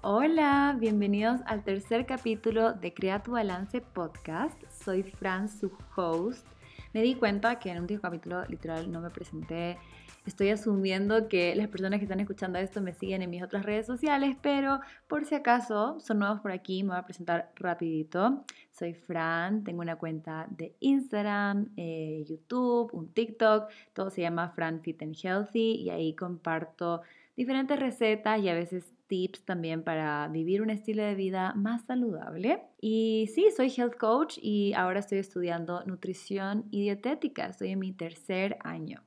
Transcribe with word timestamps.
Hola, 0.00 0.76
bienvenidos 0.78 1.40
al 1.44 1.64
tercer 1.64 2.06
capítulo 2.06 2.72
de 2.72 2.94
Crea 2.94 3.20
tu 3.20 3.32
Balance 3.32 3.80
Podcast. 3.80 4.62
Soy 4.70 5.02
Fran, 5.02 5.48
su 5.48 5.72
host. 5.96 6.46
Me 6.92 7.02
di 7.02 7.16
cuenta 7.16 7.58
que 7.58 7.70
en 7.70 7.76
el 7.78 7.82
último 7.82 8.00
capítulo 8.00 8.44
literal 8.46 8.92
no 8.92 9.00
me 9.00 9.10
presenté. 9.10 9.76
Estoy 10.24 10.50
asumiendo 10.50 11.26
que 11.26 11.56
las 11.56 11.66
personas 11.66 11.98
que 11.98 12.04
están 12.04 12.20
escuchando 12.20 12.60
esto 12.60 12.80
me 12.80 12.92
siguen 12.92 13.22
en 13.22 13.30
mis 13.30 13.42
otras 13.42 13.64
redes 13.64 13.86
sociales, 13.86 14.36
pero 14.40 14.78
por 15.08 15.24
si 15.24 15.34
acaso 15.34 15.98
son 15.98 16.20
nuevos 16.20 16.38
por 16.38 16.52
aquí, 16.52 16.84
me 16.84 16.90
voy 16.90 16.98
a 16.98 17.04
presentar 17.04 17.50
rapidito. 17.56 18.44
Soy 18.70 18.94
Fran, 18.94 19.64
tengo 19.64 19.80
una 19.80 19.96
cuenta 19.96 20.46
de 20.48 20.76
Instagram, 20.78 21.70
eh, 21.76 22.24
YouTube, 22.24 22.90
un 22.92 23.08
TikTok, 23.08 23.68
todo 23.94 24.10
se 24.10 24.20
llama 24.20 24.50
Fran 24.50 24.80
Fit 24.80 25.02
and 25.02 25.16
Healthy 25.20 25.72
y 25.72 25.90
ahí 25.90 26.14
comparto 26.14 27.02
diferentes 27.36 27.80
recetas 27.80 28.40
y 28.40 28.48
a 28.48 28.54
veces 28.54 28.92
tips 29.08 29.44
también 29.44 29.82
para 29.82 30.28
vivir 30.28 30.62
un 30.62 30.70
estilo 30.70 31.02
de 31.02 31.14
vida 31.14 31.54
más 31.54 31.84
saludable. 31.86 32.62
Y 32.80 33.28
sí, 33.34 33.48
soy 33.56 33.72
health 33.76 33.96
coach 33.96 34.38
y 34.40 34.72
ahora 34.74 35.00
estoy 35.00 35.18
estudiando 35.18 35.82
nutrición 35.84 36.66
y 36.70 36.82
dietética. 36.82 37.46
Estoy 37.46 37.70
en 37.70 37.80
mi 37.80 37.92
tercer 37.92 38.56
año. 38.62 39.02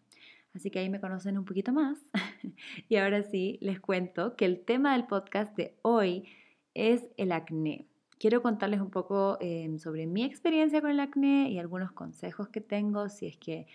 Así 0.53 0.69
que 0.69 0.79
ahí 0.79 0.89
me 0.89 0.99
conocen 0.99 1.37
un 1.37 1.45
poquito 1.45 1.71
más. 1.71 1.97
y 2.89 2.97
ahora 2.97 3.23
sí, 3.23 3.57
les 3.61 3.79
cuento 3.79 4.35
que 4.35 4.45
el 4.45 4.59
tema 4.59 4.93
del 4.93 5.05
podcast 5.05 5.55
de 5.55 5.75
hoy 5.81 6.25
es 6.73 7.07
el 7.17 7.31
acné. 7.31 7.87
Quiero 8.19 8.41
contarles 8.41 8.81
un 8.81 8.91
poco 8.91 9.37
em, 9.39 9.79
sobre 9.79 10.05
mi 10.05 10.23
experiencia 10.23 10.81
con 10.81 10.91
el 10.91 10.99
acné 10.99 11.49
y 11.49 11.57
algunos 11.57 11.91
consejos 11.91 12.49
que 12.49 12.61
tengo 12.61 13.09
si 13.09 13.27
es 13.27 13.37
que 13.37 13.65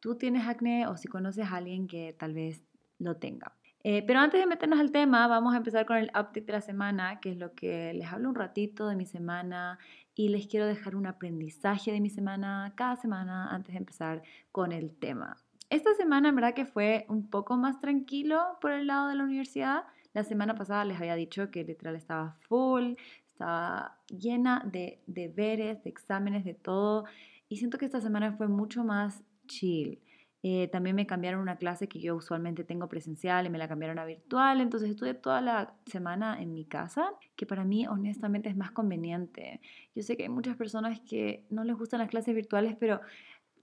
tú 0.00 0.16
tienes 0.16 0.46
acné 0.46 0.86
o 0.86 0.96
si 0.96 1.08
conoces 1.08 1.46
a 1.46 1.56
alguien 1.56 1.86
que 1.86 2.12
tal 2.12 2.34
vez 2.34 2.62
lo 2.98 3.16
tenga. 3.16 3.54
Eh, 3.86 4.02
pero 4.06 4.18
antes 4.20 4.40
de 4.40 4.46
meternos 4.46 4.80
al 4.80 4.90
tema, 4.90 5.28
vamos 5.28 5.52
a 5.52 5.58
empezar 5.58 5.84
con 5.84 5.98
el 5.98 6.06
update 6.08 6.40
de 6.40 6.52
la 6.52 6.62
semana, 6.62 7.20
que 7.20 7.30
es 7.30 7.36
lo 7.36 7.52
que 7.54 7.92
les 7.92 8.10
hablo 8.10 8.30
un 8.30 8.34
ratito 8.34 8.88
de 8.88 8.96
mi 8.96 9.04
semana 9.04 9.78
y 10.14 10.30
les 10.30 10.46
quiero 10.46 10.66
dejar 10.66 10.96
un 10.96 11.06
aprendizaje 11.06 11.92
de 11.92 12.00
mi 12.00 12.08
semana 12.08 12.72
cada 12.76 12.96
semana 12.96 13.54
antes 13.54 13.74
de 13.74 13.78
empezar 13.78 14.22
con 14.52 14.72
el 14.72 14.90
tema. 14.90 15.36
Esta 15.68 15.92
semana 15.94 16.30
en 16.30 16.34
verdad 16.34 16.54
que 16.54 16.64
fue 16.64 17.04
un 17.10 17.28
poco 17.28 17.58
más 17.58 17.78
tranquilo 17.80 18.40
por 18.62 18.72
el 18.72 18.86
lado 18.86 19.08
de 19.08 19.16
la 19.16 19.24
universidad. 19.24 19.84
La 20.14 20.24
semana 20.24 20.54
pasada 20.54 20.86
les 20.86 20.98
había 20.98 21.14
dicho 21.14 21.50
que 21.50 21.62
literal 21.62 21.94
estaba 21.94 22.36
full, 22.48 22.94
estaba 23.26 23.98
llena 24.08 24.62
de 24.64 25.02
deberes, 25.06 25.84
de 25.84 25.90
exámenes, 25.90 26.44
de 26.46 26.54
todo. 26.54 27.04
Y 27.50 27.58
siento 27.58 27.76
que 27.76 27.84
esta 27.84 28.00
semana 28.00 28.32
fue 28.32 28.48
mucho 28.48 28.82
más 28.82 29.22
chill. 29.46 30.00
Eh, 30.46 30.68
también 30.68 30.94
me 30.94 31.06
cambiaron 31.06 31.40
una 31.40 31.56
clase 31.56 31.88
que 31.88 31.98
yo 32.00 32.14
usualmente 32.14 32.64
tengo 32.64 32.86
presencial 32.86 33.46
y 33.46 33.48
me 33.48 33.56
la 33.56 33.66
cambiaron 33.66 33.98
a 33.98 34.04
virtual. 34.04 34.60
Entonces 34.60 34.90
estuve 34.90 35.14
toda 35.14 35.40
la 35.40 35.72
semana 35.86 36.38
en 36.38 36.52
mi 36.52 36.66
casa, 36.66 37.14
que 37.34 37.46
para 37.46 37.64
mí 37.64 37.86
honestamente 37.86 38.50
es 38.50 38.56
más 38.56 38.70
conveniente. 38.70 39.62
Yo 39.94 40.02
sé 40.02 40.18
que 40.18 40.24
hay 40.24 40.28
muchas 40.28 40.54
personas 40.58 41.00
que 41.00 41.46
no 41.48 41.64
les 41.64 41.74
gustan 41.76 42.00
las 42.00 42.10
clases 42.10 42.34
virtuales, 42.34 42.76
pero 42.78 43.00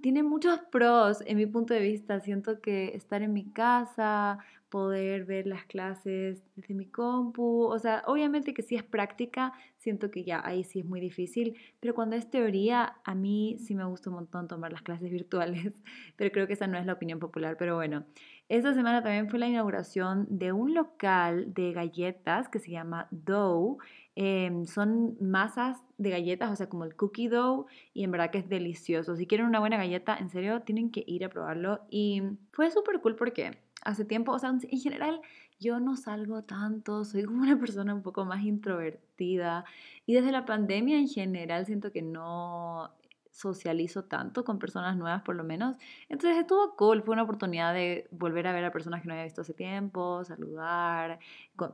tiene 0.02 0.24
muchos 0.24 0.60
pros 0.72 1.22
en 1.28 1.38
mi 1.38 1.46
punto 1.46 1.76
de 1.76 1.82
vista. 1.82 2.20
Siento 2.20 2.62
que 2.62 2.96
estar 2.96 3.22
en 3.22 3.32
mi 3.32 3.46
casa, 3.52 4.40
poder 4.72 5.26
ver 5.26 5.46
las 5.46 5.66
clases 5.66 6.42
desde 6.56 6.74
mi 6.74 6.88
compu. 6.88 7.66
O 7.66 7.78
sea, 7.78 8.02
obviamente 8.08 8.56
que 8.56 8.64
si 8.64 8.76
es 8.76 8.84
práctica, 8.84 9.54
siento 9.78 10.10
que 10.10 10.24
ya 10.24 10.42
ahí 10.44 10.64
sí 10.64 10.80
es 10.80 10.86
muy 10.86 11.00
difícil, 11.00 11.58
pero 11.80 11.94
cuando 11.94 12.16
es 12.16 12.30
teoría, 12.32 12.96
a 13.04 13.14
mí 13.14 13.58
sí 13.60 13.76
me 13.76 13.84
gusta 13.86 14.10
un 14.10 14.16
montón 14.16 14.48
tomar 14.48 14.72
las 14.72 14.82
clases 14.82 15.12
virtuales, 15.12 15.84
pero 16.16 16.32
creo 16.32 16.48
que 16.48 16.54
esa 16.54 16.66
no 16.66 16.80
es 16.80 16.86
la 16.88 16.94
opinión 16.94 17.20
popular. 17.20 17.58
Pero 17.60 17.76
bueno, 17.76 18.06
esta 18.50 18.74
semana 18.74 19.04
también 19.04 19.30
fue 19.30 19.40
la 19.40 19.48
inauguración 19.48 20.26
de 20.30 20.52
un 20.54 20.74
local 20.74 21.54
de 21.54 21.74
galletas 21.74 22.50
que 22.50 22.60
se 22.60 22.72
llama 22.72 23.08
Dough. 23.12 23.78
Em, 24.16 24.66
son 24.66 25.18
masas 25.22 25.78
de 25.98 26.10
galletas, 26.10 26.50
o 26.52 26.56
sea, 26.56 26.70
como 26.70 26.86
el 26.86 26.96
cookie 26.96 27.28
dough, 27.28 27.68
y 27.94 28.04
en 28.04 28.12
verdad 28.12 28.32
que 28.32 28.40
es 28.40 28.50
delicioso. 28.50 29.16
Si 29.16 29.28
quieren 29.28 29.48
una 29.48 29.60
buena 29.60 29.78
galleta, 29.78 30.18
en 30.18 30.30
serio, 30.30 30.62
tienen 30.62 30.92
que 30.92 31.04
ir 31.06 31.26
a 31.26 31.30
probarlo. 31.30 31.82
Y 31.90 32.24
fue 32.52 32.72
súper 32.72 33.02
cool 33.02 33.16
porque 33.16 33.58
hace 33.82 34.06
tiempo, 34.06 34.32
o 34.32 34.40
sea, 34.40 34.50
en 34.50 34.80
general 34.80 35.22
yo 35.60 35.80
no 35.80 35.96
salgo 35.96 36.44
tanto, 36.44 37.06
soy 37.06 37.24
como 37.24 37.44
una 37.44 37.60
persona 37.60 37.94
un 37.94 38.02
poco 38.02 38.26
más 38.26 38.44
introvertida 38.44 39.64
y 40.06 40.14
desde 40.14 40.32
la 40.32 40.46
pandemia 40.46 40.98
en 40.98 41.08
general 41.08 41.66
siento 41.66 41.92
que 41.92 42.02
no 42.02 42.92
socializo 43.32 44.04
tanto 44.04 44.44
con 44.44 44.60
personas 44.60 44.98
nuevas 44.98 45.22
por 45.24 45.36
lo 45.36 45.44
menos. 45.44 45.78
Entonces 46.10 46.40
estuvo 46.40 46.76
cool, 46.76 47.02
fue 47.02 47.14
una 47.14 47.24
oportunidad 47.24 47.74
de 47.74 48.08
volver 48.12 48.46
a 48.48 48.54
ver 48.54 48.66
a 48.66 48.72
personas 48.72 49.02
que 49.02 49.08
no 49.08 49.14
había 49.14 49.24
visto 49.24 49.42
hace 49.42 49.54
tiempo, 49.54 50.24
saludar, 50.26 51.20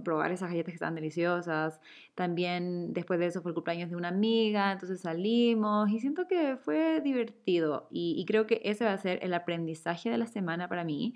probar 0.04 0.32
esas 0.32 0.50
galletas 0.50 0.72
que 0.72 0.76
estaban 0.76 0.96
deliciosas. 0.96 1.80
También 2.16 2.94
después 2.94 3.20
de 3.20 3.28
eso 3.28 3.42
fue 3.42 3.52
el 3.52 3.56
cumpleaños 3.56 3.90
de 3.90 3.96
una 3.96 4.10
amiga, 4.10 4.72
entonces 4.72 5.02
salimos 5.02 5.90
y 5.90 6.00
siento 6.00 6.28
que 6.28 6.58
fue 6.58 7.02
divertido 7.02 7.88
y, 7.92 8.16
y 8.18 8.26
creo 8.26 8.46
que 8.46 8.62
ese 8.64 8.86
va 8.86 8.94
a 8.94 8.98
ser 8.98 9.20
el 9.24 9.34
aprendizaje 9.34 10.10
de 10.10 10.18
la 10.18 10.28
semana 10.28 10.68
para 10.70 10.84
mí 10.84 11.16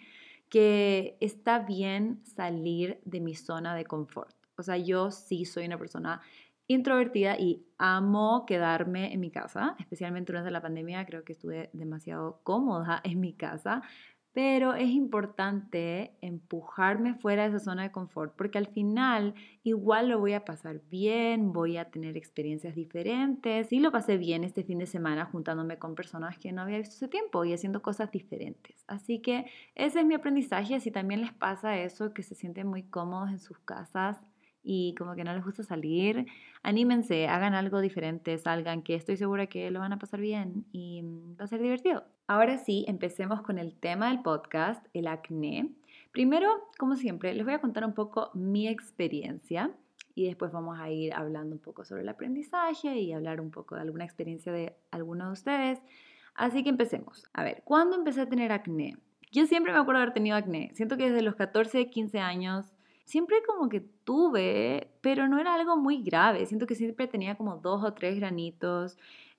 que 0.51 1.17
está 1.22 1.59
bien 1.59 2.22
salir 2.25 3.00
de 3.06 3.22
mi 3.22 3.35
zona 3.35 3.73
de 3.73 3.85
confort. 3.85 4.35
O 4.57 4.63
sea, 4.63 4.75
yo 4.75 5.09
sí 5.09 5.45
soy 5.45 5.66
una 5.66 5.78
persona 5.78 6.22
introvertida 6.67 7.38
y 7.39 7.66
amo 7.78 8.45
quedarme 8.45 9.13
en 9.13 9.22
mi 9.22 9.31
casa, 9.31 9.75
especialmente 9.79 10.34
durante 10.34 10.51
la 10.51 10.62
pandemia, 10.62 11.06
creo 11.06 11.23
que 11.23 11.34
estuve 11.34 11.69
demasiado 11.72 12.41
cómoda 12.44 13.00
en 13.06 13.22
mi 13.22 13.34
casa, 13.34 13.81
pero 14.34 14.74
es 14.74 14.90
importante 14.90 16.16
empujarme 16.22 17.16
fuera 17.16 17.44
de 17.44 17.50
esa 17.50 17.59
zona 17.59 17.84
de 17.84 17.92
confort 17.92 18.34
porque 18.36 18.58
al 18.58 18.68
final 18.68 19.34
igual 19.64 20.09
lo 20.09 20.19
voy 20.19 20.34
a 20.34 20.46
pasar 20.46 20.81
bien, 20.90 21.52
voy 21.52 21.78
a 21.78 21.92
tener 21.92 22.16
experiencias 22.16 22.75
diferentes. 22.75 23.72
Y 23.74 23.80
lo 23.80 23.92
pasé 23.92 24.18
bien 24.18 24.44
este 24.44 24.64
fin 24.64 24.80
de 24.80 24.86
semana 24.86 25.25
juntándome 25.25 25.78
con 25.78 25.96
personas 25.96 26.38
que 26.38 26.52
no 26.52 26.62
había 26.62 26.78
visto 26.78 26.96
hace 26.96 27.08
tiempo 27.08 27.44
y 27.44 27.53
haciendo 27.53 27.81
cosas 27.81 28.12
diferentes. 28.12 28.84
Así 28.88 29.19
que 29.19 29.46
ese 29.75 30.00
es 30.00 30.06
mi 30.06 30.16
aprendizaje. 30.16 30.80
Si 30.80 30.92
también 30.92 31.22
les 31.22 31.34
pasa 31.34 31.78
eso, 31.78 32.13
que 32.13 32.24
se 32.24 32.36
sienten 32.36 32.68
muy 32.68 32.84
cómodos 32.84 33.30
en 33.30 33.40
sus 33.40 33.59
casas, 33.59 34.22
y 34.64 34.94
como 34.96 35.16
que 35.16 35.24
no 35.24 35.34
les 35.34 35.44
gusta 35.44 35.64
salir, 35.64 36.26
anímense, 36.64 37.28
hagan 37.28 37.54
algo 37.54 37.82
diferente, 37.82 38.38
salgan, 38.38 38.84
que 38.84 38.96
estoy 38.96 39.18
segura 39.18 39.48
que 39.48 39.72
lo 39.72 39.80
van 39.80 39.94
a 39.94 40.00
pasar 40.00 40.20
bien 40.20 40.66
y 40.72 41.02
mm, 41.02 41.38
va 41.40 41.46
a 41.46 41.48
ser 41.48 41.62
divertido. 41.62 42.04
Ahora 42.28 42.58
sí, 42.58 42.86
empecemos 42.88 43.42
con 43.42 43.58
el 43.58 43.76
tema 43.76 44.10
del 44.10 44.22
podcast, 44.22 44.86
el 44.94 45.08
acné. 45.08 45.70
Primero, 46.12 46.70
como 46.78 46.96
siempre, 46.96 47.34
les 47.34 47.46
voy 47.46 47.54
a 47.54 47.62
contar 47.62 47.86
un 47.86 47.94
poco 47.94 48.32
mi 48.34 48.68
experiencia 48.68 49.72
y 50.14 50.28
después 50.28 50.52
vamos 50.52 50.80
a 50.80 50.90
ir 50.90 51.14
hablando 51.14 51.56
un 51.56 51.62
poco 51.62 51.86
sobre 51.86 52.02
el 52.02 52.10
aprendizaje 52.10 53.00
y 53.00 53.14
hablar 53.14 53.42
un 53.42 53.52
poco 53.52 53.76
de 53.76 53.82
alguna 53.82 54.04
experiencia 54.04 54.52
de 54.52 54.76
alguno 54.92 55.28
de 55.28 55.32
ustedes. 55.32 55.80
Así 56.36 56.64
que 56.64 56.70
empecemos. 56.70 57.30
A 57.34 57.44
ver, 57.44 57.62
¿cuándo 57.64 57.96
empecé 57.96 58.22
a 58.22 58.30
tener 58.30 58.52
acné? 58.52 58.98
Yo 59.32 59.46
siempre 59.46 59.72
me 59.72 59.80
acuerdo 59.80 60.02
haber 60.02 60.14
tenido 60.14 60.36
acné. 60.36 60.72
Siento 60.74 60.98
que 60.98 61.10
desde 61.10 61.22
los 61.22 61.36
14, 61.36 61.90
15 61.90 62.20
años 62.20 62.74
siempre 63.06 63.38
como 63.47 63.69
que 63.69 63.81
tuve, 63.81 64.91
pero 65.01 65.28
no 65.28 65.39
era 65.39 65.53
algo 65.56 65.78
muy 65.78 66.03
grave. 66.03 66.45
Siento 66.45 66.67
que 66.67 66.75
siempre 66.75 67.07
tenía 67.07 67.35
como 67.35 67.57
dos 67.57 67.84
o 67.84 67.94
tres 67.94 68.17
granitos. 68.17 68.97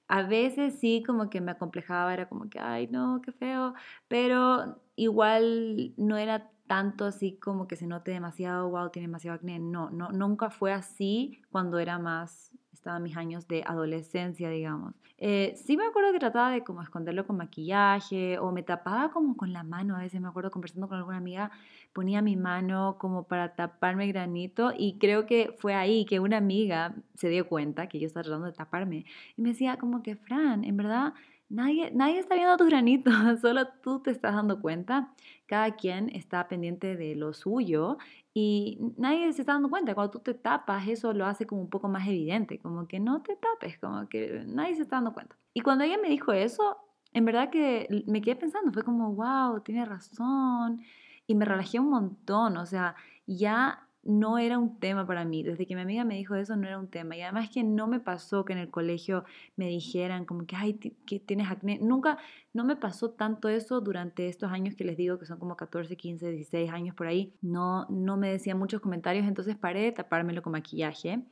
A 0.08 0.22
veces 0.22 0.78
sí 0.78 1.02
como 1.06 1.30
que 1.30 1.40
me 1.40 1.52
acomplejaba, 1.52 2.12
era 2.12 2.28
como 2.28 2.48
que, 2.50 2.58
ay, 2.60 2.88
no, 2.88 3.22
qué 3.22 3.32
feo, 3.32 3.74
pero 4.08 4.80
igual 4.96 5.94
no 5.96 6.16
era 6.18 6.50
tanto 6.66 7.04
así 7.06 7.38
como 7.38 7.66
que 7.68 7.76
se 7.76 7.86
note 7.86 8.10
demasiado, 8.10 8.68
wow, 8.70 8.90
tiene 8.90 9.08
demasiado 9.08 9.36
acné. 9.36 9.58
No, 9.58 9.90
no, 9.90 10.10
nunca 10.10 10.50
fue 10.50 10.72
así 10.72 11.42
cuando 11.50 11.78
era 11.78 11.98
más 11.98 12.52
estaba 12.72 12.96
en 12.96 13.02
mis 13.02 13.16
años 13.16 13.46
de 13.48 13.62
adolescencia, 13.66 14.48
digamos. 14.50 14.94
Eh, 15.18 15.54
sí 15.56 15.76
me 15.76 15.86
acuerdo 15.86 16.12
que 16.12 16.18
trataba 16.18 16.50
de 16.50 16.64
como 16.64 16.82
esconderlo 16.82 17.26
con 17.26 17.36
maquillaje 17.36 18.38
o 18.38 18.50
me 18.50 18.62
tapaba 18.62 19.10
como 19.10 19.36
con 19.36 19.52
la 19.52 19.62
mano, 19.62 19.96
a 19.96 20.00
veces 20.00 20.20
me 20.20 20.28
acuerdo 20.28 20.50
conversando 20.50 20.88
con 20.88 20.98
alguna 20.98 21.18
amiga, 21.18 21.50
ponía 21.92 22.22
mi 22.22 22.36
mano 22.36 22.96
como 22.98 23.24
para 23.24 23.54
taparme 23.54 24.04
el 24.04 24.12
granito 24.12 24.72
y 24.76 24.98
creo 24.98 25.26
que 25.26 25.54
fue 25.58 25.74
ahí 25.74 26.04
que 26.06 26.18
una 26.18 26.38
amiga 26.38 26.94
se 27.14 27.28
dio 27.28 27.46
cuenta 27.46 27.88
que 27.88 28.00
yo 28.00 28.06
estaba 28.06 28.24
tratando 28.24 28.46
de 28.46 28.52
taparme 28.52 29.04
y 29.36 29.42
me 29.42 29.50
decía 29.50 29.76
como 29.76 30.02
que, 30.02 30.16
Fran, 30.16 30.64
en 30.64 30.76
verdad 30.76 31.14
Nadie, 31.52 31.90
nadie, 31.90 32.18
está 32.18 32.34
viendo 32.34 32.56
tus 32.56 32.68
granitos, 32.68 33.12
solo 33.42 33.68
tú 33.82 34.00
te 34.00 34.10
estás 34.10 34.34
dando 34.34 34.62
cuenta. 34.62 35.12
Cada 35.44 35.76
quien 35.76 36.08
está 36.08 36.48
pendiente 36.48 36.96
de 36.96 37.14
lo 37.14 37.34
suyo 37.34 37.98
y 38.34 38.78
nadie 38.96 39.32
se 39.32 39.42
está 39.42 39.52
dando 39.52 39.68
cuenta, 39.68 39.94
cuando 39.94 40.10
tú 40.10 40.20
te 40.20 40.34
tapas, 40.34 40.88
eso 40.88 41.12
lo 41.12 41.26
hace 41.26 41.46
como 41.46 41.60
un 41.60 41.70
poco 41.70 41.88
más 41.88 42.08
evidente, 42.08 42.58
como 42.58 42.86
que 42.88 42.98
no 42.98 43.22
te 43.22 43.36
tapes, 43.36 43.78
como 43.78 44.08
que 44.08 44.42
nadie 44.46 44.74
se 44.74 44.82
está 44.82 44.96
dando 44.96 45.12
cuenta. 45.12 45.36
Y 45.52 45.60
cuando 45.60 45.84
ella 45.84 45.98
me 46.00 46.08
dijo 46.08 46.32
eso, 46.32 46.78
en 47.12 47.26
verdad 47.26 47.50
que 47.50 48.04
me 48.06 48.22
quedé 48.22 48.36
pensando, 48.36 48.72
fue 48.72 48.84
como, 48.84 49.14
wow, 49.14 49.60
tiene 49.60 49.84
razón. 49.84 50.80
Y 51.26 51.34
me 51.34 51.44
relajé 51.44 51.78
un 51.78 51.90
montón, 51.90 52.56
o 52.56 52.66
sea, 52.66 52.96
ya 53.26 53.86
no 54.04 54.38
era 54.38 54.58
un 54.58 54.78
tema 54.80 55.06
para 55.06 55.24
mí. 55.24 55.42
Desde 55.42 55.66
que 55.66 55.74
mi 55.74 55.82
amiga 55.82 56.04
me 56.04 56.16
dijo 56.16 56.34
eso, 56.34 56.56
no 56.56 56.66
era 56.66 56.78
un 56.78 56.88
tema. 56.88 57.16
Y 57.16 57.22
además 57.22 57.50
que 57.50 57.62
no 57.62 57.86
me 57.86 58.00
pasó 58.00 58.44
que 58.44 58.52
en 58.52 58.58
el 58.58 58.70
colegio 58.70 59.24
me 59.56 59.68
dijeran 59.68 60.24
como 60.24 60.46
que, 60.46 60.56
ay, 60.56 60.74
que 60.74 61.20
tienes 61.20 61.50
acné. 61.50 61.78
Nunca, 61.80 62.18
no 62.52 62.64
me 62.64 62.76
pasó 62.76 63.10
tanto 63.10 63.48
eso 63.48 63.80
durante 63.80 64.28
estos 64.28 64.50
años 64.50 64.74
que 64.74 64.84
les 64.84 64.96
digo 64.96 65.18
que 65.18 65.26
son 65.26 65.38
como 65.38 65.56
14, 65.56 65.96
15, 65.96 66.30
16 66.32 66.70
años 66.70 66.94
por 66.94 67.06
ahí. 67.06 67.34
No, 67.42 67.86
no 67.90 68.16
me 68.16 68.30
decían 68.30 68.58
muchos 68.58 68.80
comentarios, 68.80 69.26
entonces 69.26 69.56
paré 69.56 69.92
tapármelo 69.92 70.42
con 70.42 70.52
maquillaje. 70.52 71.22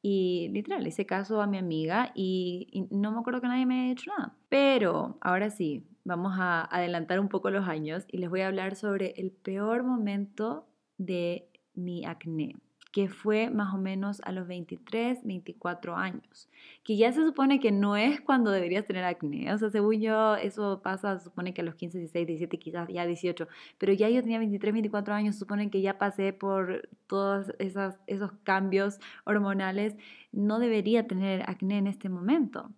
Y 0.00 0.48
literal, 0.52 0.86
hice 0.86 1.06
caso 1.06 1.40
a 1.40 1.46
mi 1.46 1.56
amiga 1.58 2.12
y, 2.14 2.68
y, 2.72 2.82
no 2.94 3.10
me 3.10 3.20
acuerdo 3.20 3.40
que 3.40 3.48
nadie 3.48 3.66
me 3.66 3.84
haya 3.84 3.92
hecho 3.92 4.10
nada. 4.16 4.36
Pero 4.50 5.18
ahora 5.20 5.50
sí, 5.50 5.86
vamos 6.04 6.34
a 6.38 6.62
adelantar 6.64 7.20
un 7.20 7.28
poco 7.28 7.50
los 7.50 7.66
años 7.68 8.04
y 8.08 8.18
les 8.18 8.28
voy 8.28 8.42
a 8.42 8.48
hablar 8.48 8.76
sobre 8.76 9.14
el 9.16 9.30
peor 9.30 9.82
momento 9.82 10.66
de 10.98 11.48
mi 11.74 12.04
acné, 12.04 12.56
que 12.92 13.08
fue 13.08 13.50
más 13.50 13.74
o 13.74 13.78
menos 13.78 14.20
a 14.24 14.30
los 14.30 14.46
23, 14.46 15.24
24 15.24 15.96
años, 15.96 16.48
que 16.84 16.96
ya 16.96 17.12
se 17.12 17.24
supone 17.24 17.58
que 17.58 17.72
no 17.72 17.96
es 17.96 18.20
cuando 18.20 18.52
deberías 18.52 18.84
tener 18.84 19.04
acné, 19.04 19.52
o 19.52 19.58
sea, 19.58 19.68
según 19.70 20.00
yo, 20.00 20.36
eso 20.36 20.80
pasa, 20.80 21.18
se 21.18 21.24
supone 21.24 21.52
que 21.52 21.62
a 21.62 21.64
los 21.64 21.74
15, 21.74 21.98
16, 21.98 22.26
17, 22.26 22.58
quizás 22.58 22.88
ya 22.88 23.04
18, 23.04 23.48
pero 23.78 23.92
ya 23.92 24.08
yo 24.08 24.22
tenía 24.22 24.38
23, 24.38 24.72
24 24.72 25.12
años, 25.14 25.36
suponen 25.36 25.70
que 25.70 25.82
ya 25.82 25.98
pasé 25.98 26.32
por 26.32 26.88
todos 27.08 27.52
esos 27.58 28.32
cambios 28.44 29.00
hormonales, 29.24 29.96
no 30.30 30.60
debería 30.60 31.06
tener 31.08 31.42
acné 31.50 31.78
en 31.78 31.88
este 31.88 32.08
momento. 32.08 32.70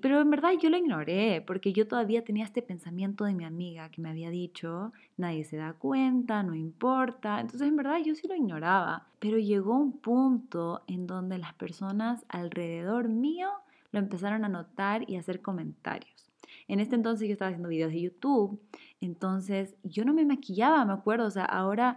Pero 0.00 0.20
en 0.20 0.30
verdad 0.30 0.52
yo 0.60 0.70
lo 0.70 0.76
ignoré, 0.76 1.42
porque 1.46 1.72
yo 1.72 1.86
todavía 1.88 2.24
tenía 2.24 2.44
este 2.44 2.62
pensamiento 2.62 3.24
de 3.24 3.34
mi 3.34 3.44
amiga 3.44 3.90
que 3.90 4.00
me 4.00 4.10
había 4.10 4.30
dicho, 4.30 4.92
nadie 5.16 5.44
se 5.44 5.56
da 5.56 5.72
cuenta, 5.72 6.42
no 6.42 6.54
importa. 6.54 7.40
Entonces 7.40 7.68
en 7.68 7.76
verdad 7.76 7.98
yo 8.04 8.14
sí 8.14 8.28
lo 8.28 8.34
ignoraba. 8.34 9.08
Pero 9.18 9.38
llegó 9.38 9.76
un 9.76 9.98
punto 9.98 10.82
en 10.86 11.06
donde 11.06 11.38
las 11.38 11.54
personas 11.54 12.24
alrededor 12.28 13.08
mío 13.08 13.48
lo 13.90 13.98
empezaron 13.98 14.44
a 14.44 14.48
notar 14.48 15.08
y 15.08 15.16
a 15.16 15.20
hacer 15.20 15.42
comentarios. 15.42 16.30
En 16.68 16.80
este 16.80 16.96
entonces 16.96 17.28
yo 17.28 17.32
estaba 17.32 17.48
haciendo 17.48 17.68
videos 17.68 17.92
de 17.92 18.00
YouTube, 18.00 18.60
entonces 19.00 19.76
yo 19.82 20.04
no 20.04 20.12
me 20.12 20.24
maquillaba, 20.24 20.84
me 20.84 20.92
acuerdo, 20.92 21.26
o 21.26 21.30
sea, 21.30 21.44
ahora 21.44 21.96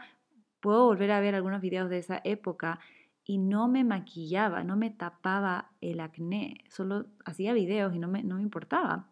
puedo 0.60 0.86
volver 0.86 1.12
a 1.12 1.20
ver 1.20 1.36
algunos 1.36 1.62
videos 1.62 1.90
de 1.90 2.00
esa 2.00 2.22
época 2.24 2.80
y 3.30 3.38
no 3.38 3.68
me 3.68 3.84
maquillaba, 3.84 4.64
no 4.64 4.76
me 4.76 4.90
tapaba 4.90 5.70
el 5.82 6.00
acné, 6.00 6.64
solo 6.68 7.06
hacía 7.26 7.54
videos 7.54 7.94
y 7.94 8.00
no 8.00 8.08
me, 8.08 8.24
no 8.24 8.38
me 8.38 8.42
importaba. 8.42 9.08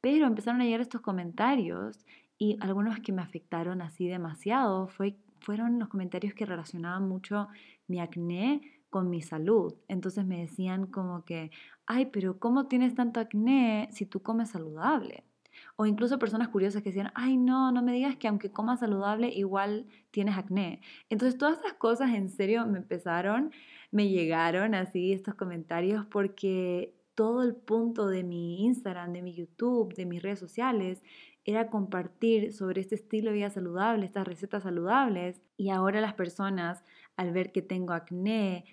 Pero 0.00 0.26
empezaron 0.26 0.60
a 0.60 0.64
llegar 0.64 0.80
estos 0.80 1.00
comentarios 1.00 2.04
y 2.38 2.56
algunos 2.60 2.98
que 2.98 3.12
me 3.12 3.22
afectaron 3.22 3.80
así 3.80 4.08
demasiado 4.08 4.88
fue, 4.88 5.16
fueron 5.38 5.78
los 5.78 5.88
comentarios 5.88 6.34
que 6.34 6.44
relacionaban 6.44 7.08
mucho 7.08 7.46
mi 7.86 8.00
acné 8.00 8.62
con 8.90 9.08
mi 9.08 9.22
salud. 9.22 9.72
Entonces 9.86 10.26
me 10.26 10.40
decían 10.40 10.88
como 10.88 11.24
que, 11.24 11.52
ay, 11.86 12.06
pero 12.06 12.40
¿cómo 12.40 12.66
tienes 12.66 12.96
tanto 12.96 13.20
acné 13.20 13.88
si 13.92 14.06
tú 14.06 14.22
comes 14.22 14.50
saludable? 14.50 15.22
O 15.76 15.86
incluso 15.86 16.18
personas 16.18 16.48
curiosas 16.48 16.82
que 16.82 16.90
decían, 16.90 17.10
ay 17.14 17.36
no, 17.36 17.72
no 17.72 17.82
me 17.82 17.92
digas 17.92 18.16
que 18.16 18.28
aunque 18.28 18.50
comas 18.50 18.80
saludable 18.80 19.28
igual 19.28 19.86
tienes 20.10 20.36
acné. 20.36 20.80
Entonces 21.08 21.38
todas 21.38 21.58
esas 21.58 21.74
cosas 21.74 22.14
en 22.14 22.28
serio 22.28 22.66
me 22.66 22.78
empezaron, 22.78 23.52
me 23.90 24.08
llegaron 24.08 24.74
así 24.74 25.12
estos 25.12 25.34
comentarios 25.34 26.06
porque 26.06 26.94
todo 27.14 27.42
el 27.42 27.54
punto 27.54 28.06
de 28.06 28.24
mi 28.24 28.64
Instagram, 28.64 29.12
de 29.12 29.22
mi 29.22 29.34
YouTube, 29.34 29.94
de 29.94 30.06
mis 30.06 30.22
redes 30.22 30.38
sociales 30.38 31.02
era 31.44 31.68
compartir 31.68 32.52
sobre 32.52 32.80
este 32.80 32.94
estilo 32.94 33.30
de 33.30 33.36
vida 33.36 33.50
saludable, 33.50 34.06
estas 34.06 34.26
recetas 34.26 34.62
saludables. 34.62 35.40
Y 35.56 35.70
ahora 35.70 36.00
las 36.00 36.14
personas 36.14 36.84
al 37.16 37.32
ver 37.32 37.52
que 37.52 37.62
tengo 37.62 37.92
acné 37.92 38.64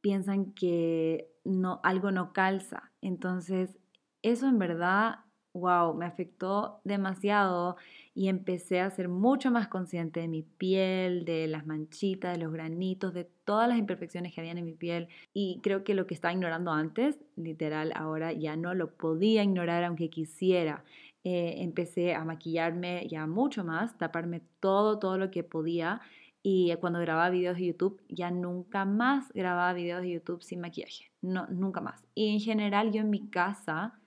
piensan 0.00 0.52
que 0.52 1.32
no, 1.44 1.80
algo 1.82 2.12
no 2.12 2.32
calza. 2.32 2.92
Entonces, 3.00 3.78
eso 4.22 4.46
en 4.46 4.58
verdad 4.58 5.23
wow, 5.54 5.94
me 5.94 6.04
afectó 6.04 6.80
demasiado 6.84 7.76
y 8.14 8.28
empecé 8.28 8.80
a 8.80 8.90
ser 8.90 9.08
mucho 9.08 9.50
más 9.50 9.68
consciente 9.68 10.20
de 10.20 10.28
mi 10.28 10.42
piel, 10.42 11.24
de 11.24 11.46
las 11.46 11.66
manchitas, 11.66 12.36
de 12.36 12.44
los 12.44 12.52
granitos, 12.52 13.14
de 13.14 13.24
todas 13.44 13.68
las 13.68 13.78
imperfecciones 13.78 14.34
que 14.34 14.40
habían 14.40 14.58
en 14.58 14.64
mi 14.64 14.74
piel. 14.74 15.08
Y 15.32 15.60
creo 15.62 15.84
que 15.84 15.94
lo 15.94 16.06
que 16.06 16.14
estaba 16.14 16.32
ignorando 16.32 16.72
antes, 16.72 17.18
literal, 17.36 17.92
ahora 17.94 18.32
ya 18.32 18.56
no 18.56 18.74
lo 18.74 18.90
podía 18.94 19.42
ignorar 19.42 19.84
aunque 19.84 20.10
quisiera. 20.10 20.84
Eh, 21.24 21.62
empecé 21.62 22.14
a 22.14 22.24
maquillarme 22.24 23.06
ya 23.08 23.26
mucho 23.26 23.64
más, 23.64 23.96
taparme 23.96 24.42
todo, 24.60 24.98
todo 24.98 25.18
lo 25.18 25.30
que 25.30 25.42
podía. 25.42 26.00
Y 26.42 26.74
cuando 26.76 27.00
grababa 27.00 27.30
videos 27.30 27.56
de 27.56 27.66
YouTube, 27.66 28.02
ya 28.08 28.30
nunca 28.30 28.84
más 28.84 29.32
grababa 29.32 29.72
videos 29.72 30.02
de 30.02 30.10
YouTube 30.10 30.42
sin 30.42 30.60
maquillaje. 30.60 31.10
No, 31.22 31.46
nunca 31.46 31.80
más. 31.80 32.04
Y 32.14 32.34
en 32.34 32.40
general 32.40 32.92
yo 32.92 33.00
en 33.00 33.10
mi 33.10 33.30
casa 33.30 33.98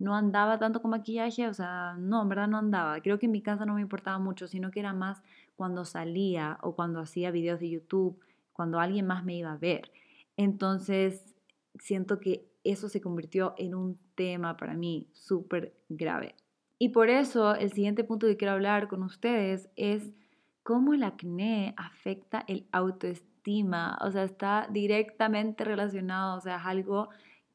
no 0.00 0.16
andaba 0.16 0.58
tanto 0.58 0.80
con 0.80 0.90
maquillaje, 0.90 1.46
o 1.46 1.54
sea, 1.54 1.94
no, 1.98 2.22
en 2.22 2.28
verdad 2.30 2.48
no 2.48 2.56
andaba. 2.56 3.00
Creo 3.02 3.18
que 3.18 3.26
en 3.26 3.32
mi 3.32 3.42
casa 3.42 3.66
no 3.66 3.74
me 3.74 3.82
importaba 3.82 4.18
mucho, 4.18 4.48
sino 4.48 4.70
que 4.70 4.80
era 4.80 4.94
más 4.94 5.22
cuando 5.56 5.84
salía 5.84 6.58
o 6.62 6.74
cuando 6.74 7.00
hacía 7.00 7.30
videos 7.30 7.60
de 7.60 7.68
YouTube, 7.68 8.18
cuando 8.54 8.80
alguien 8.80 9.06
más 9.06 9.24
me 9.24 9.36
iba 9.36 9.52
a 9.52 9.58
ver. 9.58 9.92
Entonces, 10.38 11.36
siento 11.78 12.18
que 12.18 12.48
eso 12.64 12.88
se 12.88 13.02
convirtió 13.02 13.54
en 13.58 13.74
un 13.74 13.98
tema 14.14 14.56
para 14.56 14.72
mí 14.72 15.06
súper 15.12 15.74
grave. 15.90 16.34
Y 16.78 16.88
por 16.88 17.10
eso 17.10 17.54
el 17.54 17.70
siguiente 17.70 18.02
punto 18.02 18.26
que 18.26 18.38
quiero 18.38 18.54
hablar 18.54 18.88
con 18.88 19.02
ustedes 19.02 19.68
es 19.76 20.14
cómo 20.62 20.94
el 20.94 21.02
acné 21.02 21.74
afecta 21.76 22.42
el 22.48 22.66
autoestima. 22.72 23.98
O 24.00 24.10
sea, 24.10 24.24
está 24.24 24.66
directamente 24.70 25.62
relacionado, 25.62 26.38
o 26.38 26.40
sea, 26.40 26.56
es 26.56 26.64
algo 26.64 27.10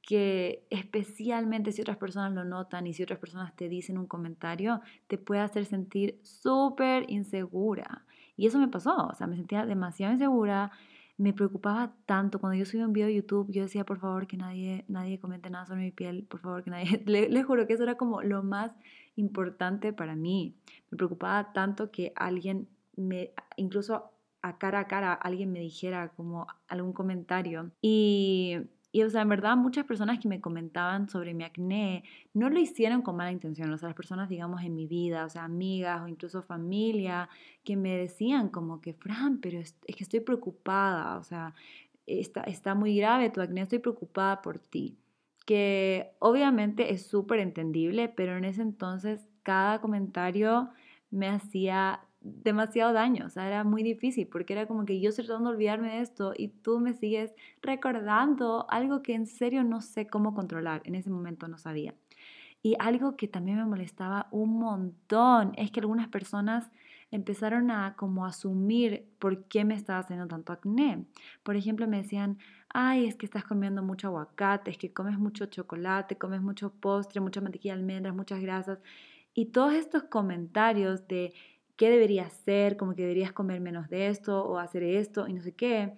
que 0.06 0.68
especialmente 0.70 1.72
si 1.72 1.82
otras 1.82 1.98
personas 1.98 2.32
lo 2.32 2.46
notan 2.46 2.86
y 2.86 2.94
si 2.94 3.02
otras 3.02 3.18
personas 3.18 3.56
te 3.56 3.68
dicen 3.68 3.98
un 3.98 4.06
comentario, 4.06 4.82
te 5.08 5.18
puede 5.18 5.42
hacer 5.42 5.66
sentir 5.66 6.20
súper 6.22 7.10
insegura. 7.10 8.06
Y 8.38 8.46
eso 8.46 8.60
me 8.60 8.68
pasó, 8.68 9.08
o 9.08 9.16
sea, 9.16 9.26
me 9.26 9.36
sentía 9.36 9.66
demasiado 9.66 10.14
insegura, 10.14 10.72
me 11.18 11.34
preocupaba 11.34 11.96
tanto. 12.06 12.40
Cuando 12.40 12.56
yo 12.56 12.66
subía 12.66 12.86
un 12.86 12.94
video 12.94 13.08
de 13.08 13.16
YouTube, 13.16 13.52
yo 13.52 13.64
decía, 13.64 13.84
por 13.84 13.98
favor, 13.98 14.28
que 14.28 14.38
nadie, 14.38 14.86
nadie 14.88 15.20
comente 15.20 15.50
nada 15.50 15.66
sobre 15.66 15.82
mi 15.82 15.92
piel, 15.92 16.24
por 16.30 16.40
favor, 16.40 16.64
que 16.64 16.70
nadie... 16.70 17.02
Les 17.08 17.32
le 17.32 17.44
juro 17.44 17.66
que 17.66 17.74
eso 17.74 17.84
era 17.84 17.96
como 17.96 18.22
lo 18.22 18.44
más 18.44 18.74
importante 19.16 19.92
para 19.92 20.16
mí. 20.16 20.56
Me 20.92 20.98
preocupaba 20.98 21.52
tanto 21.52 21.90
que 21.90 22.14
alguien 22.16 22.68
me, 22.96 23.32
incluso 23.58 24.12
a 24.44 24.60
cara 24.60 24.82
a 24.82 24.88
cara, 24.88 25.14
alguien 25.14 25.52
me 25.52 25.62
dijera 25.62 26.10
como 26.10 26.46
algún 26.68 26.94
comentario. 26.94 27.72
Y 27.82 28.58
y, 28.96 29.04
o 29.04 29.10
sea, 29.10 29.24
en 29.24 29.28
verdad, 29.28 29.58
muchas 29.58 29.84
personas 29.84 30.20
que 30.20 30.30
me 30.30 30.40
comentaban 30.40 31.10
sobre 31.10 31.34
mi 31.34 31.44
acné 31.44 32.06
no 32.34 32.50
lo 32.50 32.58
hicieron 32.62 33.02
con 33.02 33.18
mala 33.18 33.34
intención. 33.34 33.70
O 33.74 33.78
sea, 33.78 33.90
las 33.90 33.96
personas, 33.98 34.30
digamos, 34.30 34.64
en 34.64 34.74
mi 34.74 34.88
vida, 34.88 35.26
o 35.26 35.30
sea, 35.30 35.44
amigas 35.44 36.02
o 36.02 36.08
incluso 36.08 36.42
familia, 36.42 37.28
que 37.66 37.76
me 37.76 37.98
decían 37.98 38.48
como 38.48 38.80
que, 38.80 38.94
Fran, 38.94 39.42
pero 39.42 39.60
es, 39.60 39.74
que 39.86 40.02
estoy 40.02 40.22
preocupada, 40.22 41.18
o 41.18 41.24
sea, 41.26 41.54
está, 42.06 42.44
está 42.44 42.74
muy 42.74 42.96
grave 42.96 43.30
tu 43.30 43.42
acné, 43.42 43.64
estoy 43.64 43.80
preocupada 43.80 44.42
por 44.42 44.60
ti. 44.60 44.98
Que 45.46 46.12
obviamente 46.20 46.94
es 46.94 47.06
súper 47.06 47.40
entendible, 47.40 48.08
pero 48.08 48.38
en 48.38 48.46
ese 48.46 48.62
entonces 48.62 49.28
cada 49.44 49.82
comentario 49.82 50.70
me 51.12 51.28
hacía 51.28 52.00
demasiado 52.26 52.92
daño, 52.92 53.28
o 53.28 53.30
sea, 53.30 53.46
era 53.46 53.64
muy 53.64 53.84
difícil 53.84 54.28
porque 54.28 54.54
era 54.54 54.66
como 54.66 54.86
que 54.86 55.00
yo 55.00 55.10
estoy 55.10 55.26
tratando 55.26 55.52
de 55.52 55.56
olvidarme 55.58 55.96
de 55.96 56.02
esto 56.02 56.34
y 56.36 56.48
tú 56.48 56.80
me 56.80 56.94
sigues 56.94 57.34
recordando 57.62 58.66
algo 58.70 59.04
que 59.04 59.14
en 59.14 59.28
serio 59.28 59.64
no 59.64 59.82
sé 59.82 60.08
cómo 60.08 60.34
controlar, 60.34 60.82
en 60.86 60.96
ese 60.96 61.12
momento 61.12 61.48
no 61.48 61.60
sabía. 61.60 61.94
Y 62.64 62.76
algo 62.80 63.16
que 63.16 63.28
también 63.28 63.58
me 63.58 63.66
molestaba 63.66 64.28
un 64.32 64.58
montón 64.58 65.52
es 65.56 65.70
que 65.70 65.82
algunas 65.82 66.08
personas 66.08 66.72
empezaron 67.12 67.70
a 67.70 67.96
como 67.96 68.26
asumir 68.26 69.08
por 69.20 69.44
qué 69.46 69.64
me 69.64 69.76
estaba 69.76 70.00
haciendo 70.00 70.28
tanto 70.28 70.52
acné. 70.52 71.06
Por 71.44 71.56
ejemplo, 71.56 71.88
me 71.88 72.02
decían, 72.02 72.40
ay, 72.70 73.06
es 73.06 73.16
que 73.16 73.28
estás 73.28 73.44
comiendo 73.44 73.84
mucho 73.84 74.08
aguacate, 74.08 74.72
es 74.72 74.80
que 74.80 74.92
comes 74.92 75.20
mucho 75.20 75.46
chocolate, 75.46 76.18
comes 76.18 76.42
mucho 76.42 76.72
postre, 76.72 77.22
mucha 77.22 77.40
mantequilla 77.40 77.76
de 77.76 77.82
almendras, 77.82 78.16
muchas 78.16 78.42
grasas. 78.42 78.80
Y 79.36 79.48
todos 79.48 79.74
estos 79.74 80.04
comentarios 80.04 81.08
de 81.08 81.34
qué 81.76 81.90
deberías 81.90 82.28
hacer, 82.28 82.78
como 82.78 82.96
que 82.96 83.02
deberías 83.04 83.34
comer 83.34 83.62
menos 83.62 83.90
de 83.90 84.08
esto 84.08 84.46
o 84.46 84.60
hacer 84.60 84.84
esto 84.84 85.28
y 85.28 85.34
no 85.34 85.42
sé 85.42 85.54
qué. 85.54 85.98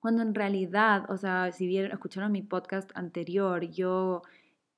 Cuando 0.00 0.22
en 0.22 0.34
realidad, 0.34 1.10
o 1.10 1.16
sea, 1.16 1.50
si 1.52 1.66
vieron, 1.66 1.92
escucharon 1.92 2.30
mi 2.32 2.42
podcast 2.42 2.90
anterior, 2.94 3.64
yo 3.70 4.22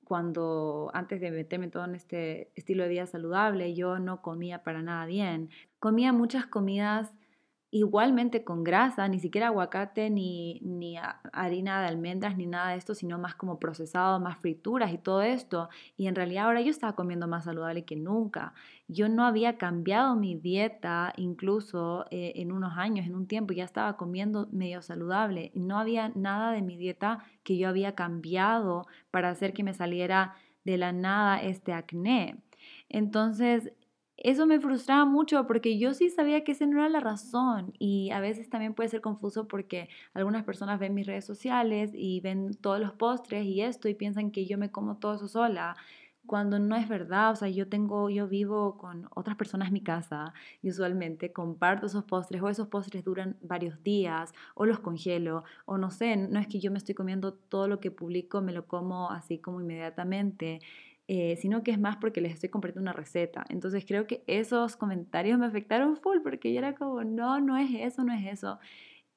cuando 0.03 0.89
antes 0.93 1.19
de 1.19 1.31
meterme 1.31 1.67
todo 1.67 1.83
en 1.83 1.95
este 1.95 2.51
estilo 2.55 2.83
de 2.83 2.89
vida 2.89 3.05
saludable, 3.07 3.73
yo 3.75 3.99
no 3.99 4.21
comía 4.21 4.63
para 4.63 4.81
nada 4.81 5.05
bien. 5.05 5.49
Comía 5.79 6.13
muchas 6.13 6.45
comidas 6.45 7.13
igualmente 7.69 8.43
con 8.43 8.63
grasa, 8.63 9.07
ni 9.09 9.19
siquiera 9.19 9.47
aguacate, 9.47 10.09
ni, 10.09 10.59
ni 10.61 10.97
harina 11.33 11.81
de 11.81 11.87
almendras, 11.87 12.37
ni 12.37 12.45
nada 12.45 12.71
de 12.71 12.77
esto, 12.77 12.95
sino 12.95 13.19
más 13.19 13.35
como 13.35 13.59
procesado, 13.59 14.19
más 14.19 14.37
frituras 14.37 14.93
y 14.93 14.97
todo 14.97 15.21
esto. 15.21 15.69
Y 15.97 16.07
en 16.07 16.15
realidad 16.15 16.45
ahora 16.45 16.61
yo 16.61 16.69
estaba 16.69 16.95
comiendo 16.95 17.27
más 17.27 17.43
saludable 17.43 17.83
que 17.83 17.97
nunca. 17.97 18.53
Yo 18.87 19.09
no 19.09 19.25
había 19.25 19.57
cambiado 19.57 20.15
mi 20.15 20.35
dieta 20.35 21.13
incluso 21.17 22.05
eh, 22.09 22.33
en 22.37 22.53
unos 22.53 22.77
años, 22.77 23.05
en 23.05 23.15
un 23.15 23.27
tiempo, 23.27 23.53
ya 23.53 23.65
estaba 23.65 23.97
comiendo 23.97 24.47
medio 24.51 24.81
saludable. 24.81 25.51
No 25.53 25.77
había 25.77 26.09
nada 26.15 26.53
de 26.53 26.61
mi 26.61 26.77
dieta 26.77 27.19
que 27.43 27.57
yo 27.57 27.67
había 27.67 27.95
cambiado 27.95 28.87
para 29.11 29.29
hacer 29.29 29.53
que 29.53 29.63
me 29.63 29.73
saliera 29.73 30.35
de 30.63 30.77
la 30.77 30.93
nada 30.93 31.41
este 31.41 31.73
acné. 31.73 32.37
Entonces, 32.89 33.73
eso 34.17 34.47
me 34.47 34.59
frustraba 34.59 35.05
mucho 35.05 35.45
porque 35.47 35.77
yo 35.77 35.93
sí 35.93 36.09
sabía 36.09 36.43
que 36.43 36.51
esa 36.53 36.65
no 36.65 36.79
era 36.79 36.89
la 36.89 36.99
razón 36.99 37.73
y 37.79 38.09
a 38.11 38.19
veces 38.19 38.49
también 38.49 38.73
puede 38.73 38.89
ser 38.89 39.01
confuso 39.01 39.47
porque 39.47 39.89
algunas 40.13 40.43
personas 40.43 40.79
ven 40.79 40.93
mis 40.95 41.05
redes 41.05 41.25
sociales 41.25 41.91
y 41.93 42.19
ven 42.21 42.55
todos 42.55 42.79
los 42.79 42.93
postres 42.93 43.45
y 43.45 43.61
esto 43.61 43.87
y 43.87 43.93
piensan 43.93 44.31
que 44.31 44.45
yo 44.45 44.57
me 44.57 44.71
como 44.71 44.97
todo 44.97 45.15
eso 45.15 45.27
sola 45.27 45.75
cuando 46.27 46.59
no 46.59 46.75
es 46.75 46.87
verdad, 46.87 47.31
o 47.31 47.35
sea, 47.35 47.47
yo 47.47 47.67
tengo, 47.67 48.09
yo 48.09 48.27
vivo 48.27 48.77
con 48.77 49.07
otras 49.15 49.37
personas 49.37 49.69
en 49.69 49.73
mi 49.73 49.81
casa 49.81 50.33
y 50.61 50.69
usualmente 50.69 51.31
comparto 51.31 51.87
esos 51.87 52.03
postres 52.03 52.41
o 52.41 52.49
esos 52.49 52.67
postres 52.67 53.03
duran 53.05 53.37
varios 53.41 53.81
días 53.81 54.33
o 54.53 54.65
los 54.65 54.79
congelo 54.79 55.45
o 55.65 55.77
no 55.77 55.89
sé, 55.89 56.17
no 56.17 56.39
es 56.39 56.47
que 56.47 56.59
yo 56.59 56.69
me 56.69 56.77
estoy 56.77 56.93
comiendo 56.93 57.33
todo 57.33 57.67
lo 57.67 57.79
que 57.79 57.91
publico, 57.91 58.41
me 58.41 58.51
lo 58.51 58.67
como 58.67 59.09
así 59.09 59.39
como 59.39 59.61
inmediatamente. 59.61 60.59
Eh, 61.09 61.37
sino 61.37 61.63
que 61.63 61.71
es 61.71 61.79
más 61.79 61.95
porque 61.95 62.19
les 62.19 62.33
estoy 62.33 62.49
compartiendo 62.49 62.81
una 62.81 62.91
receta. 62.91 63.45
Entonces 63.47 63.85
creo 63.87 64.07
que 64.07 64.23
esos 64.27 64.75
comentarios 64.75 65.39
me 65.39 65.45
afectaron 65.45 65.95
full 65.95 66.17
porque 66.21 66.51
yo 66.51 66.59
era 66.59 66.75
como, 66.75 67.03
no, 67.05 67.39
no 67.39 67.55
es 67.55 67.69
eso, 67.73 68.03
no 68.03 68.13
es 68.13 68.25
eso. 68.27 68.59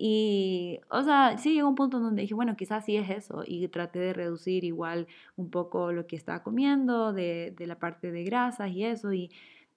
Y, 0.02 0.80
o 0.88 1.02
sea, 1.02 1.36
sí 1.36 1.52
llegó 1.52 1.68
un 1.68 1.74
punto 1.74 2.00
donde 2.00 2.22
dije, 2.22 2.32
bueno, 2.32 2.56
quizás 2.56 2.84
sí 2.86 2.96
es 2.96 3.10
eso. 3.10 3.42
Y 3.46 3.68
traté 3.68 3.98
de 3.98 4.12
reducir 4.14 4.64
igual 4.64 5.08
un 5.36 5.50
poco 5.50 5.92
lo 5.92 6.06
que 6.06 6.16
estaba 6.16 6.42
comiendo, 6.42 7.12
de, 7.12 7.54
la 7.58 7.78
parte 7.78 8.10
de 8.12 8.24
grasas 8.24 8.70
y 8.70 8.84
eso. 8.84 9.12
Y 9.12 9.30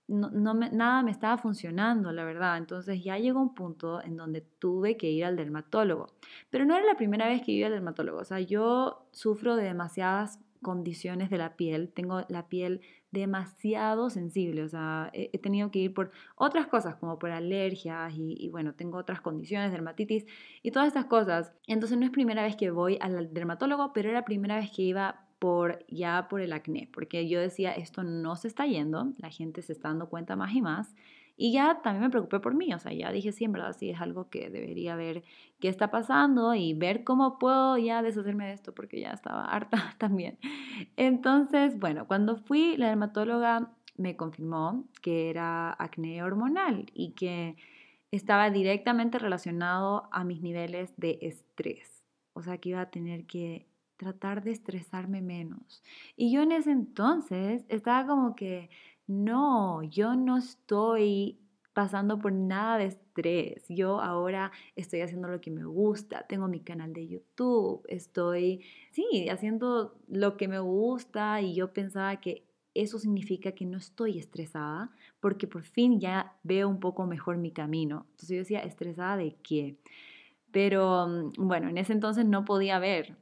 no, 0.08 0.30
no 0.30 0.54
nada 0.54 1.04
me 1.04 1.12
estaba 1.12 1.38
funcionando, 1.38 2.12
la 2.14 2.24
verdad. 2.24 2.58
Entonces 2.58 3.04
ya 3.04 3.18
llegó 3.18 3.42
un 3.42 3.54
punto 3.56 4.02
en 4.04 4.16
donde 4.18 4.42
tuve 4.42 4.98
que 4.98 5.10
ir 5.10 5.26
al 5.26 5.36
dermatólogo. 5.36 6.08
Pero 6.50 6.66
no 6.66 6.76
era 6.78 6.86
la 6.86 6.96
primera 6.96 7.28
vez 7.28 7.42
que 7.42 7.52
iba 7.52 7.68
al 7.68 7.74
dermatólogo. 7.74 8.20
O 8.20 8.26
sea, 8.26 8.40
yo 8.40 9.08
sufro 9.12 9.56
de 9.58 9.66
demasiadas 9.66 10.40
condiciones 10.64 11.30
de 11.30 11.38
la 11.38 11.56
piel. 11.56 11.90
Tengo 11.94 12.26
la 12.30 12.48
piel 12.48 12.82
demasiado 13.12 14.10
sensible, 14.10 14.64
o 14.64 14.68
sea, 14.68 15.12
he, 15.14 15.38
tenido 15.38 15.70
que 15.70 15.78
ir 15.78 15.94
por 15.94 16.10
otras 16.36 16.66
cosas, 16.66 16.96
como 16.96 17.20
por 17.20 17.30
alergias 17.30 18.12
y, 18.18 18.50
bueno, 18.50 18.74
tengo 18.74 18.98
otras 18.98 19.22
condiciones, 19.22 19.72
dermatitis 19.72 20.26
y 20.64 20.72
todas 20.72 20.88
estas 20.88 21.06
cosas. 21.06 21.54
Entonces 21.68 22.00
no 22.00 22.06
es 22.06 22.12
primera 22.12 22.42
vez 22.42 22.56
que 22.56 22.72
voy 22.72 22.98
al 23.00 23.32
dermatólogo, 23.32 23.94
pero 23.94 24.10
era 24.10 24.26
primera 24.26 24.56
vez 24.56 24.72
que 24.72 24.82
iba 24.82 25.28
por 25.38 25.86
ya 25.88 26.28
por 26.28 26.42
el 26.42 26.54
acné, 26.54 26.90
porque 26.92 27.28
yo 27.28 27.40
decía, 27.40 27.74
esto 27.74 28.04
no 28.04 28.36
se 28.36 28.48
está 28.48 28.66
yendo, 28.66 29.14
la 29.18 29.30
gente 29.30 29.62
se 29.62 29.74
está 29.74 29.90
dando 29.90 30.10
cuenta 30.10 30.36
más 30.36 30.56
y 30.56 30.62
más. 30.62 30.96
Y 31.36 31.52
ya 31.52 31.82
también 31.82 32.04
me 32.04 32.10
preocupé 32.10 32.40
por 32.40 32.54
mí, 32.54 32.74
o 32.74 32.80
sea, 32.80 32.94
ya 32.94 33.12
dije, 33.12 33.32
sí, 33.32 33.46
en 33.46 33.54
verdad, 33.54 33.76
sí 33.78 33.90
es 33.90 34.00
algo 34.00 34.30
que 34.30 34.50
debería 34.50 34.96
ver 34.96 35.24
qué 35.60 35.68
está 35.68 35.90
pasando 35.90 36.54
y 36.54 36.74
ver 36.74 37.04
cómo 37.04 37.40
puedo 37.40 37.78
ya 37.78 38.04
deshacerme 38.04 38.48
de 38.48 38.54
esto, 38.54 38.74
porque 38.74 39.02
ya 39.02 39.12
estaba 39.12 39.46
harta 39.52 39.96
también. 39.98 40.38
Entonces, 40.96 41.80
bueno, 41.80 42.08
cuando 42.08 42.38
fui, 42.38 42.78
la 42.78 42.88
dermatóloga 42.90 43.72
me 43.98 44.16
confirmó 44.16 44.86
que 45.02 45.30
era 45.30 45.76
acné 45.80 46.24
hormonal 46.24 46.86
y 46.94 47.12
que 47.12 47.56
estaba 48.12 48.50
directamente 48.52 49.18
relacionado 49.18 50.08
a 50.12 50.24
mis 50.24 50.42
niveles 50.42 50.94
de 50.98 51.18
estrés. 51.22 52.04
O 52.34 52.44
sea, 52.44 52.58
que 52.58 52.70
iba 52.70 52.82
a 52.82 52.90
tener 52.90 53.26
que 53.26 53.68
tratar 53.98 54.44
de 54.44 54.52
estresarme 54.52 55.22
menos. 55.22 55.84
Y 56.16 56.32
yo 56.32 56.42
en 56.42 56.52
ese 56.52 56.72
entonces 56.72 57.66
estaba 57.70 58.06
como 58.06 58.36
que 58.36 58.70
no, 59.08 59.84
yo 59.84 60.16
no 60.16 60.38
estoy 60.38 61.40
pasando 61.74 62.20
por 62.20 62.32
nada 62.32 62.78
de 62.78 62.86
estrés. 62.86 63.66
Yo 63.68 64.00
ahora 64.00 64.52
estoy 64.76 65.02
haciendo 65.02 65.28
lo 65.28 65.42
que 65.42 65.52
me 65.52 65.66
gusta, 65.66 66.26
tengo 66.28 66.48
mi 66.48 66.60
canal 66.62 66.94
de 66.94 67.08
YouTube, 67.08 67.84
estoy, 67.88 68.64
sí, 68.92 69.28
haciendo 69.30 69.96
lo 70.08 70.38
que 70.38 70.48
me 70.48 70.60
gusta 70.60 71.42
y 71.42 71.56
yo 71.56 71.74
pensaba 71.74 72.18
que 72.18 72.46
eso 72.76 72.98
significa 72.98 73.52
que 73.52 73.66
no 73.66 73.78
estoy 73.78 74.18
estresada 74.18 74.92
porque 75.20 75.48
por 75.48 75.64
fin 75.64 76.00
ya 76.00 76.36
veo 76.44 76.68
un 76.68 76.80
poco 76.80 77.06
mejor 77.06 77.38
mi 77.38 77.52
camino. 77.52 78.06
Entonces 78.12 78.30
yo 78.30 78.38
decía, 78.38 78.60
¿estresada 78.60 79.18
de 79.18 79.36
qué? 79.44 79.78
Pero 80.52 81.08
mm, 81.08 81.32
bueno, 81.38 81.70
en 81.70 81.78
ese 81.78 81.94
entonces 81.94 82.26
no 82.26 82.46
podía 82.46 82.80
ver, 82.80 83.16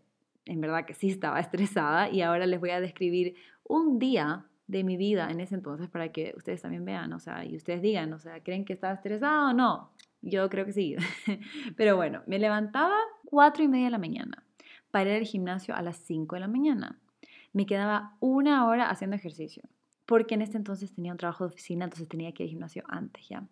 en 0.46 0.62
verdad 0.62 0.86
que 0.86 0.94
sí 0.94 1.10
estaba 1.10 1.40
estresada 1.40 2.10
y 2.10 2.22
ahora 2.22 2.46
les 2.46 2.60
voy 2.60 2.72
a 2.72 2.80
describir 2.82 3.36
un 3.64 4.00
día 4.00 4.46
de 4.72 4.86
mi 4.86 4.96
vida 4.96 5.30
en 5.30 5.42
ese 5.42 5.56
entonces 5.56 5.90
para 5.90 6.13
que 6.13 6.34
ustedes 6.38 6.62
también 6.62 6.86
vean, 6.86 7.12
o 7.12 7.20
sea, 7.20 7.44
y 7.44 7.58
ustedes 7.58 7.82
digan, 7.82 8.13
o 8.13 8.20
sea, 8.20 8.42
¿creen 8.42 8.63
que 8.63 8.72
estaba 8.72 8.94
estresado 8.94 9.50
o 9.50 9.54
no? 9.54 9.92
Yo 10.22 10.50
creo 10.50 10.66
que 10.66 10.72
sí. 10.72 10.96
Pero 11.75 11.98
bueno, 11.98 12.22
me 12.25 12.40
levantaba 12.40 12.96
cuatro 13.25 13.63
y 13.63 13.68
media 13.68 13.86
de 13.86 13.92
la 13.92 13.98
mañana 13.98 14.44
para 14.90 15.10
ir 15.10 15.18
al 15.18 15.25
gimnasio 15.25 15.75
a 15.75 15.82
las 15.82 15.98
5 15.98 16.36
de 16.36 16.40
la 16.40 16.48
mañana. 16.48 16.98
Me 17.51 17.66
quedaba 17.66 18.16
una 18.22 18.66
hora 18.66 18.90
haciendo 18.90 19.18
ejercicio, 19.18 19.63
porque 20.06 20.36
en 20.36 20.42
este 20.42 20.56
entonces 20.56 20.94
tenía 20.94 21.12
un 21.12 21.18
trabajo 21.18 21.44
de 21.44 21.50
oficina, 21.50 21.84
entonces 21.84 22.08
tenía 22.08 22.32
que 22.32 22.44
ir 22.44 22.48
al 22.48 22.51
gimnasio 22.51 22.84
antes 22.88 23.28
ya. 23.28 23.44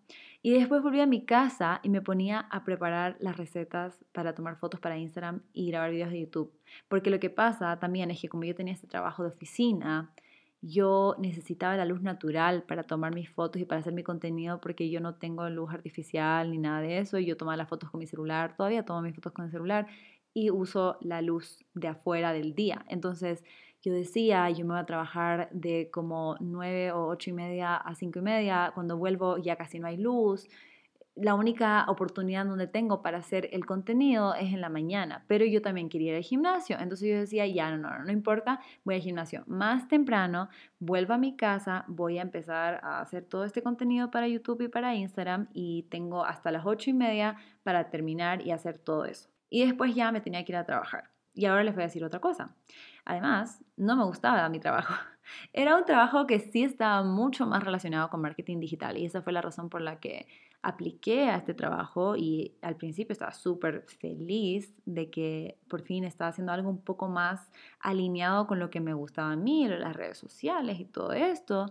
Y 0.41 0.53
después 0.53 0.81
volví 0.81 1.01
a 1.01 1.05
mi 1.05 1.25
casa 1.25 1.81
y 1.83 1.89
me 1.89 2.01
ponía 2.01 2.39
a 2.49 2.63
preparar 2.63 3.17
las 3.19 3.35
recetas 3.35 4.05
para 4.13 4.33
tomar 4.35 4.55
fotos 4.55 4.79
para 4.79 4.97
Instagram 4.97 5.41
y 5.51 5.69
grabar 5.69 5.91
videos 5.91 6.11
de 6.11 6.21
YouTube. 6.21 6.53
Porque 6.87 7.09
lo 7.09 7.19
que 7.19 7.29
pasa 7.29 7.77
también 7.77 8.09
es 8.09 8.21
que 8.21 8.29
como 8.29 8.45
yo 8.45 8.55
tenía 8.55 8.73
este 8.73 8.87
trabajo 8.87 9.23
de 9.23 9.29
oficina, 9.29 10.13
yo 10.61 11.15
necesitaba 11.19 11.77
la 11.77 11.85
luz 11.85 12.01
natural 12.01 12.63
para 12.63 12.83
tomar 12.83 13.13
mis 13.13 13.29
fotos 13.29 13.61
y 13.61 13.65
para 13.65 13.81
hacer 13.81 13.93
mi 13.93 14.03
contenido 14.03 14.59
porque 14.59 14.89
yo 14.89 14.99
no 14.99 15.15
tengo 15.15 15.49
luz 15.49 15.71
artificial 15.71 16.51
ni 16.51 16.57
nada 16.57 16.81
de 16.81 16.99
eso. 16.99 17.17
Y 17.17 17.25
yo 17.25 17.37
tomaba 17.37 17.57
las 17.57 17.69
fotos 17.69 17.89
con 17.89 17.99
mi 17.99 18.07
celular, 18.07 18.55
todavía 18.57 18.83
tomo 18.85 19.01
mis 19.01 19.15
fotos 19.15 19.33
con 19.33 19.45
el 19.45 19.51
celular 19.51 19.87
y 20.33 20.51
uso 20.51 20.97
la 21.01 21.21
luz 21.21 21.65
de 21.73 21.87
afuera 21.87 22.33
del 22.33 22.55
día. 22.55 22.85
Entonces 22.87 23.43
yo 23.81 23.93
decía, 23.93 24.49
yo 24.49 24.65
me 24.65 24.73
voy 24.73 24.81
a 24.81 24.85
trabajar 24.85 25.49
de 25.51 25.89
como 25.91 26.35
9 26.41 26.91
o 26.91 27.07
8 27.07 27.29
y 27.29 27.33
media 27.33 27.77
a 27.77 27.95
5 27.95 28.19
y 28.19 28.21
media, 28.21 28.71
cuando 28.75 28.97
vuelvo 28.97 29.37
ya 29.37 29.55
casi 29.55 29.79
no 29.79 29.87
hay 29.87 29.97
luz, 29.97 30.49
la 31.21 31.35
única 31.35 31.85
oportunidad 31.87 32.45
donde 32.45 32.67
tengo 32.67 33.01
para 33.01 33.17
hacer 33.17 33.49
el 33.51 33.65
contenido 33.65 34.33
es 34.35 34.53
en 34.53 34.61
la 34.61 34.69
mañana, 34.69 35.25
pero 35.27 35.45
yo 35.45 35.61
también 35.61 35.89
quería 35.89 36.11
ir 36.11 36.17
al 36.17 36.23
gimnasio. 36.23 36.77
Entonces 36.79 37.09
yo 37.09 37.17
decía, 37.17 37.45
ya, 37.47 37.71
no, 37.71 37.77
no, 37.77 38.03
no 38.03 38.11
importa, 38.11 38.61
voy 38.83 38.95
al 38.95 39.01
gimnasio 39.01 39.43
más 39.47 39.87
temprano, 39.87 40.49
vuelvo 40.79 41.13
a 41.13 41.17
mi 41.17 41.35
casa, 41.35 41.85
voy 41.87 42.19
a 42.19 42.21
empezar 42.21 42.79
a 42.83 43.01
hacer 43.01 43.25
todo 43.25 43.43
este 43.45 43.61
contenido 43.61 44.11
para 44.11 44.27
YouTube 44.27 44.61
y 44.61 44.67
para 44.67 44.95
Instagram 44.95 45.47
y 45.53 45.83
tengo 45.89 46.25
hasta 46.25 46.51
las 46.51 46.65
ocho 46.65 46.89
y 46.89 46.93
media 46.93 47.35
para 47.63 47.89
terminar 47.89 48.45
y 48.45 48.51
hacer 48.51 48.77
todo 48.77 49.05
eso. 49.05 49.29
Y 49.49 49.65
después 49.65 49.95
ya 49.95 50.11
me 50.11 50.21
tenía 50.21 50.45
que 50.45 50.51
ir 50.51 50.57
a 50.57 50.65
trabajar. 50.65 51.09
Y 51.33 51.45
ahora 51.45 51.63
les 51.63 51.73
voy 51.73 51.83
a 51.83 51.87
decir 51.87 52.03
otra 52.03 52.19
cosa. 52.19 52.55
Además, 53.05 53.63
no 53.77 53.95
me 53.95 54.03
gustaba 54.03 54.47
mi 54.49 54.59
trabajo. 54.59 54.93
Era 55.53 55.75
un 55.75 55.85
trabajo 55.85 56.27
que 56.27 56.39
sí 56.39 56.63
estaba 56.63 57.03
mucho 57.03 57.45
más 57.45 57.63
relacionado 57.63 58.09
con 58.09 58.21
marketing 58.21 58.59
digital 58.59 58.97
y 58.97 59.05
esa 59.05 59.21
fue 59.21 59.33
la 59.33 59.41
razón 59.41 59.69
por 59.69 59.81
la 59.81 59.99
que 59.99 60.27
apliqué 60.61 61.29
a 61.29 61.37
este 61.37 61.53
trabajo 61.53 62.15
y 62.17 62.55
al 62.61 62.75
principio 62.75 63.13
estaba 63.13 63.31
súper 63.31 63.85
feliz 63.87 64.73
de 64.85 65.09
que 65.09 65.57
por 65.69 65.81
fin 65.81 66.03
estaba 66.03 66.29
haciendo 66.29 66.51
algo 66.51 66.69
un 66.69 66.81
poco 66.81 67.07
más 67.07 67.49
alineado 67.79 68.45
con 68.47 68.59
lo 68.59 68.69
que 68.69 68.81
me 68.81 68.93
gustaba 68.93 69.31
a 69.31 69.35
mí, 69.37 69.67
las 69.67 69.95
redes 69.95 70.17
sociales 70.17 70.79
y 70.79 70.85
todo 70.85 71.13
esto. 71.13 71.67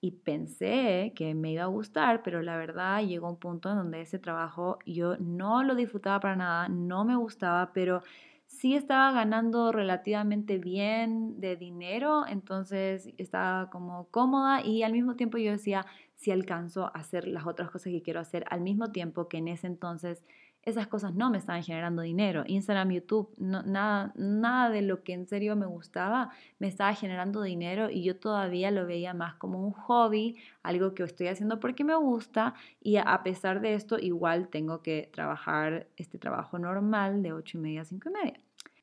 Y 0.00 0.12
pensé 0.12 1.12
que 1.16 1.34
me 1.34 1.50
iba 1.50 1.64
a 1.64 1.66
gustar, 1.66 2.22
pero 2.22 2.40
la 2.40 2.56
verdad 2.56 3.02
llegó 3.02 3.28
un 3.28 3.38
punto 3.38 3.70
en 3.70 3.76
donde 3.78 4.00
ese 4.00 4.20
trabajo 4.20 4.78
yo 4.86 5.16
no 5.18 5.64
lo 5.64 5.74
disfrutaba 5.74 6.20
para 6.20 6.36
nada, 6.36 6.68
no 6.68 7.04
me 7.04 7.16
gustaba, 7.16 7.72
pero 7.72 8.02
sí 8.46 8.76
estaba 8.76 9.10
ganando 9.12 9.72
relativamente 9.72 10.58
bien 10.58 11.40
de 11.40 11.56
dinero, 11.56 12.26
entonces 12.28 13.10
estaba 13.18 13.70
como 13.70 14.06
cómoda 14.10 14.64
y 14.64 14.84
al 14.84 14.92
mismo 14.92 15.16
tiempo 15.16 15.36
yo 15.38 15.50
decía, 15.50 15.84
si 16.18 16.32
alcanzo 16.32 16.86
a 16.86 16.98
hacer 16.98 17.28
las 17.28 17.46
otras 17.46 17.70
cosas 17.70 17.92
que 17.92 18.02
quiero 18.02 18.18
hacer 18.18 18.44
al 18.50 18.60
mismo 18.60 18.90
tiempo 18.90 19.28
que 19.28 19.38
en 19.38 19.46
ese 19.46 19.68
entonces 19.68 20.24
esas 20.64 20.88
cosas 20.88 21.14
no 21.14 21.30
me 21.30 21.38
estaban 21.38 21.62
generando 21.62 22.02
dinero. 22.02 22.42
Instagram, 22.44 22.90
YouTube, 22.90 23.32
nada, 23.38 24.12
nada 24.16 24.68
de 24.68 24.82
lo 24.82 25.04
que 25.04 25.12
en 25.12 25.28
serio 25.28 25.54
me 25.54 25.66
gustaba 25.66 26.30
me 26.58 26.66
estaba 26.66 26.92
generando 26.92 27.40
dinero 27.42 27.88
y 27.88 28.02
yo 28.02 28.16
todavía 28.16 28.72
lo 28.72 28.84
veía 28.84 29.14
más 29.14 29.36
como 29.36 29.64
un 29.64 29.72
hobby, 29.72 30.36
algo 30.64 30.92
que 30.94 31.04
estoy 31.04 31.28
haciendo 31.28 31.60
porque 31.60 31.84
me 31.84 31.94
gusta 31.94 32.54
y 32.82 32.96
a 32.96 33.22
pesar 33.22 33.60
de 33.60 33.74
esto 33.74 33.96
igual 33.98 34.48
tengo 34.48 34.82
que 34.82 35.08
trabajar 35.12 35.86
este 35.96 36.18
trabajo 36.18 36.58
normal 36.58 37.22
de 37.22 37.32
8 37.32 37.58
y 37.58 37.60
media 37.60 37.82
a 37.82 37.84
5 37.84 38.08
y 38.08 38.12
media. 38.12 38.40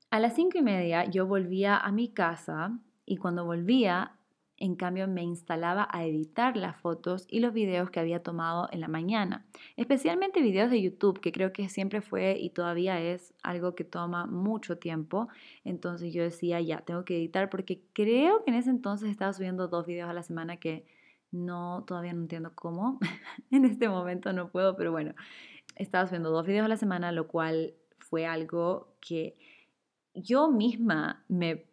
A 0.10 0.20
las 0.22 0.36
5 0.36 0.58
y 0.58 0.62
media 0.62 1.04
yo 1.04 1.28
volvía 1.28 1.78
a 1.78 1.92
mi 1.92 2.08
casa 2.08 2.72
y 3.06 3.18
cuando 3.18 3.44
volvía 3.44 4.14
en 4.58 4.76
cambio, 4.76 5.08
me 5.08 5.24
instalaba 5.24 5.88
a 5.92 6.06
editar 6.06 6.56
las 6.56 6.78
fotos 6.78 7.26
y 7.30 7.42
los 7.42 7.54
videos 7.54 7.90
que 7.90 8.00
había 8.00 8.24
tomado 8.24 8.70
en 8.72 8.80
la 8.80 8.88
mañana, 8.88 9.46
especialmente 9.76 10.42
videos 10.42 10.70
de 10.70 10.82
YouTube, 10.82 11.20
que 11.20 11.34
creo 11.34 11.52
que 11.52 11.68
siempre 11.68 12.02
fue 12.02 12.38
y 12.40 12.52
todavía 12.52 13.02
es 13.02 13.34
algo 13.44 13.76
que 13.76 13.84
toma 13.84 14.26
mucho 14.26 14.78
tiempo. 14.78 15.28
Entonces 15.66 16.14
yo 16.14 16.24
decía, 16.24 16.62
ya, 16.62 16.80
tengo 16.80 17.04
que 17.04 17.18
editar 17.18 17.50
porque 17.50 17.82
creo 17.94 18.44
que 18.44 18.52
en 18.52 18.58
ese 18.58 18.70
entonces 18.70 19.10
estaba 19.10 19.34
subiendo 19.34 19.68
dos 19.68 19.86
videos 19.86 20.10
a 20.10 20.14
la 20.14 20.24
semana 20.24 20.58
que 20.58 20.86
no, 21.32 21.84
todavía 21.86 22.14
no 22.14 22.22
entiendo 22.22 22.54
cómo. 22.56 23.00
en 23.52 23.66
este 23.66 23.90
momento 23.90 24.32
no 24.32 24.50
puedo, 24.50 24.78
pero 24.78 24.92
bueno, 24.92 25.14
estaba 25.76 26.08
subiendo 26.08 26.32
dos 26.32 26.46
videos 26.46 26.66
a 26.66 26.70
la 26.70 26.78
semana, 26.78 27.12
lo 27.12 27.28
cual 27.28 27.74
fue 28.00 28.26
algo 28.26 28.96
que 29.02 29.36
yo 30.14 30.50
misma 30.50 31.26
me 31.28 31.66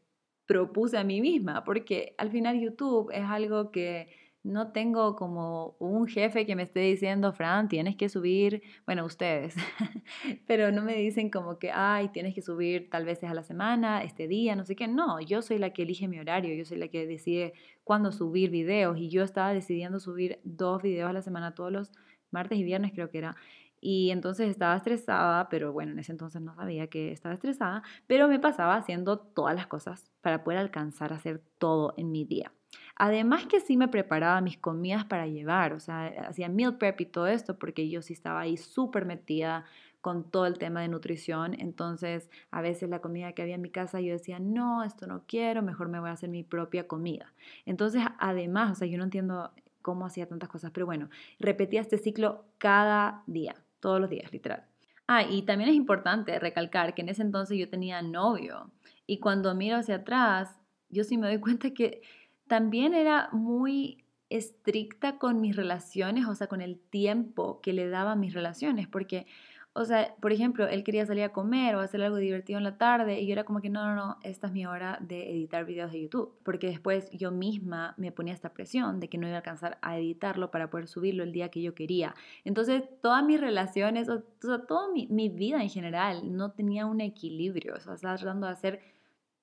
propuse 0.53 0.99
a 0.99 1.05
mí 1.05 1.23
misma, 1.23 1.65
porque 1.65 2.15
al 2.19 2.31
final 2.31 2.61
YouTube 2.61 3.11
es 3.11 3.25
algo 3.25 3.71
que 3.71 4.09
no 4.43 4.71
tengo 4.73 5.17
como 5.17 5.77
un 5.79 6.07
jefe 6.07 6.45
que 6.45 6.55
me 6.57 6.65
esté 6.65 6.81
diciendo, 6.81 7.33
Fran, 7.33 7.69
tienes 7.69 7.97
que 7.97 8.11
subir, 8.11 8.61
bueno, 8.85 9.07
ustedes, 9.07 9.55
pero 10.47 10.71
no 10.71 10.83
me 10.83 10.95
dicen 10.97 11.31
como 11.31 11.59
que, 11.59 11.71
ay, 11.73 12.11
tienes 12.11 12.35
que 12.35 12.43
subir 12.43 12.91
tal 12.91 13.07
vez 13.07 13.25
a 13.25 13.33
la 13.33 13.45
semana, 13.45 14.03
este 14.03 14.29
día, 14.29 14.55
no 14.55 14.67
sé 14.67 14.77
qué. 14.77 14.89
No, 14.89 15.21
yo 15.21 15.41
soy 15.41 15.59
la 15.59 15.71
que 15.71 15.85
elige 15.85 16.07
mi 16.07 16.19
horario, 16.19 16.55
yo 16.55 16.67
soy 16.67 16.77
la 16.77 16.89
que 16.89 17.07
decide 17.07 17.55
cuándo 17.83 18.13
subir 18.13 18.51
videos 18.51 18.99
y 18.99 19.09
yo 19.09 19.23
estaba 19.23 19.55
decidiendo 19.55 20.01
subir 20.01 20.39
dos 20.45 20.83
videos 20.83 21.09
a 21.09 21.15
la 21.15 21.23
semana 21.23 21.55
todos 21.55 21.73
los 21.73 21.93
martes 22.31 22.59
y 22.59 22.65
viernes 22.65 22.93
creo 22.93 23.11
que 23.11 23.19
era. 23.19 23.37
Y 23.85 24.13
entonces 24.13 24.49
estaba 24.49 24.77
estresada, 24.77 25.49
pero 25.49 25.73
bueno, 25.73 25.91
en 25.91 25.99
ese 25.99 26.13
entonces 26.13 26.41
no 26.41 26.55
sabía 26.55 26.87
que 26.87 27.11
estaba 27.11 27.35
estresada, 27.35 27.83
pero 28.07 28.29
me 28.29 28.39
pasaba 28.39 28.77
haciendo 28.77 29.19
todas 29.19 29.57
las 29.57 29.67
cosas 29.67 30.09
para 30.21 30.45
poder 30.45 30.61
alcanzar 30.61 31.13
a 31.13 31.17
hacer 31.17 31.43
todo 31.59 31.93
en 31.97 32.13
mi 32.13 32.25
día. 32.25 32.53
Además 32.95 33.47
que 33.47 33.59
sí 33.59 33.77
me 33.77 33.89
preparaba 33.89 34.41
mis 34.41 34.57
comidas 34.57 35.05
para 35.05 35.27
llevar, 35.27 35.73
o 35.73 35.81
sea, 35.81 36.07
hacía 36.29 36.49
meal 36.49 36.79
prep 36.79 37.01
y 37.01 37.07
todo 37.07 37.27
esto 37.27 37.59
porque 37.59 37.89
yo 37.89 38.03
sí 38.03 38.13
estaba 38.13 38.41
ahí 38.43 38.57
súper 38.57 39.05
metida 39.05 39.65
con 40.01 40.31
todo 40.31 40.47
el 40.47 40.59
tema 40.59 40.81
de 40.81 40.87
nutrición, 40.87 41.55
entonces 41.59 42.31
a 42.53 42.63
veces 42.63 42.89
la 42.89 43.01
comida 43.01 43.33
que 43.33 43.43
había 43.43 43.57
en 43.57 43.63
mi 43.63 43.71
casa 43.71 44.01
yo 44.01 44.13
decía, 44.13 44.39
no, 44.39 44.85
esto 44.85 45.09
no 45.09 45.25
quiero, 45.27 45.61
mejor 45.61 45.89
me 45.89 45.99
voy 45.99 46.11
a 46.11 46.13
hacer 46.13 46.29
mi 46.29 46.45
propia 46.45 46.87
comida. 46.87 47.33
Entonces, 47.67 48.05
además, 48.21 48.71
o 48.71 48.75
sea, 48.77 48.87
yo 48.87 48.97
no 48.97 49.05
entiendo 49.05 49.51
cómo 49.81 50.07
hacía 50.07 50.29
tantas 50.29 50.49
cosas, 50.49 50.71
pero 50.71 50.87
bueno, 50.87 51.11
repetía 51.41 51.81
este 51.81 51.99
ciclo 51.99 52.45
cada 52.59 53.25
día 53.27 53.57
todos 53.83 54.01
los 54.01 54.09
días, 54.09 54.33
literal. 54.33 54.65
Ah, 55.07 55.25
y 55.25 55.43
también 55.43 55.69
es 55.69 55.77
importante 55.77 56.39
recalcar 56.39 56.95
que 56.95 57.03
en 57.03 57.11
ese 57.11 57.21
entonces 57.21 57.59
yo 57.59 57.69
tenía 57.69 58.01
novio 58.01 58.71
y 59.07 59.19
cuando 59.19 59.55
miro 59.55 59.77
hacia 59.77 59.97
atrás, 59.97 60.57
yo 60.89 61.05
sí 61.05 61.19
me 61.19 61.27
doy 61.27 61.39
cuenta 61.41 61.73
que 61.73 62.01
también 62.47 62.95
era 62.95 63.29
muy 63.33 64.05
estricta 64.31 65.19
con 65.19 65.43
mis 65.43 65.57
relaciones, 65.57 66.27
o 66.27 66.35
sea, 66.35 66.47
con 66.47 66.63
el 66.63 66.79
tiempo 66.79 67.61
que 67.61 67.75
le 67.75 67.89
daba 67.91 68.17
mis 68.17 68.33
relaciones, 68.33 68.89
porque 68.89 69.27
o 69.75 69.85
sea, 69.87 70.15
por 70.21 70.33
ejemplo, 70.33 70.69
él 70.69 70.85
quería 70.85 71.07
salir 71.07 71.25
a 71.25 71.31
comer 71.31 71.75
o 71.77 71.81
hacer 71.81 72.03
algo 72.03 72.17
divertido 72.17 72.59
en 72.59 72.65
la 72.65 72.77
tarde 72.77 73.21
y 73.21 73.27
yo 73.27 73.33
era 73.33 73.45
como 73.45 73.63
que 73.63 73.71
no, 73.71 73.87
no, 73.87 73.95
no, 73.95 74.19
esta 74.23 74.49
es 74.49 74.53
mi 74.53 74.67
hora 74.67 74.99
de 75.01 75.31
editar 75.31 75.65
videos 75.65 75.91
de 75.93 76.03
YouTube, 76.03 76.35
porque 76.43 76.67
después 76.67 77.11
yo 77.11 77.31
misma 77.31 77.95
me 77.97 78.13
ponía 78.13 78.35
esta 78.35 78.53
presión 78.53 79.01
de 79.01 79.09
que 79.09 79.17
no 79.17 79.27
iba 79.27 79.37
a 79.37 79.39
alcanzar 79.39 79.79
a 79.81 79.99
editarlo 79.99 80.51
para 80.51 80.69
poder 80.69 80.89
subirlo 80.89 81.23
el 81.23 81.33
día 81.33 81.49
que 81.49 81.63
yo 81.63 81.75
quería. 81.75 82.15
Entonces, 82.45 82.85
todas 83.01 83.25
mis 83.25 83.41
relaciones, 83.41 84.11
o, 84.11 84.23
sea, 84.41 84.67
toda 84.67 84.89
mi, 84.93 85.29
vida 85.31 85.63
en 85.63 85.71
general 85.71 86.37
no 86.37 86.51
tenía 86.51 86.85
un 86.85 87.01
equilibrio, 87.01 87.75
o 87.75 87.81
sea, 87.81 87.95
estaba 87.95 88.17
tratando 88.17 88.49
de 88.49 88.53
hacer 88.53 88.81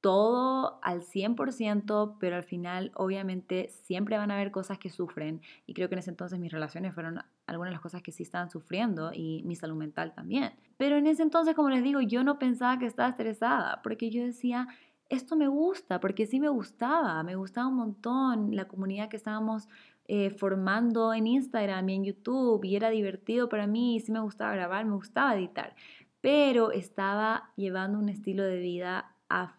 todo 0.01 0.79
al 0.81 1.01
100%, 1.01 2.15
pero 2.19 2.35
al 2.35 2.43
final 2.43 2.91
obviamente 2.95 3.69
siempre 3.83 4.17
van 4.17 4.31
a 4.31 4.35
haber 4.35 4.51
cosas 4.51 4.77
que 4.77 4.89
sufren 4.89 5.41
y 5.65 5.73
creo 5.73 5.89
que 5.89 5.95
en 5.95 5.99
ese 5.99 6.09
entonces 6.09 6.39
mis 6.39 6.51
relaciones 6.51 6.93
fueron 6.93 7.21
algunas 7.47 7.71
de 7.71 7.73
las 7.73 7.81
cosas 7.81 8.01
que 8.01 8.11
sí 8.11 8.23
estaban 8.23 8.49
sufriendo 8.49 9.11
y 9.13 9.43
mi 9.43 9.55
salud 9.55 9.75
mental 9.75 10.13
también. 10.13 10.53
Pero 10.77 10.97
en 10.97 11.07
ese 11.07 11.23
entonces, 11.23 11.55
como 11.55 11.69
les 11.69 11.83
digo, 11.83 11.99
yo 12.01 12.23
no 12.23 12.39
pensaba 12.39 12.79
que 12.79 12.85
estaba 12.85 13.09
estresada 13.09 13.81
porque 13.83 14.09
yo 14.09 14.23
decía, 14.23 14.67
esto 15.09 15.35
me 15.35 15.47
gusta, 15.47 15.99
porque 15.99 16.25
sí 16.27 16.39
me 16.39 16.49
gustaba, 16.49 17.21
me 17.23 17.35
gustaba 17.35 17.67
un 17.67 17.75
montón 17.75 18.55
la 18.55 18.67
comunidad 18.67 19.09
que 19.09 19.17
estábamos 19.17 19.67
eh, 20.07 20.29
formando 20.29 21.13
en 21.13 21.27
Instagram 21.27 21.89
y 21.89 21.95
en 21.95 22.03
YouTube 22.05 22.63
y 22.63 22.75
era 22.75 22.89
divertido 22.89 23.49
para 23.49 23.67
mí, 23.67 23.99
sí 23.99 24.11
me 24.11 24.21
gustaba 24.21 24.53
grabar, 24.53 24.85
me 24.85 24.95
gustaba 24.95 25.35
editar, 25.35 25.75
pero 26.21 26.71
estaba 26.71 27.51
llevando 27.55 27.99
un 27.99 28.09
estilo 28.09 28.43
de 28.43 28.59
vida 28.59 29.15
a 29.29 29.58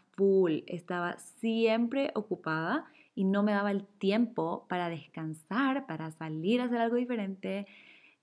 estaba 0.66 1.18
siempre 1.18 2.10
ocupada 2.14 2.84
y 3.14 3.24
no 3.24 3.42
me 3.42 3.52
daba 3.52 3.70
el 3.70 3.86
tiempo 3.86 4.66
para 4.68 4.88
descansar, 4.88 5.86
para 5.86 6.10
salir 6.10 6.60
a 6.60 6.64
hacer 6.64 6.78
algo 6.78 6.96
diferente. 6.96 7.66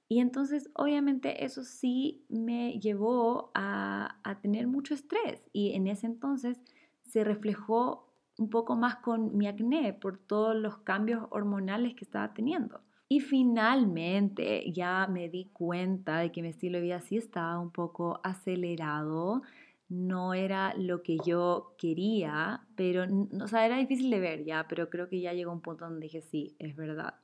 Y 0.08 0.20
entonces, 0.20 0.70
obviamente, 0.74 1.44
eso 1.44 1.64
sí 1.64 2.24
me 2.30 2.80
llevó 2.80 3.52
a, 3.54 4.20
a 4.24 4.40
tener 4.40 4.68
mucho 4.68 4.94
estrés 4.94 5.44
y 5.54 5.74
en 5.74 5.88
ese 5.88 6.06
entonces 6.06 6.62
se 7.04 7.24
reflejó 7.24 8.08
un 8.38 8.50
poco 8.50 8.76
más 8.76 8.98
con 8.98 9.36
mi 9.36 9.48
acné 9.48 9.94
por 9.94 10.18
todos 10.18 10.56
los 10.56 10.78
cambios 10.78 11.26
hormonales 11.32 11.96
que 11.96 12.06
estaba 12.06 12.34
teniendo. 12.34 12.82
Y 13.10 13.22
finalmente 13.22 14.72
ya 14.72 15.08
me 15.08 15.30
di 15.30 15.46
cuenta 15.54 16.20
de 16.20 16.32
que 16.32 16.42
mi 16.42 16.50
estilo 16.50 16.78
de 16.78 16.84
vida 16.84 17.02
sí 17.02 17.18
estaba 17.18 17.58
un 17.60 17.72
poco 17.72 18.20
acelerado, 18.24 19.42
no 19.90 20.34
era 20.34 20.74
lo 20.76 21.02
que 21.02 21.18
yo 21.26 21.76
quería, 21.78 22.62
pero, 22.76 23.06
o 23.42 23.48
sea, 23.48 23.66
era 23.66 23.78
difícil 23.78 24.10
de 24.10 24.20
ver 24.20 24.44
ya, 24.44 24.68
pero 24.68 24.90
creo 24.90 25.08
que 25.08 25.22
ya 25.22 25.34
llegó 25.34 25.52
un 25.52 25.62
punto 25.62 25.86
donde 25.86 26.02
dije, 26.02 26.22
sí, 26.22 26.56
es 26.60 26.76
verdad. 26.76 27.16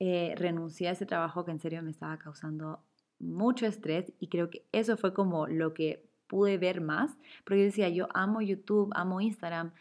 Eh, 0.00 0.34
renuncié 0.36 0.88
a 0.88 0.92
ese 0.92 1.06
trabajo 1.06 1.44
que 1.44 1.50
en 1.50 1.60
serio 1.60 1.82
me 1.82 1.90
estaba 1.90 2.18
causando 2.18 2.80
mucho 3.18 3.66
estrés 3.66 4.12
y 4.20 4.28
creo 4.28 4.48
que 4.48 4.64
eso 4.72 4.96
fue 4.96 5.12
como 5.12 5.46
lo 5.48 5.74
que 5.74 6.08
pude 6.28 6.56
ver 6.56 6.80
más, 6.80 7.18
porque 7.44 7.60
yo 7.60 7.64
decía, 7.64 7.88
yo 7.88 8.08
amo 8.14 8.40
YouTube, 8.40 8.90
amo 8.94 9.20
Instagram, 9.20 9.72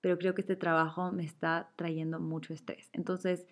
pero 0.00 0.18
creo 0.18 0.34
que 0.34 0.40
este 0.40 0.56
trabajo 0.56 1.12
me 1.12 1.24
está 1.24 1.70
trayendo 1.76 2.20
mucho 2.20 2.54
estrés. 2.54 2.88
Entonces, 2.92 3.46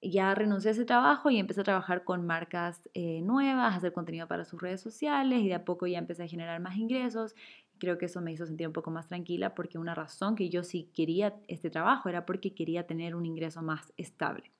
ya 0.00 0.34
renuncié 0.34 0.70
a 0.70 0.72
ese 0.72 0.84
trabajo 0.84 1.30
y 1.30 1.38
empecé 1.38 1.62
a 1.62 1.64
trabajar 1.64 2.04
con 2.04 2.26
marcas 2.26 2.88
eh, 2.92 3.22
nuevas, 3.22 3.74
hacer 3.74 3.92
contenido 3.92 4.28
para 4.28 4.44
sus 4.44 4.60
redes 4.60 4.80
sociales 4.80 5.40
y 5.40 5.48
de 5.48 5.54
a 5.54 5.64
poco 5.64 5.86
ya 5.86 5.98
empecé 5.98 6.24
a 6.24 6.28
generar 6.28 6.60
más 6.60 6.76
ingresos 6.76 7.34
creo 7.78 7.98
que 7.98 8.06
eso 8.06 8.20
me 8.20 8.32
hizo 8.32 8.46
sentir 8.46 8.66
un 8.66 8.72
poco 8.72 8.90
más 8.90 9.08
tranquila 9.08 9.54
porque 9.54 9.78
una 9.78 9.94
razón 9.94 10.36
que 10.36 10.48
yo 10.48 10.62
sí 10.62 10.90
quería 10.94 11.34
este 11.48 11.70
trabajo 11.70 12.08
era 12.08 12.26
porque 12.26 12.54
quería 12.54 12.86
tener 12.86 13.14
un 13.14 13.26
ingreso 13.26 13.62
más 13.62 13.92
estable. 13.96 14.50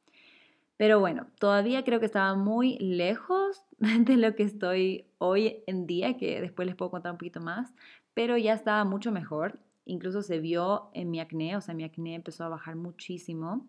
Pero 0.76 0.98
bueno, 0.98 1.26
todavía 1.38 1.84
creo 1.84 2.00
que 2.00 2.06
estaba 2.06 2.34
muy 2.34 2.78
lejos 2.78 3.62
de 3.78 4.16
lo 4.16 4.34
que 4.34 4.42
estoy 4.42 5.06
hoy 5.18 5.62
en 5.66 5.86
día, 5.86 6.16
que 6.16 6.40
después 6.40 6.66
les 6.66 6.74
puedo 6.74 6.90
contar 6.90 7.12
un 7.12 7.18
poquito 7.18 7.40
más, 7.40 7.72
pero 8.12 8.36
ya 8.36 8.54
estaba 8.54 8.84
mucho 8.84 9.12
mejor. 9.12 9.58
Incluso 9.86 10.22
se 10.22 10.40
vio 10.40 10.88
en 10.94 11.10
mi 11.10 11.20
acné, 11.20 11.56
o 11.56 11.60
sea, 11.60 11.74
mi 11.74 11.84
acné 11.84 12.14
empezó 12.14 12.44
a 12.44 12.48
bajar 12.48 12.74
muchísimo. 12.74 13.68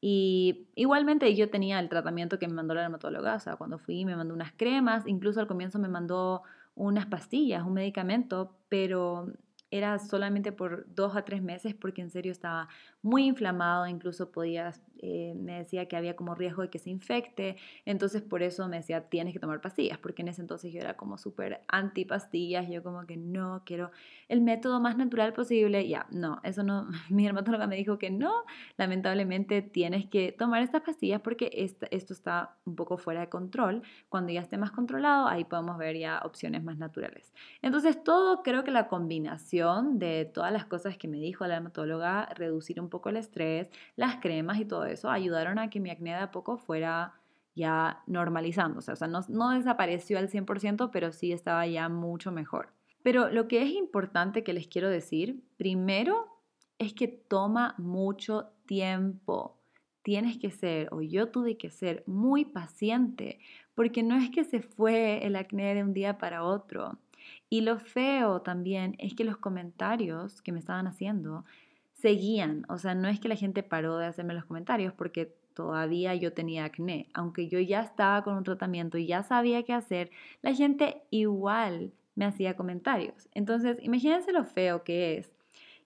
Y 0.00 0.68
igualmente 0.76 1.34
yo 1.34 1.50
tenía 1.50 1.80
el 1.80 1.88
tratamiento 1.88 2.38
que 2.38 2.46
me 2.46 2.54
mandó 2.54 2.74
la 2.74 2.82
dermatóloga, 2.82 3.34
o 3.34 3.40
sea, 3.40 3.56
cuando 3.56 3.78
fui 3.78 4.04
me 4.04 4.14
mandó 4.14 4.32
unas 4.32 4.52
cremas, 4.52 5.06
incluso 5.06 5.40
al 5.40 5.48
comienzo 5.48 5.80
me 5.80 5.88
mandó 5.88 6.42
unas 6.78 7.06
pastillas, 7.06 7.64
un 7.64 7.74
medicamento, 7.74 8.56
pero 8.68 9.26
era 9.70 9.98
solamente 9.98 10.52
por 10.52 10.86
dos 10.94 11.16
a 11.16 11.24
tres 11.24 11.42
meses 11.42 11.74
porque 11.74 12.00
en 12.00 12.10
serio 12.10 12.32
estaba 12.32 12.68
muy 13.02 13.26
inflamado, 13.26 13.86
incluso 13.86 14.32
podía, 14.32 14.72
eh, 14.98 15.34
me 15.36 15.58
decía 15.58 15.86
que 15.86 15.96
había 15.96 16.16
como 16.16 16.34
riesgo 16.34 16.62
de 16.62 16.70
que 16.70 16.78
se 16.78 16.90
infecte, 16.90 17.56
entonces 17.84 18.22
por 18.22 18.42
eso 18.42 18.66
me 18.68 18.78
decía, 18.78 19.08
tienes 19.08 19.32
que 19.32 19.40
tomar 19.40 19.60
pastillas, 19.60 19.98
porque 19.98 20.22
en 20.22 20.28
ese 20.28 20.40
entonces 20.40 20.72
yo 20.72 20.80
era 20.80 20.96
como 20.96 21.18
súper 21.18 21.60
anti 21.68 22.04
pastillas, 22.04 22.68
yo 22.68 22.82
como 22.82 23.06
que 23.06 23.16
no, 23.16 23.62
quiero 23.64 23.90
el 24.28 24.40
método 24.40 24.80
más 24.80 24.96
natural 24.96 25.32
posible, 25.32 25.86
ya, 25.86 26.06
no, 26.10 26.40
eso 26.42 26.62
no, 26.62 26.88
mi 27.10 27.24
dermatóloga 27.24 27.66
me 27.66 27.76
dijo 27.76 27.98
que 27.98 28.10
no, 28.10 28.44
lamentablemente 28.76 29.62
tienes 29.62 30.06
que 30.06 30.32
tomar 30.32 30.62
estas 30.62 30.82
pastillas 30.82 31.20
porque 31.20 31.50
esto 31.52 32.12
está 32.12 32.56
un 32.64 32.74
poco 32.74 32.96
fuera 32.96 33.20
de 33.20 33.28
control, 33.28 33.82
cuando 34.08 34.32
ya 34.32 34.40
esté 34.40 34.58
más 34.58 34.72
controlado, 34.72 35.28
ahí 35.28 35.44
podemos 35.44 35.78
ver 35.78 35.96
ya 35.96 36.20
opciones 36.24 36.64
más 36.64 36.78
naturales. 36.78 37.32
Entonces 37.62 38.02
todo 38.02 38.42
creo 38.42 38.64
que 38.64 38.70
la 38.70 38.88
combinación 38.88 39.57
de 39.94 40.24
todas 40.24 40.52
las 40.52 40.64
cosas 40.64 40.96
que 40.96 41.08
me 41.08 41.18
dijo 41.18 41.46
la 41.46 41.54
dermatóloga, 41.54 42.26
reducir 42.34 42.80
un 42.80 42.88
poco 42.88 43.08
el 43.08 43.16
estrés, 43.16 43.70
las 43.96 44.16
cremas 44.16 44.58
y 44.60 44.64
todo 44.64 44.84
eso 44.84 45.10
ayudaron 45.10 45.58
a 45.58 45.70
que 45.70 45.80
mi 45.80 45.90
acné 45.90 46.10
de 46.10 46.16
a 46.16 46.30
poco 46.30 46.58
fuera 46.58 47.14
ya 47.54 48.02
normalizándose. 48.06 48.92
O 48.92 48.96
sea, 48.96 49.08
no, 49.08 49.20
no 49.28 49.50
desapareció 49.50 50.18
al 50.18 50.28
100%, 50.28 50.90
pero 50.92 51.12
sí 51.12 51.32
estaba 51.32 51.66
ya 51.66 51.88
mucho 51.88 52.30
mejor. 52.30 52.72
Pero 53.02 53.30
lo 53.30 53.48
que 53.48 53.62
es 53.62 53.70
importante 53.70 54.44
que 54.44 54.52
les 54.52 54.68
quiero 54.68 54.88
decir, 54.88 55.42
primero, 55.56 56.26
es 56.78 56.92
que 56.94 57.08
toma 57.08 57.74
mucho 57.78 58.50
tiempo. 58.66 59.58
Tienes 60.02 60.38
que 60.38 60.50
ser, 60.50 60.88
o 60.92 61.02
yo 61.02 61.28
tuve 61.28 61.56
que 61.56 61.70
ser, 61.70 62.04
muy 62.06 62.44
paciente, 62.44 63.40
porque 63.74 64.02
no 64.02 64.16
es 64.16 64.30
que 64.30 64.44
se 64.44 64.62
fue 64.62 65.26
el 65.26 65.36
acné 65.36 65.74
de 65.74 65.82
un 65.82 65.92
día 65.92 66.18
para 66.18 66.44
otro. 66.44 66.98
Y 67.50 67.62
lo 67.62 67.78
feo 67.78 68.42
también 68.42 68.94
es 68.98 69.14
que 69.14 69.24
los 69.24 69.38
comentarios 69.38 70.42
que 70.42 70.52
me 70.52 70.58
estaban 70.58 70.86
haciendo 70.86 71.44
seguían, 71.94 72.64
o 72.68 72.78
sea, 72.78 72.94
no 72.94 73.08
es 73.08 73.20
que 73.20 73.28
la 73.28 73.36
gente 73.36 73.62
paró 73.62 73.96
de 73.98 74.06
hacerme 74.06 74.34
los 74.34 74.44
comentarios 74.44 74.92
porque 74.92 75.34
todavía 75.54 76.14
yo 76.14 76.32
tenía 76.32 76.64
acné, 76.64 77.08
aunque 77.14 77.48
yo 77.48 77.58
ya 77.58 77.80
estaba 77.80 78.22
con 78.22 78.36
un 78.36 78.44
tratamiento 78.44 78.98
y 78.98 79.06
ya 79.06 79.22
sabía 79.24 79.64
qué 79.64 79.72
hacer, 79.72 80.10
la 80.40 80.54
gente 80.54 81.02
igual 81.10 81.92
me 82.14 82.26
hacía 82.26 82.54
comentarios. 82.56 83.28
Entonces, 83.32 83.78
imagínense 83.82 84.32
lo 84.32 84.44
feo 84.44 84.84
que 84.84 85.18
es 85.18 85.32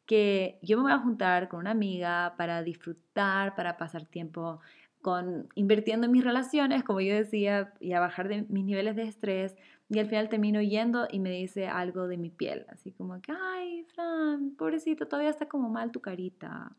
que 0.05 0.59
yo 0.63 0.77
me 0.77 0.85
voy 0.85 0.93
a 0.93 0.99
juntar 0.99 1.49
con 1.49 1.61
una 1.61 1.71
amiga 1.71 2.35
para 2.37 2.63
disfrutar, 2.63 3.55
para 3.55 3.77
pasar 3.77 4.05
tiempo 4.05 4.61
con 5.01 5.49
invirtiendo 5.55 6.07
en 6.07 6.13
mis 6.13 6.25
relaciones, 6.25 6.85
como 6.85 7.01
yo 7.01 7.15
decía, 7.15 7.73
y 7.81 7.93
a 7.93 8.01
bajar 8.01 8.29
de 8.29 8.43
mis 8.49 8.65
niveles 8.65 8.95
de 8.97 9.03
estrés, 9.05 9.57
y 9.93 9.99
al 9.99 10.07
final 10.07 10.31
termino 10.31 10.63
yendo 10.63 11.07
y 11.11 11.19
me 11.19 11.31
dice 11.31 11.69
algo 11.69 12.09
de 12.09 12.17
mi 12.17 12.31
piel, 12.31 12.65
así 12.71 12.93
como 12.93 13.21
que, 13.21 13.31
ay, 13.31 13.85
Fran, 13.95 14.55
pobrecito, 14.57 15.07
todavía 15.07 15.29
está 15.29 15.49
como 15.49 15.69
mal 15.69 15.93
tu 15.93 16.01
carita. 16.01 16.75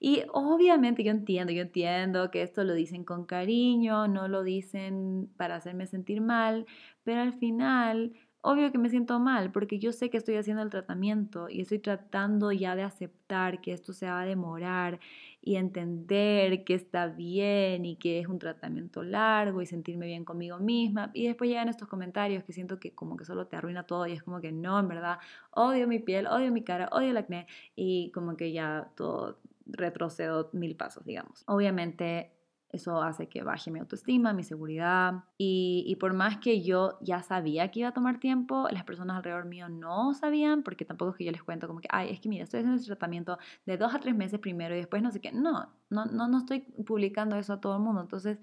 Y 0.00 0.22
obviamente 0.32 1.04
yo 1.04 1.10
entiendo, 1.10 1.52
yo 1.52 1.60
entiendo 1.60 2.30
que 2.30 2.40
esto 2.40 2.64
lo 2.64 2.72
dicen 2.72 3.04
con 3.04 3.26
cariño, 3.26 4.08
no 4.08 4.28
lo 4.28 4.44
dicen 4.44 5.28
para 5.36 5.56
hacerme 5.56 5.86
sentir 5.86 6.22
mal, 6.22 6.64
pero 7.04 7.20
al 7.20 7.34
final 7.34 8.14
Obvio 8.40 8.70
que 8.70 8.78
me 8.78 8.88
siento 8.88 9.18
mal 9.18 9.50
porque 9.50 9.80
yo 9.80 9.92
sé 9.92 10.10
que 10.10 10.16
estoy 10.16 10.36
haciendo 10.36 10.62
el 10.62 10.70
tratamiento 10.70 11.48
y 11.48 11.60
estoy 11.60 11.80
tratando 11.80 12.52
ya 12.52 12.76
de 12.76 12.82
aceptar 12.82 13.60
que 13.60 13.72
esto 13.72 13.92
se 13.92 14.06
va 14.06 14.20
a 14.20 14.24
demorar 14.24 15.00
y 15.42 15.56
entender 15.56 16.64
que 16.64 16.74
está 16.74 17.08
bien 17.08 17.84
y 17.84 17.96
que 17.96 18.20
es 18.20 18.28
un 18.28 18.38
tratamiento 18.38 19.02
largo 19.02 19.60
y 19.60 19.66
sentirme 19.66 20.06
bien 20.06 20.24
conmigo 20.24 20.58
misma. 20.58 21.10
Y 21.14 21.26
después 21.26 21.50
llegan 21.50 21.68
estos 21.68 21.88
comentarios 21.88 22.44
que 22.44 22.52
siento 22.52 22.78
que 22.78 22.94
como 22.94 23.16
que 23.16 23.24
solo 23.24 23.46
te 23.48 23.56
arruina 23.56 23.84
todo 23.84 24.06
y 24.06 24.12
es 24.12 24.22
como 24.22 24.40
que 24.40 24.52
no, 24.52 24.78
en 24.78 24.88
verdad, 24.88 25.18
odio 25.50 25.88
mi 25.88 25.98
piel, 25.98 26.26
odio 26.28 26.52
mi 26.52 26.62
cara, 26.62 26.88
odio 26.92 27.10
el 27.10 27.16
acné 27.16 27.46
y 27.74 28.12
como 28.12 28.36
que 28.36 28.52
ya 28.52 28.90
todo 28.94 29.40
retrocedo 29.66 30.50
mil 30.52 30.76
pasos, 30.76 31.04
digamos. 31.04 31.42
Obviamente 31.46 32.37
eso 32.70 33.02
hace 33.02 33.28
que 33.28 33.42
baje 33.42 33.70
mi 33.70 33.78
autoestima, 33.78 34.32
mi 34.32 34.44
seguridad. 34.44 35.24
Y, 35.38 35.96
por 36.00 36.12
más 36.12 36.38
que 36.38 36.62
yo 36.62 36.98
ya 37.00 37.22
sabía 37.22 37.70
que 37.70 37.80
iba 37.80 37.88
a 37.88 37.92
tomar 37.92 38.20
tiempo, 38.20 38.68
las 38.70 38.84
personas 38.84 39.16
alrededor 39.16 39.46
mío 39.46 39.68
no 39.68 40.12
sabían, 40.14 40.62
porque 40.62 40.84
tampoco 40.84 41.12
es 41.12 41.16
que 41.16 41.24
yo 41.24 41.32
les 41.32 41.42
cuento 41.42 41.66
como 41.66 41.80
que, 41.80 41.88
ay, 41.90 42.10
es 42.10 42.20
que 42.20 42.28
mira, 42.28 42.44
estoy 42.44 42.58
haciendo 42.60 42.76
este 42.76 42.88
tratamiento 42.88 43.38
de 43.64 43.78
dos 43.78 43.94
a 43.94 44.00
tres 44.00 44.14
meses 44.14 44.38
primero 44.38 44.74
y 44.74 44.78
después 44.78 45.02
no 45.02 45.10
sé 45.10 45.20
qué. 45.20 45.32
No, 45.32 45.68
no, 45.90 46.04
no, 46.06 46.28
no 46.28 46.38
estoy 46.38 46.60
publicando 46.60 47.36
eso 47.36 47.54
a 47.54 47.60
todo 47.60 47.76
el 47.76 47.82
mundo. 47.82 48.02
Entonces, 48.02 48.38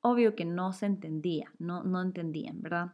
obvio 0.00 0.36
que 0.36 0.44
no 0.44 0.72
se 0.72 0.86
entendía, 0.86 1.50
no, 1.58 1.82
no 1.82 2.00
entendían, 2.00 2.62
¿verdad? 2.62 2.92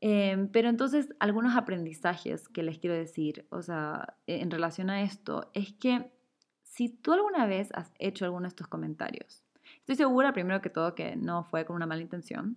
Em, 0.00 0.48
pero 0.48 0.68
entonces, 0.68 1.14
algunos 1.20 1.56
aprendizajes 1.56 2.48
que 2.48 2.64
les 2.64 2.78
quiero 2.78 2.96
decir, 2.96 3.46
o 3.50 3.62
sea, 3.62 4.16
en 4.26 4.50
relación 4.50 4.90
a 4.90 5.02
esto, 5.02 5.50
es 5.54 5.72
que 5.74 6.10
si 6.64 6.88
tú 6.88 7.12
alguna 7.12 7.46
vez 7.46 7.70
has 7.74 7.92
hecho 8.00 8.24
alguno 8.24 8.42
de 8.42 8.48
estos 8.48 8.66
comentarios, 8.66 9.41
Estoy 9.92 10.06
segura, 10.06 10.32
primero 10.32 10.62
que 10.62 10.70
todo, 10.70 10.94
que 10.94 11.16
no 11.16 11.44
fue 11.44 11.66
con 11.66 11.76
una 11.76 11.84
mala 11.84 12.00
intención, 12.00 12.56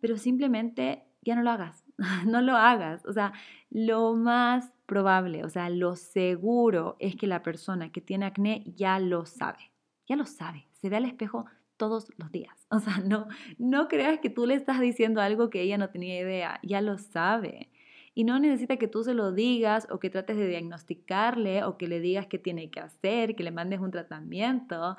pero 0.00 0.16
simplemente 0.16 1.02
ya 1.22 1.34
no 1.34 1.42
lo 1.42 1.50
hagas, 1.50 1.84
no 2.24 2.40
lo 2.40 2.54
hagas. 2.54 3.04
O 3.04 3.12
sea, 3.12 3.32
lo 3.68 4.14
más 4.14 4.72
probable, 4.86 5.42
o 5.42 5.48
sea, 5.48 5.70
lo 5.70 5.96
seguro 5.96 6.94
es 7.00 7.16
que 7.16 7.26
la 7.26 7.42
persona 7.42 7.90
que 7.90 8.00
tiene 8.00 8.26
acné 8.26 8.62
ya 8.76 9.00
lo 9.00 9.26
sabe, 9.26 9.72
ya 10.06 10.14
lo 10.14 10.24
sabe, 10.24 10.68
se 10.70 10.88
ve 10.88 10.98
al 10.98 11.06
espejo 11.06 11.46
todos 11.76 12.12
los 12.16 12.30
días. 12.30 12.54
O 12.70 12.78
sea, 12.78 12.98
no, 12.98 13.26
no 13.58 13.88
creas 13.88 14.20
que 14.20 14.30
tú 14.30 14.46
le 14.46 14.54
estás 14.54 14.78
diciendo 14.78 15.20
algo 15.20 15.50
que 15.50 15.62
ella 15.62 15.78
no 15.78 15.90
tenía 15.90 16.20
idea, 16.20 16.60
ya 16.62 16.80
lo 16.80 16.96
sabe. 16.96 17.70
Y 18.14 18.22
no 18.22 18.38
necesita 18.38 18.76
que 18.76 18.88
tú 18.88 19.02
se 19.02 19.14
lo 19.14 19.32
digas 19.32 19.88
o 19.90 19.98
que 19.98 20.10
trates 20.10 20.36
de 20.36 20.46
diagnosticarle 20.46 21.64
o 21.64 21.76
que 21.76 21.88
le 21.88 21.98
digas 21.98 22.26
qué 22.26 22.38
tiene 22.38 22.70
que 22.70 22.80
hacer, 22.80 23.34
que 23.34 23.42
le 23.42 23.52
mandes 23.52 23.80
un 23.80 23.90
tratamiento. 23.90 24.96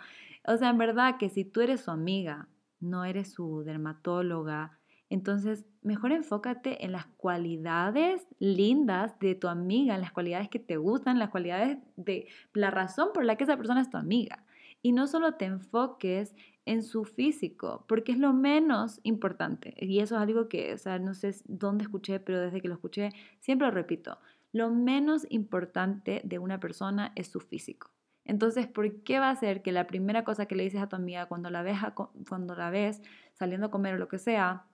O 0.50 0.58
sea, 0.58 0.70
en 0.70 0.80
verdad 0.80 1.18
que 1.20 1.30
si 1.30 1.46
tú 1.46 1.62
eres 1.62 1.82
su 1.82 1.92
amiga, 1.92 2.48
no 2.80 3.06
eres 3.06 3.32
su 3.32 3.62
dermatóloga, 3.64 4.80
entonces 5.08 5.64
mejor 5.84 6.12
enfócate 6.12 6.84
en 6.84 6.92
las 6.92 7.06
cualidades 7.06 8.26
lindas 8.40 9.20
de 9.20 9.36
tu 9.36 9.48
amiga, 9.48 9.94
en 9.94 10.02
las 10.02 10.12
cualidades 10.12 10.50
que 10.50 10.58
te 10.58 10.78
gustan, 10.78 11.20
las 11.20 11.30
cualidades 11.30 11.78
de 11.98 12.30
la 12.54 12.72
razón 12.72 13.10
por 13.14 13.26
la 13.26 13.36
que 13.36 13.44
esa 13.44 13.58
persona 13.58 13.82
es 13.82 13.92
tu 13.92 13.98
amiga. 13.98 14.44
Y 14.82 14.92
no 14.92 15.06
solo 15.06 15.36
te 15.36 15.46
enfoques 15.46 16.34
en 16.66 16.82
su 16.82 17.06
físico, 17.06 17.86
porque 17.88 18.12
es 18.12 18.18
lo 18.18 18.34
menos 18.34 19.02
importante. 19.04 19.76
Y 19.78 20.00
eso 20.00 20.16
es 20.16 20.22
algo 20.22 20.50
que, 20.50 20.74
o 20.74 20.80
sea, 20.80 20.98
no 20.98 21.14
sé 21.14 21.36
dónde 21.46 21.84
escuché, 21.84 22.20
pero 22.20 22.42
desde 22.42 22.60
que 22.60 22.70
lo 22.70 22.74
escuché, 22.74 23.12
siempre 23.40 23.68
lo 23.68 23.74
repito. 23.76 24.18
Lo 24.52 24.72
menos 24.72 25.28
importante 25.30 26.22
de 26.24 26.40
una 26.40 26.60
persona 26.60 27.12
es 27.16 27.28
su 27.28 27.40
físico. 27.40 27.92
Entonces, 28.30 28.68
¿por 28.68 29.02
qué 29.02 29.18
va 29.18 29.32
a 29.32 29.36
ser 29.36 29.64
que 29.64 29.72
la 29.72 29.88
primera 29.88 30.24
cosa 30.24 30.46
que 30.46 30.54
le 30.54 30.62
dices 30.62 30.80
a 30.80 30.88
tu 30.88 30.96
amiga 30.96 31.26
cuando 31.26 31.50
la 31.50 31.64
ves, 31.64 31.80
cuando 32.30 32.54
la 32.54 32.70
ves 32.70 33.02
saliendo 33.34 33.68
a 33.68 33.72
comer 33.72 33.96
o 33.96 33.98
lo 33.98 34.08
que 34.08 34.20
sea, 34.20 34.68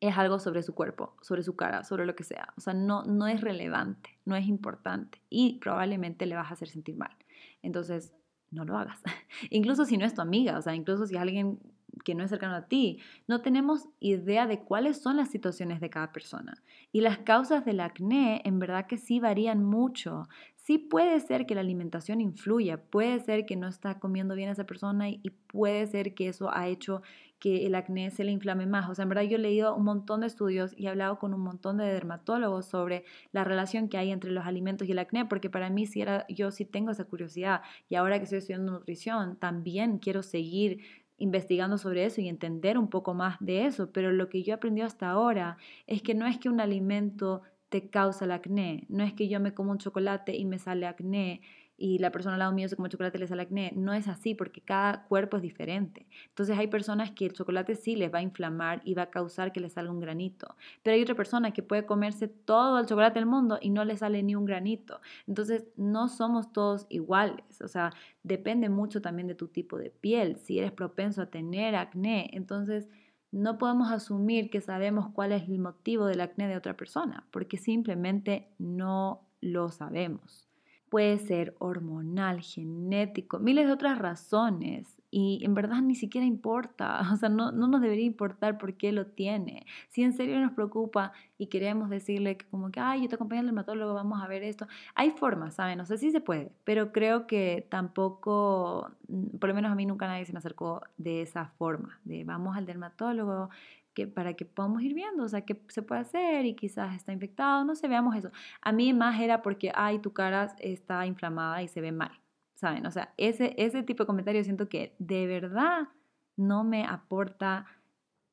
es 0.00 0.18
algo 0.18 0.38
sobre 0.38 0.62
su 0.62 0.74
cuerpo, 0.74 1.16
sobre 1.22 1.42
su 1.42 1.56
cara, 1.56 1.84
sobre 1.84 2.04
lo 2.04 2.14
que 2.14 2.22
sea? 2.22 2.52
O 2.58 2.60
sea, 2.60 2.74
no, 2.74 3.02
no 3.04 3.28
es 3.28 3.40
relevante, 3.40 4.18
no 4.26 4.36
es 4.36 4.46
importante 4.46 5.22
y 5.30 5.58
probablemente 5.58 6.26
le 6.26 6.34
vas 6.34 6.50
a 6.50 6.52
hacer 6.52 6.68
sentir 6.68 6.94
mal. 6.98 7.16
Entonces, 7.62 8.12
no 8.50 8.66
lo 8.66 8.76
hagas. 8.76 9.00
incluso 9.48 9.86
si 9.86 9.96
no 9.96 10.04
es 10.04 10.12
tu 10.12 10.20
amiga, 10.20 10.58
o 10.58 10.60
sea, 10.60 10.74
incluso 10.74 11.06
si 11.06 11.14
es 11.14 11.20
alguien 11.22 11.60
que 12.04 12.14
no 12.14 12.24
es 12.24 12.30
cercano 12.30 12.56
a 12.56 12.66
ti, 12.66 13.00
no 13.26 13.40
tenemos 13.40 13.88
idea 14.00 14.46
de 14.46 14.60
cuáles 14.60 15.00
son 15.00 15.16
las 15.16 15.30
situaciones 15.30 15.80
de 15.80 15.88
cada 15.88 16.12
persona. 16.12 16.62
Y 16.90 17.00
las 17.00 17.18
causas 17.18 17.64
del 17.64 17.80
acné 17.80 18.42
en 18.44 18.58
verdad 18.58 18.86
que 18.86 18.98
sí 18.98 19.20
varían 19.20 19.62
mucho 19.62 20.28
sí 20.62 20.78
puede 20.78 21.18
ser 21.20 21.46
que 21.46 21.54
la 21.54 21.60
alimentación 21.60 22.20
influya, 22.20 22.82
puede 22.82 23.18
ser 23.20 23.46
que 23.46 23.56
no 23.56 23.68
está 23.68 23.98
comiendo 23.98 24.34
bien 24.34 24.48
a 24.48 24.52
esa 24.52 24.64
persona 24.64 25.08
y, 25.10 25.20
puede 25.52 25.86
ser 25.86 26.14
que 26.14 26.28
eso 26.28 26.50
ha 26.50 26.68
hecho 26.68 27.02
que 27.38 27.66
el 27.66 27.74
acné 27.74 28.10
se 28.10 28.24
le 28.24 28.32
inflame 28.32 28.64
más. 28.64 28.88
O 28.88 28.94
sea, 28.94 29.02
en 29.02 29.10
verdad 29.10 29.24
yo 29.24 29.36
he 29.36 29.40
leído 29.40 29.74
un 29.76 29.84
montón 29.84 30.20
de 30.20 30.28
estudios 30.28 30.72
y 30.78 30.86
he 30.86 30.88
hablado 30.88 31.18
con 31.18 31.34
un 31.34 31.42
montón 31.42 31.76
de 31.76 31.84
dermatólogos 31.84 32.64
sobre 32.64 33.04
la 33.32 33.44
relación 33.44 33.88
que 33.88 33.98
hay 33.98 34.10
entre 34.12 34.30
los 34.30 34.46
alimentos 34.46 34.88
y 34.88 34.92
el 34.92 34.98
acné, 34.98 35.26
porque 35.26 35.50
para 35.50 35.68
mí 35.68 35.84
sí 35.84 36.00
era, 36.00 36.24
yo 36.28 36.50
sí 36.52 36.64
tengo 36.64 36.90
esa 36.90 37.04
curiosidad 37.04 37.60
y 37.90 37.96
ahora 37.96 38.16
que 38.18 38.24
estoy 38.24 38.38
estudiando 38.38 38.72
nutrición, 38.72 39.36
también 39.36 39.98
quiero 39.98 40.22
seguir 40.22 40.80
investigando 41.18 41.76
sobre 41.76 42.06
eso 42.06 42.20
y 42.20 42.28
entender 42.28 42.78
un 42.78 42.88
poco 42.88 43.12
más 43.12 43.36
de 43.40 43.66
eso, 43.66 43.92
pero 43.92 44.10
lo 44.10 44.28
que 44.28 44.42
yo 44.42 44.52
he 44.52 44.54
aprendido 44.54 44.86
hasta 44.86 45.10
ahora 45.10 45.58
es 45.86 46.02
que 46.02 46.14
no 46.14 46.26
es 46.26 46.38
que 46.38 46.48
un 46.48 46.60
alimento 46.60 47.42
te 47.72 47.88
causa 47.88 48.26
el 48.26 48.32
acné. 48.32 48.84
No 48.90 49.02
es 49.02 49.14
que 49.14 49.28
yo 49.28 49.40
me 49.40 49.54
como 49.54 49.72
un 49.72 49.78
chocolate 49.78 50.36
y 50.36 50.44
me 50.44 50.58
sale 50.58 50.86
acné 50.86 51.40
y 51.78 51.98
la 51.98 52.12
persona 52.12 52.34
al 52.34 52.40
lado 52.40 52.52
mío 52.52 52.68
se 52.68 52.76
come 52.76 52.90
chocolate 52.90 53.16
y 53.16 53.20
le 53.22 53.26
sale 53.26 53.42
acné. 53.42 53.72
No 53.74 53.94
es 53.94 54.08
así 54.08 54.34
porque 54.34 54.60
cada 54.60 55.04
cuerpo 55.04 55.38
es 55.38 55.42
diferente. 55.42 56.06
Entonces 56.28 56.58
hay 56.58 56.66
personas 56.66 57.12
que 57.12 57.24
el 57.24 57.32
chocolate 57.32 57.74
sí 57.74 57.96
les 57.96 58.12
va 58.12 58.18
a 58.18 58.22
inflamar 58.22 58.82
y 58.84 58.92
va 58.92 59.04
a 59.04 59.10
causar 59.10 59.52
que 59.52 59.60
les 59.60 59.72
salga 59.72 59.90
un 59.90 60.00
granito. 60.00 60.54
Pero 60.82 60.96
hay 60.96 61.02
otra 61.02 61.14
persona 61.14 61.52
que 61.52 61.62
puede 61.62 61.86
comerse 61.86 62.28
todo 62.28 62.78
el 62.78 62.84
chocolate 62.84 63.18
del 63.18 63.26
mundo 63.26 63.58
y 63.58 63.70
no 63.70 63.86
le 63.86 63.96
sale 63.96 64.22
ni 64.22 64.34
un 64.34 64.44
granito. 64.44 65.00
Entonces 65.26 65.64
no 65.78 66.08
somos 66.08 66.52
todos 66.52 66.86
iguales. 66.90 67.62
O 67.62 67.68
sea, 67.68 67.90
depende 68.22 68.68
mucho 68.68 69.00
también 69.00 69.28
de 69.28 69.34
tu 69.34 69.48
tipo 69.48 69.78
de 69.78 69.88
piel. 69.88 70.36
Si 70.36 70.58
eres 70.58 70.72
propenso 70.72 71.22
a 71.22 71.30
tener 71.30 71.74
acné, 71.74 72.28
entonces 72.34 72.86
no 73.32 73.58
podemos 73.58 73.90
asumir 73.90 74.50
que 74.50 74.60
sabemos 74.60 75.08
cuál 75.12 75.32
es 75.32 75.48
el 75.48 75.58
motivo 75.58 76.06
del 76.06 76.20
acné 76.20 76.46
de 76.46 76.56
otra 76.56 76.76
persona, 76.76 77.26
porque 77.30 77.56
simplemente 77.56 78.50
no 78.58 79.26
lo 79.40 79.70
sabemos. 79.70 80.48
Puede 80.90 81.18
ser 81.18 81.56
hormonal, 81.58 82.42
genético, 82.42 83.38
miles 83.38 83.66
de 83.66 83.72
otras 83.72 83.98
razones 83.98 85.01
y 85.14 85.44
en 85.44 85.52
verdad 85.54 85.82
ni 85.82 85.94
siquiera 85.94 86.26
importa, 86.26 87.00
o 87.12 87.16
sea, 87.16 87.28
no, 87.28 87.52
no, 87.52 87.68
nos 87.68 87.82
debería 87.82 88.06
importar 88.06 88.58
por 88.58 88.74
qué 88.74 88.92
lo 88.92 89.06
tiene. 89.06 89.66
Si 89.90 90.02
en 90.02 90.14
serio 90.14 90.40
nos 90.40 90.52
preocupa 90.52 91.12
y 91.38 91.48
queremos 91.48 91.90
decirle 91.90 92.38
que 92.38 92.46
como 92.46 92.70
que, 92.72 92.80
ay, 92.80 93.02
yo 93.02 93.08
te 93.08 93.16
acompaño 93.16 93.40
al 93.40 93.46
dermatólogo, 93.46 93.92
vamos 93.94 94.22
a 94.22 94.26
ver 94.26 94.42
esto, 94.42 94.66
hay 94.94 95.10
formas, 95.10 95.54
¿saben? 95.54 95.76
No 95.78 95.84
sé 95.84 95.98
si 95.98 96.10
se 96.10 96.22
puede, 96.22 96.50
pero 96.64 96.92
creo 96.92 97.26
que 97.26 97.66
tampoco, 97.68 98.90
mm, 99.08 99.36
por 99.38 99.50
lo 99.50 99.54
menos 99.54 99.70
a 99.70 99.74
mí 99.74 99.84
nunca 99.84 100.06
nadie 100.06 100.24
se 100.24 100.32
me 100.32 100.38
acercó 100.38 100.82
de 100.96 101.22
esa 101.22 101.46
forma, 101.58 102.00
de 102.04 102.24
vamos 102.24 102.56
al 102.56 102.64
dermatólogo, 102.64 103.50
que 103.94 104.06
para 104.06 104.32
que 104.32 104.46
podamos 104.46 104.82
ir 104.82 104.94
viendo, 104.94 105.24
o 105.24 105.28
sea, 105.28 105.42
qué 105.42 105.60
se 105.68 105.82
puede 105.82 106.00
hacer 106.00 106.46
y 106.46 106.54
quizás 106.54 106.96
está 106.96 107.12
infectado, 107.12 107.64
no 107.64 107.74
sé, 107.74 107.86
veamos 107.88 108.16
eso. 108.16 108.30
A 108.62 108.72
mí 108.72 108.94
más 108.94 109.20
era 109.20 109.42
porque, 109.42 109.70
ay, 109.74 109.98
tu 109.98 110.12
cara 110.14 110.54
está 110.58 111.06
inflamada 111.06 111.62
y 111.62 111.68
se 111.68 111.82
ve 111.82 111.92
mal. 111.92 112.21
¿Saben? 112.62 112.86
O 112.86 112.92
sea, 112.92 113.12
ese, 113.16 113.54
ese 113.58 113.82
tipo 113.82 114.04
de 114.04 114.06
comentario 114.06 114.44
siento 114.44 114.68
que 114.68 114.94
de 115.00 115.26
verdad 115.26 115.88
no 116.36 116.62
me 116.62 116.84
aporta 116.86 117.66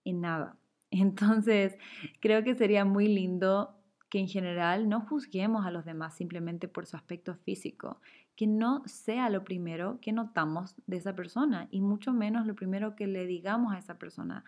en 0.06 0.22
nada. 0.22 0.56
Entonces, 0.92 1.76
creo 2.20 2.44
que 2.44 2.54
sería 2.54 2.86
muy 2.86 3.08
lindo 3.08 3.76
que 4.08 4.20
en 4.20 4.28
general 4.28 4.88
no 4.88 5.02
juzguemos 5.02 5.66
a 5.66 5.72
los 5.72 5.84
demás 5.84 6.16
simplemente 6.16 6.68
por 6.68 6.86
su 6.86 6.96
aspecto 6.96 7.34
físico, 7.34 8.02
que 8.36 8.46
no 8.46 8.84
sea 8.86 9.32
lo 9.32 9.44
primero 9.44 9.98
que 10.00 10.12
notamos 10.12 10.76
de 10.86 10.98
esa 10.98 11.16
persona 11.16 11.68
y 11.72 11.82
mucho 11.82 12.14
menos 12.14 12.46
lo 12.46 12.54
primero 12.54 12.96
que 12.96 13.08
le 13.08 13.26
digamos 13.26 13.74
a 13.74 13.80
esa 13.80 13.98
persona 13.98 14.46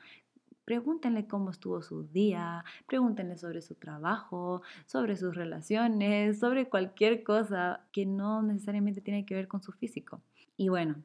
Pregúntenle 0.65 1.27
cómo 1.27 1.49
estuvo 1.49 1.81
su 1.81 2.03
día, 2.03 2.63
pregúntenle 2.87 3.37
sobre 3.37 3.61
su 3.61 3.75
trabajo, 3.75 4.61
sobre 4.85 5.15
sus 5.15 5.35
relaciones, 5.35 6.39
sobre 6.39 6.69
cualquier 6.69 7.23
cosa 7.23 7.85
que 7.91 8.05
no 8.05 8.41
necesariamente 8.41 9.01
tiene 9.01 9.25
que 9.25 9.35
ver 9.35 9.47
con 9.47 9.61
su 9.61 9.71
físico. 9.71 10.21
Y 10.57 10.69
bueno, 10.69 10.95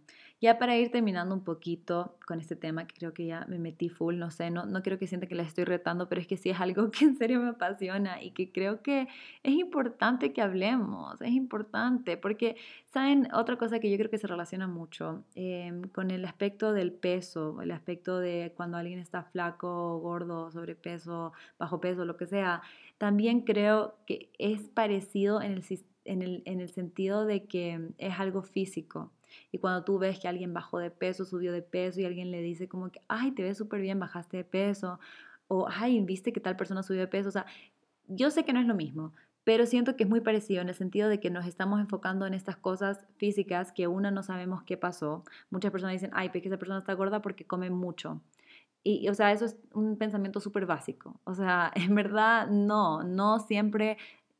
ya 0.41 0.59
para 0.59 0.77
ir 0.77 0.91
terminando 0.91 1.35
un 1.35 1.43
poquito 1.43 2.19
con 2.27 2.41
este 2.41 2.57
tema, 2.57 2.87
que 2.87 2.95
creo 2.95 3.15
que 3.15 3.27
ya 3.27 3.47
me 3.49 3.59
metí 3.59 3.89
full, 3.89 4.17
no 4.17 4.31
sé, 4.31 4.51
no, 4.51 4.67
no 4.67 4.83
quiero 4.83 4.99
que 4.99 5.07
sienta 5.07 5.27
que 5.27 5.35
la 5.35 5.43
estoy 5.43 5.65
retando, 5.65 6.09
pero 6.09 6.21
es 6.21 6.27
que 6.27 6.37
sí 6.37 6.51
es 6.51 6.61
algo 6.61 6.91
que 6.91 7.05
en 7.07 7.17
serio 7.17 7.41
me 7.41 7.49
apasiona 7.49 8.23
y 8.23 8.33
que 8.33 8.53
creo 8.53 8.83
que 8.83 9.09
es 9.43 9.55
importante 9.55 10.33
que 10.33 10.43
hablemos, 10.43 11.21
es 11.23 11.33
importante, 11.33 12.17
porque, 12.19 12.57
¿saben? 12.93 13.29
Otra 13.33 13.57
cosa 13.57 13.81
que 13.81 13.91
yo 13.91 13.97
creo 13.97 14.11
que 14.11 14.19
se 14.19 14.27
relaciona 14.27 14.67
mucho 14.67 15.25
em, 15.35 15.83
con 15.89 16.11
el 16.11 16.25
aspecto 16.27 16.73
del 16.73 16.93
peso, 16.93 17.61
el 17.63 17.71
aspecto 17.71 18.19
de 18.19 18.53
cuando 18.57 18.77
alguien 18.77 18.99
está 18.99 19.23
flaco, 19.25 19.99
gordo, 20.01 20.51
sobrepeso, 20.51 21.33
bajo 21.59 21.81
peso, 21.81 22.05
lo 22.05 22.17
que 22.17 22.27
sea, 22.27 22.63
también 22.99 23.41
creo 23.41 23.97
que 24.07 24.31
es 24.39 24.69
parecido 24.69 25.41
en 25.41 25.53
el, 25.53 25.65
en 26.05 26.23
el, 26.23 26.43
en 26.45 26.61
el 26.61 26.69
sentido 26.69 27.25
de 27.25 27.45
que 27.47 27.89
es 27.99 28.21
algo 28.21 28.43
físico. 28.43 29.13
Y 29.53 29.59
cuando 29.59 29.85
tú 29.85 29.99
ves 29.99 30.19
que 30.19 30.29
alguien 30.29 30.55
bajó 30.55 30.79
de 30.79 30.91
peso, 30.91 31.25
subió 31.25 31.53
de 31.53 31.63
peso 31.63 32.01
y 32.01 32.05
alguien 32.05 32.31
le 32.31 32.43
dice 32.43 32.69
como 32.69 32.91
que, 32.91 33.01
ay, 33.09 33.33
te 33.33 33.43
ves 33.43 33.59
súper 33.59 33.81
bien, 33.81 33.99
bajaste 33.99 34.39
de 34.39 34.45
peso, 34.45 34.99
o 35.49 35.69
ay, 35.69 36.01
viste 36.01 36.33
que 36.33 36.41
tal 36.41 36.57
persona 36.57 36.83
subió 36.83 37.01
de 37.01 37.09
peso, 37.09 37.29
o 37.29 37.33
sea, 37.33 37.47
yo 38.09 38.31
sé 38.31 38.45
que 38.45 38.53
no 38.53 38.61
es 38.61 38.67
lo 38.67 38.75
mismo, 38.75 39.13
pero 39.47 39.65
siento 39.65 39.97
que 39.97 40.05
es 40.05 40.11
muy 40.11 40.21
parecido 40.21 40.61
en 40.61 40.69
el 40.69 40.75
sentido 40.75 41.09
de 41.09 41.21
que 41.21 41.31
nos 41.31 41.47
estamos 41.47 41.79
enfocando 41.81 42.27
en 42.27 42.35
estas 42.35 42.57
cosas 42.57 43.07
físicas 43.17 43.71
que 43.71 43.87
una 43.87 44.11
no 44.11 44.25
sabemos 44.25 44.65
qué 44.65 44.77
pasó. 44.77 45.23
Muchas 45.51 45.71
personas 45.71 45.93
dicen, 45.93 46.11
ay, 46.15 46.31
pero 46.31 46.43
que 46.43 46.49
esa 46.49 46.59
persona 46.59 46.81
está 46.81 46.95
gorda 46.95 47.23
porque 47.23 47.47
come 47.47 47.71
mucho. 47.71 48.21
Y, 48.83 49.09
o 49.09 49.15
sea, 49.15 49.31
eso 49.31 49.45
es 49.45 49.57
un 49.73 49.97
pensamiento 49.99 50.41
súper 50.41 50.67
básico. 50.67 51.21
O 51.23 51.35
sea, 51.35 51.71
en 51.77 51.95
verdad, 51.95 52.49
no, 52.49 53.05
no 53.05 53.39
siempre 53.39 53.99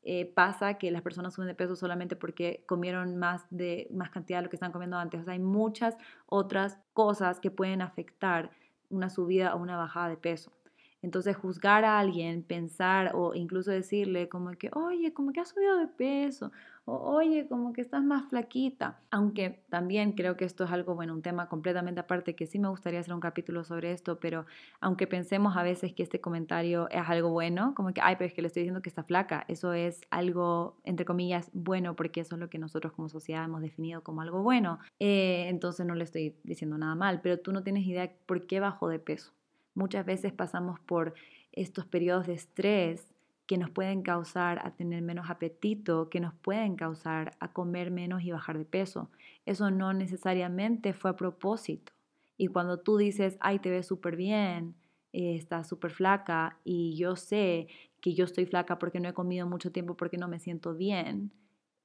eh, 0.09 0.25
pasa 0.25 0.75
que 0.75 0.89
las 0.89 1.01
personas 1.01 1.33
suben 1.33 1.49
de 1.49 1.53
peso 1.53 1.75
solamente 1.75 2.15
porque 2.15 2.63
comieron 2.65 3.17
más, 3.17 3.45
de, 3.49 3.89
más 3.91 4.09
cantidad 4.09 4.39
de 4.39 4.43
lo 4.43 4.49
que 4.49 4.55
están 4.55 4.71
comiendo 4.71 4.97
antes. 4.97 5.19
O 5.19 5.23
sea, 5.25 5.33
hay 5.33 5.39
muchas 5.39 5.97
otras 6.27 6.79
cosas 6.93 7.41
que 7.41 7.51
pueden 7.51 7.81
afectar 7.81 8.51
una 8.89 9.09
subida 9.09 9.53
o 9.53 9.57
una 9.57 9.75
bajada 9.75 10.07
de 10.07 10.15
peso. 10.15 10.53
Entonces, 11.01 11.35
juzgar 11.37 11.85
a 11.85 11.99
alguien, 11.99 12.43
pensar 12.43 13.11
o 13.15 13.33
incluso 13.35 13.71
decirle 13.71 14.29
como 14.29 14.51
que, 14.51 14.69
oye, 14.73 15.13
como 15.13 15.31
que 15.31 15.39
has 15.39 15.49
subido 15.49 15.77
de 15.77 15.87
peso, 15.87 16.51
o 16.85 16.95
oye, 17.15 17.47
como 17.47 17.73
que 17.73 17.81
estás 17.81 18.01
más 18.03 18.29
flaquita. 18.29 18.99
Aunque 19.11 19.61
también 19.69 20.13
creo 20.13 20.37
que 20.37 20.45
esto 20.45 20.63
es 20.63 20.71
algo, 20.71 20.95
bueno, 20.95 21.13
un 21.13 21.21
tema 21.21 21.49
completamente 21.49 21.99
aparte, 21.99 22.35
que 22.35 22.47
sí 22.47 22.59
me 22.59 22.69
gustaría 22.69 23.01
hacer 23.01 23.13
un 23.13 23.19
capítulo 23.19 23.63
sobre 23.65 23.91
esto, 23.91 24.19
pero 24.19 24.45
aunque 24.79 25.05
pensemos 25.05 25.57
a 25.57 25.63
veces 25.63 25.93
que 25.93 26.03
este 26.03 26.21
comentario 26.21 26.89
es 26.89 27.03
algo 27.07 27.29
bueno, 27.29 27.73
como 27.75 27.93
que, 27.93 28.01
ay, 28.01 28.15
pero 28.15 28.27
es 28.27 28.33
que 28.33 28.41
le 28.41 28.47
estoy 28.47 28.63
diciendo 28.63 28.81
que 28.81 28.89
está 28.89 29.03
flaca, 29.03 29.43
eso 29.49 29.73
es 29.73 30.01
algo, 30.11 30.77
entre 30.83 31.05
comillas, 31.05 31.49
bueno, 31.53 31.95
porque 31.95 32.21
eso 32.21 32.35
es 32.35 32.39
lo 32.39 32.49
que 32.49 32.57
nosotros 32.57 32.93
como 32.93 33.09
sociedad 33.09 33.43
hemos 33.43 33.61
definido 33.61 34.01
como 34.01 34.21
algo 34.21 34.41
bueno. 34.41 34.79
Eh, 34.99 35.47
entonces 35.49 35.85
no 35.85 35.93
le 35.95 36.05
estoy 36.05 36.37
diciendo 36.43 36.77
nada 36.77 36.95
mal, 36.95 37.21
pero 37.21 37.39
tú 37.39 37.51
no 37.51 37.63
tienes 37.63 37.85
idea 37.85 38.11
por 38.25 38.47
qué 38.47 38.59
bajó 38.59 38.87
de 38.89 38.99
peso. 38.99 39.36
Muchas 39.77 40.07
veces 40.07 40.33
pasamos 40.33 40.79
por 40.79 41.13
estos 41.51 41.85
periodos 41.85 42.25
de 42.25 42.33
estrés 42.33 43.13
que 43.45 43.59
nos 43.59 43.69
pueden 43.69 44.01
causar 44.01 44.59
a 44.65 44.71
tener 44.71 45.03
menos 45.03 45.29
apetito, 45.29 46.09
que 46.09 46.19
nos 46.19 46.33
pueden 46.33 46.75
causar 46.75 47.37
a 47.39 47.53
comer 47.53 47.91
menos 47.91 48.23
y 48.23 48.31
bajar 48.31 48.57
de 48.57 48.65
peso. 48.65 49.11
Eso 49.45 49.69
no 49.69 49.93
necesariamente 49.93 50.93
fue 50.93 51.11
a 51.11 51.15
propósito. 51.15 51.93
Y 52.37 52.47
cuando 52.47 52.79
tú 52.79 52.97
dices, 52.97 53.37
ay, 53.39 53.59
te 53.59 53.69
ves 53.69 53.85
súper 53.85 54.15
bien, 54.15 54.73
eh, 55.13 55.35
estás 55.35 55.67
súper 55.67 55.91
flaca 55.91 56.57
y 56.63 56.95
yo 56.97 57.15
sé 57.15 57.67
que 58.01 58.15
yo 58.15 58.25
estoy 58.25 58.47
flaca 58.47 58.79
porque 58.79 58.99
no 58.99 59.09
he 59.09 59.13
comido 59.13 59.45
mucho 59.45 59.71
tiempo 59.71 59.95
porque 59.95 60.17
no 60.17 60.27
me 60.27 60.39
siento 60.39 60.73
bien, 60.73 61.31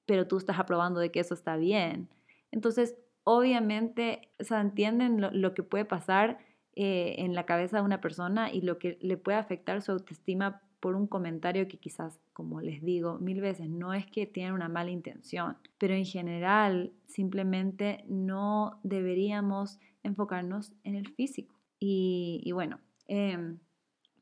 pero 0.07 0.26
tú 0.26 0.38
estás 0.38 0.59
aprobando 0.59 0.98
de 0.98 1.11
que 1.11 1.20
eso 1.20 1.35
está 1.35 1.59
bien. 1.59 2.09
Entonces, 2.52 2.96
obviamente, 3.24 4.31
o 4.50 4.55
entienden 4.55 5.20
lo 5.31 5.52
que 5.52 5.62
puede 5.62 5.85
pasar 5.85 6.38
eh, 6.75 7.17
en 7.19 7.35
la 7.35 7.45
cabeza 7.45 7.79
de 7.79 7.83
una 7.83 8.01
persona 8.01 8.53
y 8.53 8.63
lo 8.63 8.79
que 8.79 8.99
le 9.01 9.17
puede 9.17 9.39
afectar 9.39 9.83
su 9.83 9.93
autoestima 9.93 10.63
por 10.83 10.97
un 10.97 11.07
comentario 11.07 11.69
que 11.69 11.79
quizás, 11.79 12.19
como 12.33 12.61
les 12.61 12.83
digo 12.83 13.19
mil 13.21 13.41
veces, 13.41 13.69
no 13.69 13.95
es 13.95 14.05
que 14.07 14.27
tienen 14.27 14.53
una 14.53 14.69
mala 14.69 14.91
intención, 14.91 15.57
pero 15.79 15.95
en 15.95 16.05
general 16.05 16.93
simplemente 17.05 18.05
no 18.09 18.81
deberíamos 18.83 19.79
enfocarnos 20.03 20.73
en 20.83 20.97
el 20.97 21.07
físico. 21.09 21.55
Y, 21.79 22.51
bueno, 22.53 22.81
em, 23.07 23.59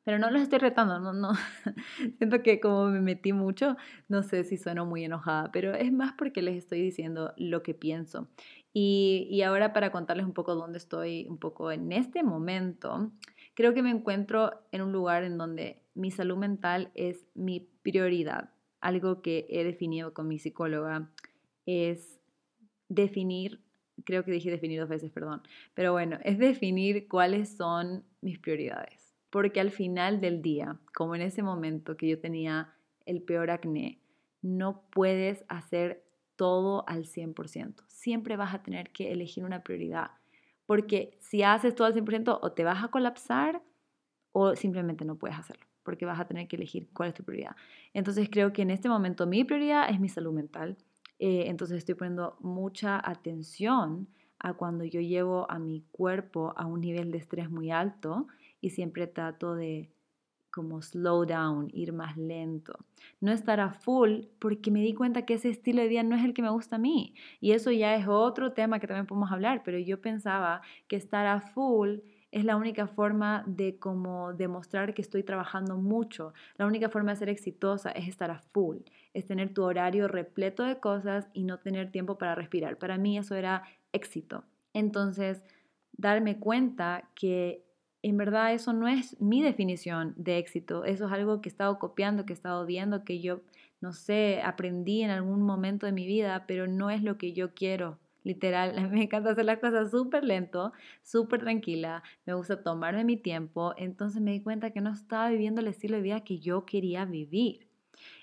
pero 0.04 0.18
no 0.18 0.30
los 0.30 0.42
estoy 0.42 0.58
retando, 0.58 0.98
no, 0.98 1.12
no. 1.12 1.32
Siento 2.18 2.42
que 2.42 2.60
como 2.60 2.88
me 2.88 3.00
metí 3.00 3.32
mucho, 3.32 3.76
no 4.08 4.22
sé 4.22 4.44
si 4.44 4.58
sueno 4.58 4.84
muy 4.84 5.04
enojada, 5.04 5.50
pero 5.52 5.74
es 5.74 5.92
más 5.92 6.12
porque 6.12 6.42
les 6.42 6.56
estoy 6.56 6.82
diciendo 6.82 7.32
lo 7.36 7.62
que 7.62 7.74
pienso. 7.74 8.28
Y, 8.72 9.42
ahora 9.42 9.72
para 9.72 9.90
contarles 9.90 10.26
un 10.26 10.32
poco 10.32 10.54
dónde 10.54 10.78
estoy, 10.78 11.26
un 11.28 11.38
poco 11.38 11.72
en 11.72 11.90
este 11.92 12.22
momento, 12.22 13.10
creo 13.54 13.74
que 13.74 13.82
me 13.82 13.90
encuentro 13.90 14.52
en 14.70 14.82
un 14.82 14.92
lugar 14.92 15.24
en 15.24 15.38
donde 15.38 15.82
mi 15.94 16.10
salud 16.10 16.36
mental 16.36 16.90
es 16.94 17.26
mi 17.34 17.68
prioridad. 17.82 18.50
Algo 18.80 19.22
que 19.22 19.46
he 19.50 19.64
definido 19.64 20.14
con 20.14 20.28
mi 20.28 20.38
psicóloga 20.38 21.10
es 21.66 22.20
definir, 22.88 23.60
creo 24.04 24.24
que 24.24 24.30
dije 24.30 24.50
definir 24.50 24.80
dos 24.80 24.88
veces, 24.88 25.10
perdón, 25.10 25.42
pero 25.74 25.92
bueno, 25.92 26.18
es 26.24 26.38
definir 26.38 27.08
cuáles 27.08 27.56
son 27.56 28.04
mis 28.20 28.38
prioridades. 28.38 29.14
Porque 29.30 29.60
al 29.60 29.70
final 29.70 30.20
del 30.20 30.42
día, 30.42 30.80
como 30.94 31.14
en 31.14 31.22
ese 31.22 31.42
momento 31.42 31.96
que 31.96 32.08
yo 32.08 32.20
tenía 32.20 32.74
el 33.04 33.22
peor 33.22 33.50
acné, 33.50 34.00
no 34.42 34.82
puedes 34.90 35.44
hacer 35.48 36.04
todo 36.40 36.88
al 36.88 37.04
100%. 37.04 37.84
Siempre 37.88 38.38
vas 38.38 38.54
a 38.54 38.62
tener 38.62 38.88
que 38.92 39.12
elegir 39.12 39.44
una 39.44 39.62
prioridad, 39.62 40.12
porque 40.64 41.18
si 41.20 41.42
haces 41.42 41.74
todo 41.74 41.86
al 41.86 41.92
100% 41.92 42.38
o 42.40 42.52
te 42.52 42.64
vas 42.64 42.82
a 42.82 42.88
colapsar 42.88 43.62
o 44.32 44.56
simplemente 44.56 45.04
no 45.04 45.16
puedes 45.16 45.38
hacerlo, 45.38 45.66
porque 45.82 46.06
vas 46.06 46.18
a 46.18 46.26
tener 46.26 46.48
que 46.48 46.56
elegir 46.56 46.88
cuál 46.94 47.10
es 47.10 47.14
tu 47.14 47.24
prioridad. 47.24 47.56
Entonces 47.92 48.30
creo 48.32 48.54
que 48.54 48.62
en 48.62 48.70
este 48.70 48.88
momento 48.88 49.26
mi 49.26 49.44
prioridad 49.44 49.90
es 49.90 50.00
mi 50.00 50.08
salud 50.08 50.32
mental. 50.32 50.78
Eh, 51.18 51.44
entonces 51.48 51.76
estoy 51.76 51.94
poniendo 51.94 52.38
mucha 52.40 52.98
atención 53.06 54.08
a 54.38 54.54
cuando 54.54 54.84
yo 54.84 55.02
llevo 55.02 55.44
a 55.50 55.58
mi 55.58 55.84
cuerpo 55.92 56.54
a 56.56 56.64
un 56.64 56.80
nivel 56.80 57.12
de 57.12 57.18
estrés 57.18 57.50
muy 57.50 57.70
alto 57.70 58.28
y 58.62 58.70
siempre 58.70 59.06
trato 59.06 59.56
de 59.56 59.90
como 60.50 60.82
slow 60.82 61.24
down, 61.24 61.68
ir 61.72 61.92
más 61.92 62.16
lento, 62.16 62.78
no 63.20 63.32
estar 63.32 63.60
a 63.60 63.72
full 63.72 64.26
porque 64.38 64.70
me 64.70 64.80
di 64.80 64.94
cuenta 64.94 65.24
que 65.24 65.34
ese 65.34 65.48
estilo 65.48 65.82
de 65.82 65.88
vida 65.88 66.02
no 66.02 66.16
es 66.16 66.24
el 66.24 66.34
que 66.34 66.42
me 66.42 66.50
gusta 66.50 66.76
a 66.76 66.78
mí. 66.78 67.14
Y 67.40 67.52
eso 67.52 67.70
ya 67.70 67.94
es 67.94 68.06
otro 68.08 68.52
tema 68.52 68.78
que 68.78 68.86
también 68.86 69.06
podemos 69.06 69.32
hablar, 69.32 69.62
pero 69.64 69.78
yo 69.78 70.00
pensaba 70.00 70.62
que 70.88 70.96
estar 70.96 71.26
a 71.26 71.40
full 71.40 71.98
es 72.32 72.44
la 72.44 72.56
única 72.56 72.86
forma 72.86 73.42
de 73.46 73.78
como 73.78 74.32
demostrar 74.32 74.94
que 74.94 75.02
estoy 75.02 75.22
trabajando 75.22 75.76
mucho. 75.76 76.32
La 76.56 76.66
única 76.66 76.88
forma 76.88 77.12
de 77.12 77.16
ser 77.16 77.28
exitosa 77.28 77.90
es 77.90 78.08
estar 78.08 78.30
a 78.30 78.38
full, 78.38 78.78
es 79.14 79.26
tener 79.26 79.52
tu 79.52 79.62
horario 79.64 80.06
repleto 80.06 80.62
de 80.62 80.78
cosas 80.78 81.28
y 81.32 81.44
no 81.44 81.58
tener 81.58 81.90
tiempo 81.90 82.18
para 82.18 82.34
respirar. 82.34 82.78
Para 82.78 82.98
mí 82.98 83.18
eso 83.18 83.34
era 83.34 83.64
éxito. 83.92 84.44
Entonces, 84.72 85.42
darme 85.92 86.38
cuenta 86.38 87.10
que 87.14 87.64
en 88.02 88.16
verdad 88.16 88.54
eso 88.54 88.72
no 88.72 88.88
es 88.88 89.20
mi 89.20 89.42
definición 89.42 90.14
de 90.16 90.38
éxito, 90.38 90.84
eso 90.84 91.06
es 91.06 91.12
algo 91.12 91.40
que 91.40 91.48
he 91.48 91.52
estado 91.52 91.78
copiando, 91.78 92.24
que 92.24 92.32
he 92.32 92.34
estado 92.34 92.64
viendo, 92.64 93.04
que 93.04 93.20
yo, 93.20 93.40
no 93.80 93.92
sé, 93.92 94.40
aprendí 94.42 95.02
en 95.02 95.10
algún 95.10 95.42
momento 95.42 95.86
de 95.86 95.92
mi 95.92 96.06
vida, 96.06 96.44
pero 96.46 96.66
no 96.66 96.90
es 96.90 97.02
lo 97.02 97.18
que 97.18 97.32
yo 97.32 97.54
quiero. 97.54 97.98
Literal, 98.22 98.74
me 98.90 99.02
encanta 99.04 99.30
hacer 99.30 99.44
las 99.44 99.58
cosas 99.58 99.90
súper 99.90 100.24
lento, 100.24 100.72
súper 101.02 101.40
tranquila, 101.40 102.02
me 102.26 102.34
gusta 102.34 102.62
tomarme 102.62 103.04
mi 103.04 103.16
tiempo, 103.16 103.74
entonces 103.76 104.22
me 104.22 104.32
di 104.32 104.40
cuenta 104.40 104.70
que 104.70 104.80
no 104.80 104.92
estaba 104.92 105.28
viviendo 105.30 105.60
el 105.60 105.68
estilo 105.68 105.96
de 105.96 106.02
vida 106.02 106.20
que 106.24 106.38
yo 106.38 106.64
quería 106.64 107.04
vivir. 107.04 107.66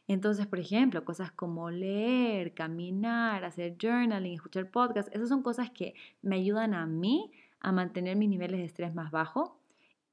Entonces, 0.08 0.48
por 0.48 0.60
ejemplo, 0.60 1.04
cosas 1.06 1.32
como 1.32 1.70
leer, 1.70 2.54
caminar, 2.54 3.44
hacer 3.46 3.76
journaling, 3.80 4.34
escuchar 4.34 4.72
podcasts, 4.72 5.12
esas 5.14 5.30
son 5.30 5.44
cosas 5.44 5.70
que 5.70 5.94
me 6.22 6.38
ayudan 6.38 6.74
a 6.74 6.86
mí 6.88 7.32
a 7.60 7.72
mantener 7.72 8.16
mis 8.16 8.30
niveles 8.30 8.60
de 8.60 8.66
estrés 8.66 8.96
más 8.96 9.12
bajos 9.12 9.57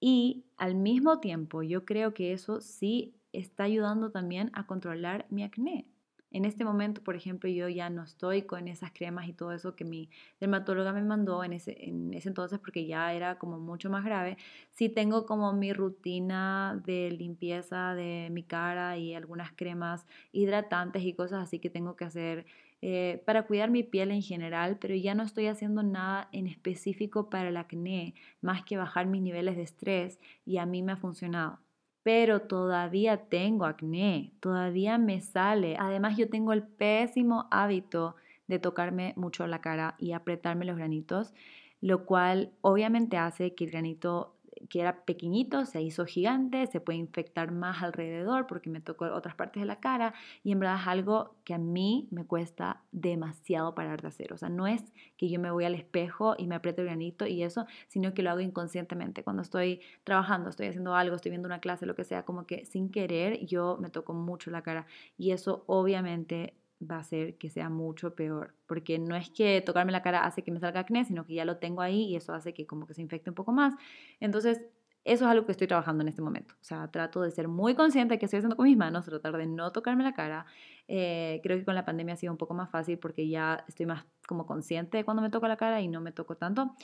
y 0.06 0.44
al 0.58 0.74
mismo 0.74 1.18
tiempo, 1.18 1.62
yo 1.62 1.86
creo 1.86 2.12
que 2.12 2.34
eso 2.34 2.60
sí 2.60 3.14
está 3.32 3.64
ayudando 3.64 4.10
también 4.10 4.50
a 4.52 4.66
controlar 4.66 5.24
mi 5.30 5.42
acné. 5.44 5.86
En 6.30 6.44
este 6.44 6.62
momento, 6.62 7.02
por 7.02 7.16
ejemplo, 7.16 7.48
yo 7.48 7.70
ya 7.70 7.88
no 7.88 8.02
estoy 8.02 8.42
con 8.42 8.68
esas 8.68 8.92
cremas 8.92 9.26
y 9.28 9.32
todo 9.32 9.52
eso 9.52 9.74
que 9.76 9.86
mi 9.86 10.10
dermatóloga 10.40 10.92
me 10.92 11.00
mandó 11.00 11.42
en 11.42 11.54
ese, 11.54 11.88
en 11.88 12.12
ese 12.12 12.28
entonces 12.28 12.58
porque 12.58 12.86
ya 12.86 13.14
era 13.14 13.38
como 13.38 13.58
mucho 13.58 13.88
más 13.88 14.04
grave. 14.04 14.36
Sí 14.72 14.90
tengo 14.90 15.24
como 15.24 15.54
mi 15.54 15.72
rutina 15.72 16.78
de 16.84 17.10
limpieza 17.10 17.94
de 17.94 18.28
mi 18.30 18.42
cara 18.42 18.98
y 18.98 19.14
algunas 19.14 19.52
cremas 19.52 20.06
hidratantes 20.32 21.02
y 21.02 21.14
cosas 21.14 21.44
así 21.44 21.60
que 21.60 21.70
tengo 21.70 21.96
que 21.96 22.04
hacer 22.04 22.44
eh, 22.86 23.22
para 23.24 23.46
cuidar 23.46 23.70
mi 23.70 23.82
piel 23.82 24.10
en 24.10 24.20
general, 24.20 24.76
pero 24.78 24.94
ya 24.94 25.14
no 25.14 25.22
estoy 25.22 25.46
haciendo 25.46 25.82
nada 25.82 26.28
en 26.32 26.46
específico 26.46 27.30
para 27.30 27.48
el 27.48 27.56
acné, 27.56 28.14
más 28.42 28.62
que 28.62 28.76
bajar 28.76 29.06
mis 29.06 29.22
niveles 29.22 29.56
de 29.56 29.62
estrés 29.62 30.20
y 30.44 30.58
a 30.58 30.66
mí 30.66 30.82
me 30.82 30.92
ha 30.92 30.98
funcionado. 30.98 31.60
Pero 32.02 32.42
todavía 32.42 33.16
tengo 33.30 33.64
acné, 33.64 34.34
todavía 34.38 34.98
me 34.98 35.22
sale. 35.22 35.78
Además 35.78 36.18
yo 36.18 36.28
tengo 36.28 36.52
el 36.52 36.62
pésimo 36.62 37.48
hábito 37.50 38.16
de 38.48 38.58
tocarme 38.58 39.14
mucho 39.16 39.46
la 39.46 39.62
cara 39.62 39.94
y 39.98 40.12
apretarme 40.12 40.66
los 40.66 40.76
granitos, 40.76 41.32
lo 41.80 42.04
cual 42.04 42.52
obviamente 42.60 43.16
hace 43.16 43.54
que 43.54 43.64
el 43.64 43.70
granito 43.70 44.33
que 44.68 44.80
era 44.80 45.04
pequeñito 45.04 45.64
se 45.66 45.82
hizo 45.82 46.06
gigante, 46.06 46.66
se 46.66 46.80
puede 46.80 46.98
infectar 46.98 47.52
más 47.52 47.82
alrededor 47.82 48.46
porque 48.46 48.70
me 48.70 48.80
tocó 48.80 49.06
otras 49.06 49.34
partes 49.34 49.60
de 49.60 49.66
la 49.66 49.80
cara 49.80 50.14
y 50.42 50.52
en 50.52 50.60
verdad 50.60 50.80
es 50.80 50.86
algo 50.86 51.36
que 51.44 51.54
a 51.54 51.58
mí 51.58 52.08
me 52.10 52.24
cuesta 52.24 52.82
demasiado 52.92 53.74
parar 53.74 54.02
de 54.02 54.08
hacer. 54.08 54.32
O 54.32 54.36
sea, 54.36 54.48
no 54.48 54.66
es 54.66 54.82
que 55.16 55.28
yo 55.28 55.40
me 55.40 55.50
voy 55.50 55.64
al 55.64 55.74
espejo 55.74 56.34
y 56.38 56.46
me 56.46 56.54
aprieto 56.54 56.82
el 56.82 56.88
granito 56.88 57.26
y 57.26 57.42
eso, 57.42 57.66
sino 57.88 58.14
que 58.14 58.22
lo 58.22 58.30
hago 58.30 58.40
inconscientemente. 58.40 59.24
Cuando 59.24 59.42
estoy 59.42 59.80
trabajando, 60.04 60.50
estoy 60.50 60.66
haciendo 60.66 60.94
algo, 60.94 61.16
estoy 61.16 61.30
viendo 61.30 61.46
una 61.46 61.60
clase, 61.60 61.86
lo 61.86 61.94
que 61.94 62.04
sea, 62.04 62.24
como 62.24 62.46
que 62.46 62.64
sin 62.66 62.90
querer 62.90 63.44
yo 63.46 63.78
me 63.80 63.90
toco 63.90 64.14
mucho 64.14 64.50
la 64.50 64.62
cara 64.62 64.86
y 65.16 65.32
eso 65.32 65.64
obviamente 65.66 66.54
va 66.80 66.96
a 66.96 67.00
hacer 67.00 67.37
que 67.38 67.50
sea 67.50 67.68
mucho 67.68 68.14
peor, 68.14 68.54
porque 68.66 68.98
no 68.98 69.16
es 69.16 69.30
que 69.30 69.60
tocarme 69.60 69.92
la 69.92 70.02
cara 70.02 70.24
hace 70.24 70.42
que 70.42 70.50
me 70.50 70.60
salga 70.60 70.80
acné, 70.80 71.04
sino 71.04 71.24
que 71.26 71.34
ya 71.34 71.44
lo 71.44 71.58
tengo 71.58 71.82
ahí 71.82 72.04
y 72.04 72.16
eso 72.16 72.34
hace 72.34 72.52
que 72.52 72.66
como 72.66 72.87
que 72.87 72.94
se 72.94 73.02
infecte 73.02 73.30
un 73.30 73.34
poco 73.34 73.52
más. 73.52 73.74
Entonces, 74.20 74.60
eso 75.04 75.26
es 75.26 75.30
algo 75.30 75.44
que 75.44 75.52
estoy 75.52 75.66
trabajando 75.66 76.02
en 76.02 76.08
este 76.08 76.22
momento. 76.22 76.54
O 76.60 76.64
sea, 76.64 76.88
trato 76.88 77.20
de 77.20 77.30
ser 77.30 77.46
muy 77.46 77.74
consciente 77.74 78.14
de 78.14 78.18
que 78.18 78.24
estoy 78.24 78.38
haciendo 78.38 78.56
con 78.56 78.64
mis 78.64 78.76
manos, 78.76 79.04
tratar 79.04 79.37
de 79.37 79.46
no 79.46 79.70
tocarme 79.70 80.02
la 80.02 80.14
cara. 80.14 80.46
Eh, 80.88 81.40
creo 81.42 81.58
que 81.58 81.64
con 81.64 81.74
la 81.74 81.84
pandemia 81.84 82.14
ha 82.14 82.16
sido 82.16 82.32
un 82.32 82.38
poco 82.38 82.54
más 82.54 82.70
fácil 82.70 82.98
porque 82.98 83.28
ya 83.28 83.64
estoy 83.68 83.84
más 83.84 84.04
como 84.26 84.46
consciente 84.46 84.96
de 84.96 85.04
cuando 85.04 85.22
me 85.22 85.28
toco 85.28 85.46
la 85.46 85.58
cara 85.58 85.80
y 85.82 85.88
no 85.88 86.00
me 86.00 86.12
toco 86.12 86.37
tanto. 86.37 86.74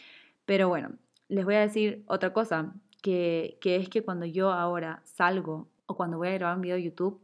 Pero 0.45 0.69
bueno, 0.69 0.91
les 1.29 1.45
voy 1.47 1.55
a 1.55 1.61
decir 1.61 2.05
otra 2.09 2.33
cosa, 2.35 2.75
que, 3.03 3.57
que 3.63 3.77
es 3.77 3.89
que 3.89 4.03
cuando 4.03 4.27
yo 4.27 4.53
ahora 4.53 5.01
salgo 5.05 5.71
o 5.87 5.97
cuando 5.97 6.19
voy 6.19 6.29
a 6.29 6.33
grabar 6.33 6.57
un 6.57 6.63
video 6.63 6.77
de 6.77 6.83
YouTube, 6.83 7.23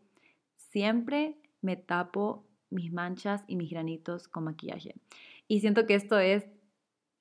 siempre 0.56 1.36
me 1.60 1.76
tapo 1.76 2.45
mis 2.70 2.92
manchas 2.92 3.44
y 3.46 3.56
mis 3.56 3.70
granitos 3.70 4.28
con 4.28 4.44
maquillaje. 4.44 4.94
Y 5.48 5.60
siento 5.60 5.86
que 5.86 5.94
esto 5.94 6.18
es, 6.18 6.46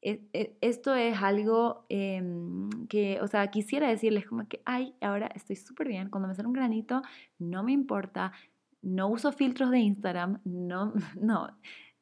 esto 0.01 0.93
es 0.95 1.17
algo 1.21 1.85
em, 1.89 2.69
que, 2.87 3.19
o 3.21 3.27
sea, 3.27 3.47
quisiera 3.47 3.89
decirles 3.89 4.25
como 4.27 4.47
que, 4.47 4.61
ay, 4.65 4.93
ahora 5.01 5.27
estoy 5.35 5.55
súper 5.55 5.87
bien, 5.87 6.09
cuando 6.09 6.27
me 6.27 6.35
sale 6.35 6.47
un 6.47 6.53
granito, 6.53 7.01
no 7.39 7.63
me 7.63 7.71
importa, 7.71 8.31
no 8.81 9.07
uso 9.07 9.31
filtros 9.31 9.71
de 9.71 9.79
Instagram, 9.79 10.41
no, 10.43 10.93
no, 11.19 11.49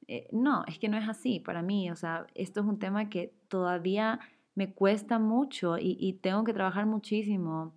eh, 0.07 0.27
no, 0.31 0.63
es 0.67 0.79
que 0.79 0.89
no 0.89 0.97
es 0.97 1.07
así 1.07 1.39
para 1.39 1.61
mí, 1.61 1.89
o 1.91 1.95
sea, 1.95 2.27
esto 2.35 2.61
es 2.61 2.65
un 2.65 2.79
tema 2.79 3.09
que 3.09 3.33
todavía 3.47 4.19
me 4.55 4.73
cuesta 4.73 5.17
mucho 5.17 5.77
y 5.79 6.13
tengo 6.21 6.43
que 6.43 6.53
trabajar 6.53 6.85
muchísimo. 6.85 7.73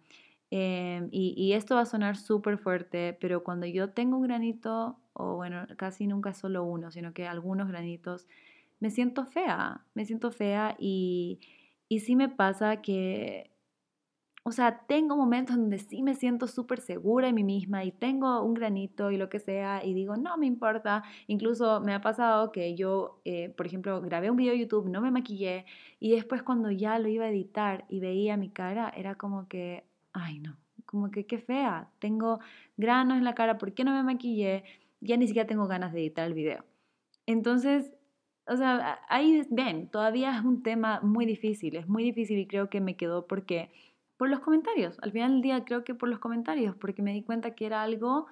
Em, 0.50 1.08
y, 1.10 1.34
y, 1.36 1.54
esto 1.54 1.74
va 1.74 1.82
a 1.82 1.86
sonar 1.86 2.16
súper 2.16 2.58
fuerte, 2.58 3.16
pero 3.20 3.42
cuando 3.42 3.66
yo 3.66 3.90
tengo 3.90 4.16
un 4.16 4.22
granito, 4.22 4.96
o 5.12 5.34
bueno, 5.36 5.66
casi 5.76 6.06
nunca 6.06 6.34
solo 6.34 6.62
uno, 6.64 6.90
sino 6.92 7.12
que 7.12 7.26
algunos 7.26 7.68
granitos, 7.68 8.28
me 8.80 8.90
siento 8.90 9.26
fea, 9.26 9.84
me 9.94 10.04
siento 10.04 10.30
fea 10.30 10.76
y, 10.78 11.40
y 11.88 12.00
sí 12.00 12.16
me 12.16 12.28
pasa 12.28 12.82
que, 12.82 13.50
o 14.44 14.52
sea, 14.52 14.86
tengo 14.86 15.16
momentos 15.16 15.56
donde 15.56 15.78
sí 15.80 16.02
me 16.02 16.14
siento 16.14 16.46
súper 16.46 16.80
segura 16.80 17.28
en 17.28 17.34
mí 17.34 17.44
misma 17.44 17.84
y 17.84 17.90
tengo 17.92 18.42
un 18.42 18.54
granito 18.54 19.10
y 19.10 19.16
lo 19.16 19.28
que 19.28 19.40
sea 19.40 19.84
y 19.84 19.94
digo, 19.94 20.16
no 20.16 20.38
me 20.38 20.46
importa. 20.46 21.02
Incluso 21.26 21.80
me 21.80 21.94
ha 21.94 22.00
pasado 22.00 22.52
que 22.52 22.76
yo, 22.76 23.20
eh, 23.24 23.48
por 23.56 23.66
ejemplo, 23.66 24.00
grabé 24.02 24.30
un 24.30 24.36
video 24.36 24.52
de 24.52 24.60
YouTube, 24.60 24.88
no 24.88 25.00
me 25.00 25.10
maquillé 25.10 25.66
y 25.98 26.12
después 26.12 26.42
cuando 26.44 26.70
ya 26.70 26.98
lo 27.00 27.08
iba 27.08 27.24
a 27.24 27.30
editar 27.30 27.86
y 27.88 28.00
veía 28.00 28.36
mi 28.36 28.50
cara, 28.50 28.92
era 28.96 29.16
como 29.16 29.48
que, 29.48 29.84
ay 30.16 30.40
no, 30.40 30.56
como 30.84 31.10
que 31.10 31.26
qué 31.26 31.38
fea, 31.38 31.90
tengo 31.98 32.40
granos 32.76 33.18
en 33.18 33.24
la 33.24 33.34
cara, 33.34 33.58
¿por 33.58 33.74
qué 33.74 33.84
no 33.84 33.92
me 33.92 34.02
maquillé? 34.02 34.64
Ya 35.00 35.16
ni 35.16 35.26
siquiera 35.26 35.46
tengo 35.46 35.66
ganas 35.66 35.92
de 35.92 36.00
editar 36.00 36.26
el 36.26 36.34
video. 36.34 36.64
Entonces, 37.26 37.92
o 38.46 38.56
sea, 38.56 39.00
ahí 39.08 39.42
ven, 39.50 39.90
todavía 39.90 40.36
es 40.36 40.44
un 40.44 40.62
tema 40.62 41.00
muy 41.02 41.26
difícil, 41.26 41.76
es 41.76 41.88
muy 41.88 42.04
difícil 42.04 42.38
y 42.38 42.46
creo 42.46 42.70
que 42.70 42.80
me 42.80 42.96
quedó 42.96 43.26
porque, 43.26 43.70
por 44.16 44.30
los 44.30 44.40
comentarios, 44.40 44.98
al 45.02 45.12
final 45.12 45.32
del 45.32 45.42
día 45.42 45.64
creo 45.64 45.84
que 45.84 45.94
por 45.94 46.08
los 46.08 46.20
comentarios, 46.20 46.76
porque 46.76 47.02
me 47.02 47.12
di 47.12 47.22
cuenta 47.22 47.54
que 47.54 47.66
era 47.66 47.82
algo 47.82 48.26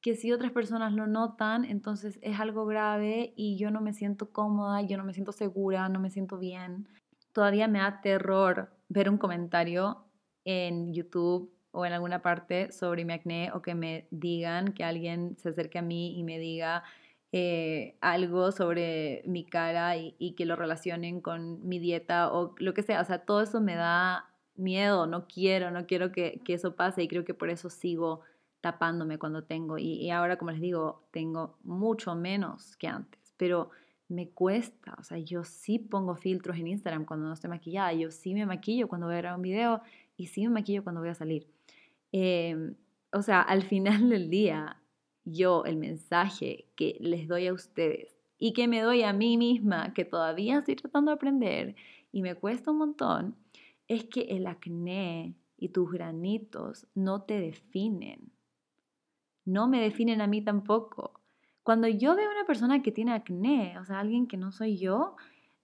que 0.00 0.14
si 0.16 0.32
otras 0.32 0.52
personas 0.52 0.92
lo 0.92 1.06
notan, 1.06 1.64
entonces 1.64 2.18
es 2.22 2.38
algo 2.38 2.66
grave 2.66 3.32
y 3.36 3.56
yo 3.56 3.70
no 3.70 3.80
me 3.80 3.94
siento 3.94 4.30
cómoda, 4.30 4.82
yo 4.82 4.98
no 4.98 5.04
me 5.04 5.14
siento 5.14 5.32
segura, 5.32 5.88
no 5.88 5.98
me 5.98 6.10
siento 6.10 6.38
bien. 6.38 6.88
Todavía 7.32 7.68
me 7.68 7.78
da 7.78 8.00
terror 8.02 8.70
ver 8.88 9.08
un 9.08 9.18
comentario 9.18 10.03
en 10.44 10.92
YouTube 10.92 11.50
o 11.72 11.84
en 11.84 11.92
alguna 11.92 12.22
parte 12.22 12.70
sobre 12.70 13.04
mi 13.04 13.12
acné 13.12 13.50
o 13.52 13.60
que 13.60 13.74
me 13.74 14.06
digan, 14.10 14.72
que 14.72 14.84
alguien 14.84 15.36
se 15.38 15.48
acerque 15.48 15.78
a 15.78 15.82
mí 15.82 16.18
y 16.18 16.22
me 16.22 16.38
diga 16.38 16.84
eh, 17.32 17.96
algo 18.00 18.52
sobre 18.52 19.22
mi 19.26 19.44
cara 19.44 19.96
y, 19.96 20.34
que 20.36 20.46
lo 20.46 20.54
relacionen 20.54 21.20
con 21.20 21.66
mi 21.66 21.80
dieta 21.80 22.32
o 22.32 22.54
lo 22.58 22.74
que 22.74 22.84
sea. 22.84 23.00
O 23.00 23.04
sea, 23.04 23.24
todo 23.24 23.42
eso 23.42 23.60
me 23.60 23.74
da 23.74 24.30
miedo, 24.54 25.08
no 25.08 25.26
quiero, 25.26 25.72
no 25.72 25.84
quiero 25.86 26.12
que, 26.12 26.40
eso 26.46 26.76
pase 26.76 27.02
y 27.02 27.08
creo 27.08 27.24
que 27.24 27.34
por 27.34 27.50
eso 27.50 27.70
sigo 27.70 28.20
tapándome 28.60 29.18
cuando 29.18 29.42
tengo. 29.42 29.78
Y, 29.78 29.94
y 29.94 30.10
ahora, 30.10 30.38
como 30.38 30.52
les 30.52 30.60
digo, 30.60 31.02
tengo 31.10 31.58
mucho 31.64 32.14
menos 32.14 32.76
que 32.76 32.86
antes, 32.86 33.34
pero 33.36 33.70
me 34.08 34.28
cuesta, 34.28 34.94
o 35.00 35.02
sea, 35.02 35.18
yo 35.18 35.42
sí 35.42 35.80
pongo 35.80 36.14
filtros 36.14 36.56
en 36.56 36.68
Instagram 36.68 37.04
cuando 37.04 37.26
no 37.26 37.32
estoy 37.32 37.50
maquillada, 37.50 37.92
yo 37.94 38.12
sí 38.12 38.32
me 38.34 38.46
maquillo 38.46 38.86
cuando 38.86 39.06
voy 39.06 39.16
a 39.16 39.18
grabar 39.18 39.38
un 39.38 39.42
video 39.42 39.82
y 40.16 40.26
sí 40.26 40.42
me 40.42 40.50
maquillo 40.50 40.82
cuando 40.82 41.00
voy 41.00 41.10
a 41.10 41.14
salir. 41.14 41.46
Em, 42.12 42.76
o 43.12 43.22
sea, 43.22 43.40
al 43.42 43.62
final 43.62 44.08
del 44.08 44.30
día, 44.30 44.80
yo 45.24 45.64
el 45.64 45.76
mensaje 45.76 46.66
que 46.76 46.96
les 47.00 47.28
doy 47.28 47.46
a 47.46 47.52
ustedes 47.52 48.18
y 48.38 48.52
que 48.52 48.68
me 48.68 48.80
doy 48.82 49.02
a 49.02 49.12
mí 49.12 49.36
misma, 49.36 49.94
que 49.94 50.04
todavía 50.04 50.58
estoy 50.58 50.76
tratando 50.76 51.10
de 51.10 51.16
aprender 51.16 51.76
y 52.12 52.22
me 52.22 52.34
cuesta 52.34 52.70
un 52.70 52.78
montón, 52.78 53.36
es 53.88 54.04
que 54.04 54.22
el 54.22 54.46
acné 54.46 55.34
y 55.56 55.68
tus 55.68 55.90
granitos 55.90 56.86
no 56.94 57.22
te 57.22 57.40
definen. 57.40 58.32
No 59.44 59.68
me 59.68 59.80
definen 59.80 60.20
a 60.20 60.26
mí 60.26 60.42
tampoco. 60.42 61.20
Cuando 61.62 61.88
yo 61.88 62.14
veo 62.14 62.28
a 62.28 62.34
una 62.34 62.46
persona 62.46 62.82
que 62.82 62.92
tiene 62.92 63.12
acné, 63.12 63.78
o 63.78 63.84
sea, 63.84 64.00
alguien 64.00 64.26
que 64.26 64.36
no 64.36 64.52
soy 64.52 64.76
yo, 64.76 65.16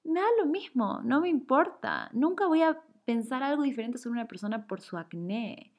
me 0.04 0.20
da 0.20 0.26
lo 0.38 0.46
mismo, 0.46 1.00
no 1.04 1.20
me 1.20 1.28
importa. 1.28 2.10
Nunca 2.12 2.46
voy 2.46 2.62
a 2.62 2.80
pensar 3.04 3.42
algo 3.42 3.62
diferente 3.62 3.98
sobre 3.98 4.18
una 4.18 4.28
persona 4.28 4.66
por 4.66 4.80
su 4.80 4.96
acné. 4.96 5.72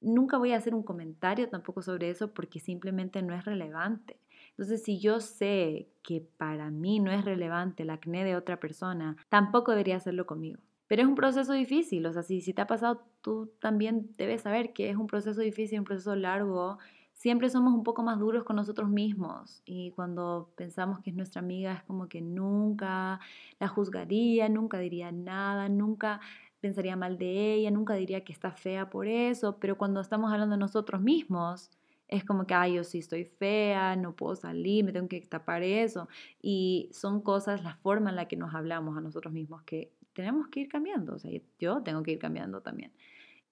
Nunca 0.00 0.38
voy 0.38 0.52
a 0.52 0.56
hacer 0.56 0.74
un 0.74 0.82
comentario 0.82 1.48
tampoco 1.48 1.82
sobre 1.82 2.10
eso 2.10 2.34
porque 2.34 2.60
simplemente 2.60 3.22
no 3.22 3.34
es 3.34 3.44
relevante. 3.44 4.18
Entonces, 4.50 4.82
si 4.84 5.00
yo 5.00 5.20
sé 5.20 5.88
que 6.02 6.20
para 6.36 6.70
mí 6.70 7.00
no 7.00 7.10
es 7.10 7.24
relevante 7.24 7.82
el 7.82 7.90
acné 7.90 8.24
de 8.24 8.36
otra 8.36 8.60
persona, 8.60 9.16
tampoco 9.28 9.72
debería 9.72 9.96
hacerlo 9.96 10.26
conmigo. 10.26 10.60
Pero 10.86 11.02
es 11.02 11.08
un 11.08 11.14
proceso 11.14 11.52
difícil, 11.52 12.06
o 12.06 12.12
sea, 12.12 12.22
si, 12.22 12.40
si 12.40 12.52
te 12.52 12.62
ha 12.62 12.66
pasado, 12.66 13.02
tú 13.20 13.50
también 13.58 14.10
debes 14.16 14.42
saber 14.42 14.72
que 14.72 14.90
es 14.90 14.96
un 14.96 15.06
proceso 15.06 15.40
difícil, 15.40 15.78
un 15.78 15.84
proceso 15.84 16.14
largo. 16.14 16.78
Siempre 17.14 17.48
somos 17.48 17.72
un 17.72 17.82
poco 17.82 18.02
más 18.02 18.18
duros 18.18 18.44
con 18.44 18.56
nosotros 18.56 18.90
mismos 18.90 19.62
y 19.64 19.92
cuando 19.92 20.50
pensamos 20.56 21.00
que 21.00 21.10
es 21.10 21.16
nuestra 21.16 21.40
amiga 21.40 21.72
es 21.72 21.82
como 21.84 22.08
que 22.08 22.20
nunca 22.20 23.18
la 23.58 23.68
juzgaría, 23.68 24.48
nunca 24.48 24.78
diría 24.78 25.10
nada, 25.10 25.68
nunca 25.68 26.20
pensaría 26.64 26.96
mal 26.96 27.18
de 27.18 27.52
ella, 27.52 27.70
nunca 27.70 27.92
diría 27.92 28.24
que 28.24 28.32
está 28.32 28.50
fea 28.50 28.88
por 28.88 29.06
eso, 29.06 29.58
pero 29.60 29.76
cuando 29.76 30.00
estamos 30.00 30.32
hablando 30.32 30.54
de 30.54 30.60
nosotros 30.60 31.02
mismos, 31.02 31.70
es 32.08 32.24
como 32.24 32.46
que, 32.46 32.54
ay, 32.54 32.76
yo 32.76 32.84
sí 32.84 33.00
estoy 33.00 33.26
fea, 33.26 33.96
no 33.96 34.16
puedo 34.16 34.34
salir, 34.34 34.82
me 34.82 34.90
tengo 34.90 35.06
que 35.06 35.20
tapar 35.20 35.62
eso. 35.62 36.08
Y 36.40 36.88
son 36.90 37.20
cosas, 37.20 37.62
la 37.62 37.74
forma 37.74 38.08
en 38.08 38.16
la 38.16 38.28
que 38.28 38.36
nos 38.36 38.54
hablamos 38.54 38.96
a 38.96 39.02
nosotros 39.02 39.34
mismos 39.34 39.62
que 39.64 39.92
tenemos 40.14 40.48
que 40.48 40.60
ir 40.60 40.68
cambiando, 40.68 41.16
o 41.16 41.18
sea, 41.18 41.30
yo 41.58 41.82
tengo 41.82 42.02
que 42.02 42.12
ir 42.12 42.18
cambiando 42.18 42.62
también. 42.62 42.92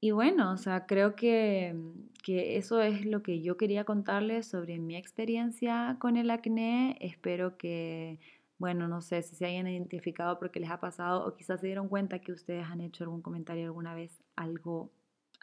Y 0.01 0.13
bueno, 0.13 0.51
o 0.51 0.57
sea, 0.57 0.87
creo 0.87 1.15
que, 1.15 1.77
que 2.23 2.57
eso 2.57 2.81
es 2.81 3.05
lo 3.05 3.23
que 3.23 3.43
yo 3.43 3.59
quería 3.59 3.85
contarles 3.85 4.47
sobre 4.47 4.79
mi 4.79 4.97
experiencia 4.97 5.97
con 5.99 6.17
el 6.17 6.31
acné. 6.31 6.97
Espero 7.01 7.59
que 7.59 8.19
bueno, 8.63 8.87
no 8.87 9.01
sé 9.01 9.23
si 9.23 9.35
se 9.35 9.45
hayan 9.45 9.67
identificado 9.67 10.39
porque 10.39 10.61
les 10.61 10.71
ha 10.71 10.79
pasado 10.79 11.27
o 11.27 11.35
quizás 11.35 11.61
se 11.61 11.67
dieron 11.67 11.89
cuenta 11.89 12.21
que 12.21 12.31
ustedes 12.31 12.65
han 12.65 12.81
hecho 12.81 13.03
algún 13.03 13.21
comentario 13.21 13.65
alguna 13.65 13.93
vez, 13.93 14.23
algo 14.37 14.93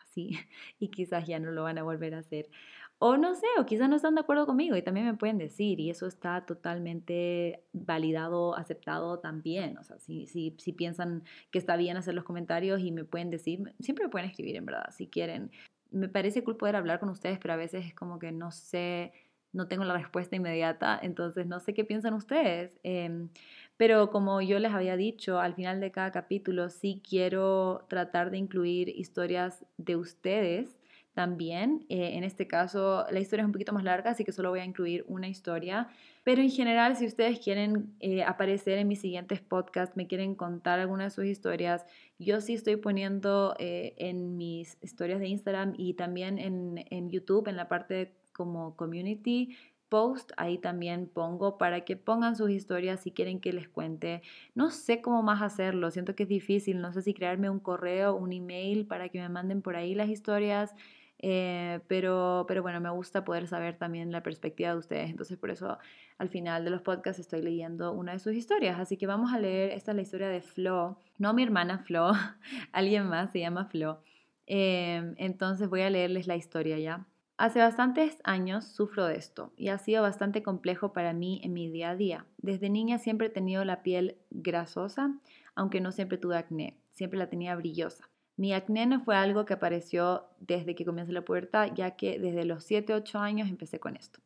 así, 0.02 0.32
y 0.80 0.88
quizás 0.88 1.28
ya 1.28 1.38
no 1.38 1.52
lo 1.52 1.64
van 1.64 1.78
a 1.78 1.84
volver 1.84 2.16
a 2.16 2.20
hacer. 2.20 2.50
O 2.98 3.18
no 3.18 3.36
sé, 3.36 3.46
o 3.60 3.66
quizás 3.66 3.90
no 3.90 3.98
están 3.98 4.16
de 4.16 4.22
acuerdo 4.22 4.46
conmigo 4.46 4.78
y 4.78 4.82
también 4.82 5.06
me 5.06 5.16
pueden 5.16 5.38
decir, 5.38 5.82
y 5.82 5.90
eso 5.90 6.08
está 6.08 6.46
totalmente 6.46 7.62
validado, 7.74 8.56
aceptado 8.56 9.20
también. 9.20 9.78
O 9.78 9.84
sea, 9.84 10.00
si, 10.00 10.26
si, 10.28 10.56
si 10.58 10.72
piensan 10.72 11.26
que 11.52 11.60
está 11.60 11.76
bien 11.76 11.98
hacer 11.98 12.14
los 12.14 12.24
comentarios 12.24 12.80
y 12.80 12.94
me 12.94 13.04
pueden 13.04 13.30
decir, 13.32 13.76
siempre 13.82 14.06
me 14.06 14.12
pueden 14.12 14.30
escribir 14.30 14.56
en 14.56 14.66
verdad, 14.66 14.92
si 14.96 15.08
quieren. 15.08 15.52
Me 15.92 16.08
parece 16.08 16.42
cool 16.46 16.56
poder 16.56 16.78
hablar 16.78 17.02
con 17.02 17.10
ustedes, 17.10 17.38
pero 17.38 17.54
a 17.54 17.58
veces 17.58 17.86
es 17.86 17.94
como 17.94 18.18
que 18.18 18.32
no 18.32 18.52
sé 18.52 19.12
no 19.54 19.68
tengo 19.68 19.84
la 19.84 19.98
respuesta 19.98 20.36
inmediata, 20.36 21.00
entonces 21.02 21.48
no 21.48 21.60
sé 21.60 21.74
qué 21.74 21.84
piensan 21.84 22.14
ustedes. 22.14 22.80
Em, 22.84 23.30
pero 23.78 24.10
como 24.10 24.42
yo 24.42 24.60
les 24.60 24.74
había 24.74 24.98
dicho, 24.98 25.40
al 25.40 25.56
final 25.56 25.80
de 25.80 25.92
cada 25.92 26.12
capítulo 26.12 26.70
sí 26.70 27.02
quiero 27.08 27.86
tratar 27.88 28.32
de 28.32 28.38
incluir 28.38 28.90
historias 28.90 29.66
de 29.78 29.96
ustedes 29.96 30.78
también. 31.14 31.86
Eh, 31.90 32.12
en 32.16 32.24
este 32.24 32.48
caso, 32.48 33.06
la 33.10 33.20
historia 33.20 33.44
es 33.44 33.48
un 33.48 33.52
poquito 33.52 33.74
más 33.74 33.84
larga, 33.84 34.12
así 34.12 34.24
que 34.24 34.32
solo 34.32 34.52
voy 34.52 34.60
a 34.60 34.66
incluir 34.66 35.04
una 35.08 35.28
historia. 35.28 35.88
Pero 36.24 36.42
en 36.42 36.50
general, 36.50 36.96
si 36.96 37.06
ustedes 37.06 37.40
quieren 37.40 37.94
eh, 38.00 38.24
aparecer 38.24 38.78
en 38.78 38.88
mis 38.88 39.02
siguientes 39.02 39.42
podcasts, 39.42 39.98
me 39.98 40.08
quieren 40.08 40.36
contar 40.36 40.80
alguna 40.80 41.06
de 41.06 41.10
sus 41.10 41.26
historias, 41.26 41.86
yo 42.20 42.40
sí 42.42 42.54
estoy 42.54 42.76
poniendo 42.76 43.56
eh, 43.60 43.96
en 43.98 44.38
mis 44.38 44.78
historias 44.82 45.20
de 45.20 45.28
Instagram 45.28 45.74
y 45.78 45.96
también 45.96 46.38
en, 46.38 46.86
en 46.90 47.10
YouTube, 47.10 47.48
en 47.48 47.58
la 47.58 47.68
parte 47.68 48.14
como 48.40 48.78
community 48.78 49.58
post, 49.90 50.32
ahí 50.38 50.58
también 50.58 51.08
pongo 51.08 51.58
para 51.58 51.82
que 51.82 51.98
pongan 51.98 52.38
sus 52.38 52.52
historias 52.52 53.02
si 53.02 53.12
quieren 53.12 53.42
que 53.42 53.52
les 53.52 53.68
cuente. 53.68 54.22
No 54.56 54.70
sé 54.70 55.02
cómo 55.02 55.22
más 55.24 55.42
hacerlo, 55.42 55.92
siento 55.92 56.16
que 56.16 56.24
es 56.24 56.30
difícil, 56.30 56.80
no 56.80 56.94
sé 56.94 57.02
si 57.02 57.14
crearme 57.14 57.50
un 57.50 57.60
correo, 57.60 58.16
un 58.16 58.32
email 58.32 58.86
para 58.86 59.10
que 59.10 59.20
me 59.20 59.28
manden 59.28 59.62
por 59.62 59.76
ahí 59.76 59.96
las 59.96 60.10
historias. 60.10 60.74
Eh, 61.22 61.82
pero, 61.88 62.46
pero 62.48 62.62
bueno, 62.62 62.80
me 62.80 62.90
gusta 62.92 63.26
poder 63.26 63.46
saber 63.48 63.78
también 63.78 64.12
la 64.14 64.24
perspectiva 64.24 64.70
de 64.70 64.78
ustedes. 64.78 65.10
Entonces, 65.10 65.38
por 65.38 65.50
eso 65.50 65.78
al 66.18 66.30
final 66.30 66.64
de 66.64 66.72
los 66.72 66.82
podcasts 66.82 67.20
estoy 67.20 67.42
leyendo 67.42 67.92
una 67.92 68.14
de 68.14 68.20
sus 68.20 68.34
historias. 68.34 68.80
Así 68.80 68.96
que 68.96 69.08
vamos 69.08 69.34
a 69.34 69.40
leer, 69.40 69.72
esta 69.72 69.92
es 69.92 69.96
la 69.96 70.02
historia 70.04 70.30
de 70.30 70.42
Flo, 70.42 70.98
no 71.18 71.34
mi 71.34 71.44
hermana 71.44 71.80
Flo, 71.80 72.12
alguien 72.72 73.10
más 73.10 73.32
se 73.32 73.42
llama 73.42 73.66
Flo. 73.66 74.02
Eh, 74.48 75.14
entonces 75.18 75.70
voy 75.70 75.82
a 75.82 75.90
leerles 75.90 76.28
la 76.28 76.38
historia 76.38 76.80
ya. 76.80 77.06
Hace 77.40 77.60
bastantes 77.60 78.18
años 78.26 78.66
sufro 78.66 79.06
de 79.06 79.16
esto 79.16 79.54
y 79.56 79.70
ha 79.70 79.78
sido 79.78 80.02
bastante 80.02 80.44
complejo 80.44 80.92
para 80.92 81.14
mí 81.14 81.40
en 81.42 81.54
mi 81.54 81.72
día 81.72 81.92
a 81.92 81.96
día. 81.96 82.26
Desde 82.38 82.70
niña 82.70 82.98
siempre 82.98 83.28
he 83.28 83.30
tenido 83.30 83.64
la 83.64 83.82
piel 83.82 84.18
grasosa, 84.30 85.16
aunque 85.56 85.80
no 85.80 85.94
siempre 85.94 86.18
tuve 86.18 86.36
acné, 86.36 86.76
siempre 86.92 87.18
la 87.18 87.30
tenía 87.30 87.56
brillosa. 87.56 88.10
Mi 88.36 88.52
acné 88.52 88.88
no 88.88 89.00
fue 89.00 89.16
algo 89.16 89.46
que 89.46 89.54
apareció 89.54 90.26
desde 90.42 90.76
que 90.76 90.84
comencé 90.84 91.14
la 91.14 91.24
pubertad, 91.24 91.70
ya 91.74 91.92
que 91.92 92.20
desde 92.20 92.44
los 92.44 92.66
7, 92.66 92.94
8 92.94 93.20
años 93.20 93.48
empecé 93.48 93.80
con 93.80 93.96
esto. 93.96 94.20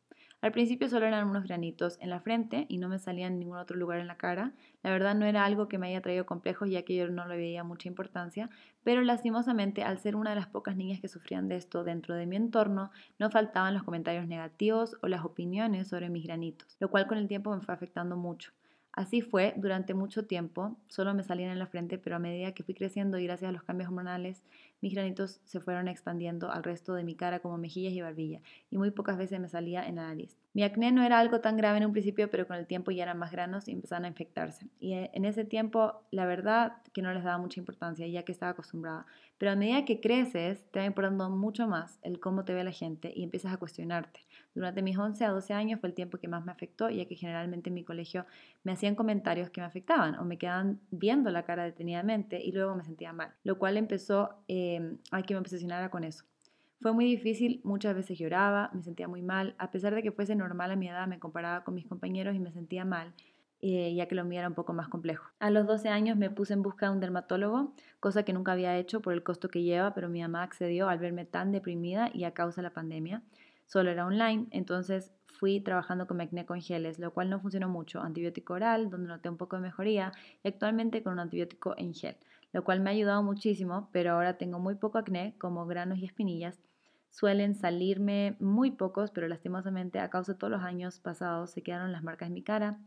Al 0.44 0.52
principio 0.52 0.90
solo 0.90 1.06
eran 1.06 1.26
unos 1.26 1.44
granitos 1.44 1.96
en 2.02 2.10
la 2.10 2.20
frente 2.20 2.66
y 2.68 2.76
no 2.76 2.90
me 2.90 2.98
salían 2.98 3.32
en 3.32 3.38
ningún 3.38 3.56
otro 3.56 3.78
lugar 3.78 3.98
en 4.00 4.08
la 4.08 4.18
cara. 4.18 4.52
La 4.82 4.90
verdad 4.90 5.14
no 5.14 5.24
era 5.24 5.42
algo 5.42 5.68
que 5.68 5.78
me 5.78 5.86
haya 5.86 6.02
traído 6.02 6.26
complejos 6.26 6.68
ya 6.68 6.82
que 6.82 6.94
yo 6.94 7.08
no 7.08 7.26
le 7.26 7.38
veía 7.38 7.64
mucha 7.64 7.88
importancia, 7.88 8.50
pero 8.82 9.00
lastimosamente 9.00 9.84
al 9.84 9.98
ser 9.98 10.16
una 10.16 10.28
de 10.28 10.36
las 10.36 10.46
pocas 10.48 10.76
niñas 10.76 11.00
que 11.00 11.08
sufrían 11.08 11.48
de 11.48 11.56
esto 11.56 11.82
dentro 11.82 12.14
de 12.14 12.26
mi 12.26 12.36
entorno, 12.36 12.90
no 13.18 13.30
faltaban 13.30 13.72
los 13.72 13.84
comentarios 13.84 14.28
negativos 14.28 14.98
o 15.00 15.08
las 15.08 15.24
opiniones 15.24 15.88
sobre 15.88 16.10
mis 16.10 16.24
granitos, 16.26 16.76
lo 16.78 16.90
cual 16.90 17.06
con 17.06 17.16
el 17.16 17.26
tiempo 17.26 17.50
me 17.56 17.62
fue 17.62 17.72
afectando 17.72 18.18
mucho. 18.18 18.52
Así 18.92 19.22
fue 19.22 19.54
durante 19.56 19.92
mucho 19.92 20.26
tiempo, 20.26 20.76
solo 20.88 21.14
me 21.14 21.24
salían 21.24 21.50
en 21.50 21.58
la 21.58 21.66
frente, 21.66 21.98
pero 21.98 22.16
a 22.16 22.20
medida 22.20 22.52
que 22.52 22.62
fui 22.62 22.74
creciendo 22.74 23.18
y 23.18 23.24
gracias 23.24 23.48
a 23.48 23.52
los 23.52 23.64
cambios 23.64 23.88
hormonales, 23.88 24.44
mis 24.80 24.94
granitos 24.94 25.40
se 25.44 25.60
fueron 25.60 25.88
expandiendo 25.88 26.50
al 26.50 26.62
resto 26.62 26.94
de 26.94 27.04
mi 27.04 27.14
cara 27.14 27.40
como 27.40 27.58
mejillas 27.58 27.92
y 27.92 28.02
barbilla, 28.02 28.40
y 28.70 28.78
muy 28.78 28.90
pocas 28.90 29.16
veces 29.16 29.40
me 29.40 29.48
salía 29.48 29.86
en 29.86 29.96
la 29.96 30.08
nariz. 30.08 30.36
Mi 30.54 30.62
acné 30.62 30.92
no 30.92 31.02
era 31.02 31.18
algo 31.18 31.40
tan 31.40 31.56
grave 31.56 31.78
en 31.78 31.86
un 31.86 31.92
principio, 31.92 32.30
pero 32.30 32.46
con 32.46 32.56
el 32.56 32.68
tiempo 32.68 32.92
ya 32.92 33.02
eran 33.02 33.18
más 33.18 33.32
granos 33.32 33.66
y 33.66 33.72
empezaron 33.72 34.04
a 34.04 34.08
infectarse. 34.08 34.68
Y 34.78 34.92
eh, 34.92 35.10
en 35.12 35.24
ese 35.24 35.44
tiempo, 35.44 36.02
la 36.12 36.26
verdad 36.26 36.74
que 36.92 37.02
no 37.02 37.12
les 37.12 37.24
daba 37.24 37.38
mucha 37.38 37.58
importancia, 37.58 38.06
ya 38.06 38.22
que 38.22 38.30
estaba 38.30 38.52
acostumbrada. 38.52 39.04
Pero 39.36 39.50
a 39.50 39.56
medida 39.56 39.84
que 39.84 40.00
creces, 40.00 40.64
te 40.70 40.78
va 40.78 40.84
importando 40.84 41.28
mucho 41.28 41.66
más 41.66 41.98
el 42.02 42.20
cómo 42.20 42.44
te 42.44 42.54
ve 42.54 42.62
la 42.62 42.70
gente 42.70 43.12
y 43.14 43.24
empiezas 43.24 43.52
a 43.52 43.56
cuestionarte. 43.56 44.20
Durante 44.54 44.82
mis 44.82 44.96
11 44.96 45.24
a 45.24 45.30
12 45.30 45.52
años 45.52 45.80
fue 45.80 45.88
el 45.88 45.94
tiempo 45.94 46.18
que 46.18 46.28
más 46.28 46.44
me 46.44 46.52
afectó, 46.52 46.88
ya 46.88 47.04
que 47.06 47.16
generalmente 47.16 47.70
en 47.70 47.74
mi 47.74 47.82
colegio 47.82 48.24
me 48.62 48.70
hacían 48.70 48.94
comentarios 48.94 49.50
que 49.50 49.60
me 49.60 49.66
afectaban 49.66 50.14
o 50.14 50.24
me 50.24 50.38
quedaban 50.38 50.78
viendo 50.92 51.30
la 51.30 51.44
cara 51.44 51.64
detenidamente 51.64 52.40
y 52.40 52.52
luego 52.52 52.76
me 52.76 52.84
sentía 52.84 53.12
mal, 53.12 53.34
lo 53.42 53.58
cual 53.58 53.76
empezó 53.76 54.36
eh, 54.46 54.73
a 55.10 55.22
que 55.22 55.34
me 55.34 55.40
obsesionara 55.40 55.90
con 55.90 56.04
eso. 56.04 56.24
Fue 56.80 56.92
muy 56.92 57.06
difícil, 57.06 57.60
muchas 57.64 57.94
veces 57.94 58.18
lloraba, 58.18 58.70
me 58.72 58.82
sentía 58.82 59.08
muy 59.08 59.22
mal, 59.22 59.54
a 59.58 59.70
pesar 59.70 59.94
de 59.94 60.02
que 60.02 60.12
fuese 60.12 60.34
normal 60.34 60.70
a 60.70 60.76
mi 60.76 60.88
edad, 60.88 61.06
me 61.06 61.18
comparaba 61.18 61.64
con 61.64 61.74
mis 61.74 61.86
compañeros 61.86 62.34
y 62.34 62.40
me 62.40 62.52
sentía 62.52 62.84
mal, 62.84 63.14
eh, 63.62 63.94
ya 63.94 64.06
que 64.06 64.14
lo 64.14 64.24
mío 64.24 64.40
era 64.40 64.48
un 64.48 64.54
poco 64.54 64.74
más 64.74 64.88
complejo. 64.88 65.30
A 65.38 65.50
los 65.50 65.66
12 65.66 65.88
años 65.88 66.18
me 66.18 66.28
puse 66.28 66.52
en 66.52 66.62
busca 66.62 66.86
de 66.86 66.92
un 66.92 67.00
dermatólogo, 67.00 67.72
cosa 68.00 68.24
que 68.24 68.34
nunca 68.34 68.52
había 68.52 68.76
hecho 68.76 69.00
por 69.00 69.14
el 69.14 69.22
costo 69.22 69.48
que 69.48 69.62
lleva, 69.62 69.94
pero 69.94 70.08
mi 70.08 70.20
mamá 70.20 70.42
accedió 70.42 70.88
al 70.88 70.98
verme 70.98 71.24
tan 71.24 71.52
deprimida 71.52 72.10
y 72.12 72.24
a 72.24 72.34
causa 72.34 72.60
de 72.60 72.68
la 72.68 72.74
pandemia 72.74 73.22
solo 73.66 73.90
era 73.90 74.06
online, 74.06 74.46
entonces 74.50 75.12
fui 75.26 75.60
trabajando 75.60 76.06
con 76.06 76.20
acné 76.20 76.46
con 76.46 76.60
geles, 76.60 76.98
lo 76.98 77.12
cual 77.12 77.30
no 77.30 77.40
funcionó 77.40 77.68
mucho. 77.68 78.00
Antibiótico 78.00 78.54
oral, 78.54 78.90
donde 78.90 79.08
noté 79.08 79.28
un 79.28 79.36
poco 79.36 79.56
de 79.56 79.62
mejoría, 79.62 80.12
y 80.42 80.48
actualmente 80.48 81.02
con 81.02 81.14
un 81.14 81.20
antibiótico 81.20 81.74
en 81.76 81.92
gel, 81.92 82.16
lo 82.54 82.62
cual 82.62 82.80
me 82.80 82.88
ha 82.88 82.92
ayudado 82.92 83.20
muchísimo, 83.24 83.88
pero 83.90 84.12
ahora 84.12 84.38
tengo 84.38 84.60
muy 84.60 84.76
poco 84.76 84.98
acné, 84.98 85.34
como 85.38 85.66
granos 85.66 85.98
y 85.98 86.04
espinillas. 86.04 86.62
Suelen 87.10 87.56
salirme 87.56 88.36
muy 88.38 88.70
pocos, 88.70 89.10
pero 89.10 89.26
lastimosamente 89.26 89.98
a 89.98 90.08
causa 90.08 90.32
de 90.32 90.38
todos 90.38 90.52
los 90.52 90.62
años 90.62 91.00
pasados 91.00 91.50
se 91.50 91.62
quedaron 91.62 91.90
las 91.90 92.04
marcas 92.04 92.28
en 92.28 92.32
mi 92.34 92.44
cara, 92.44 92.78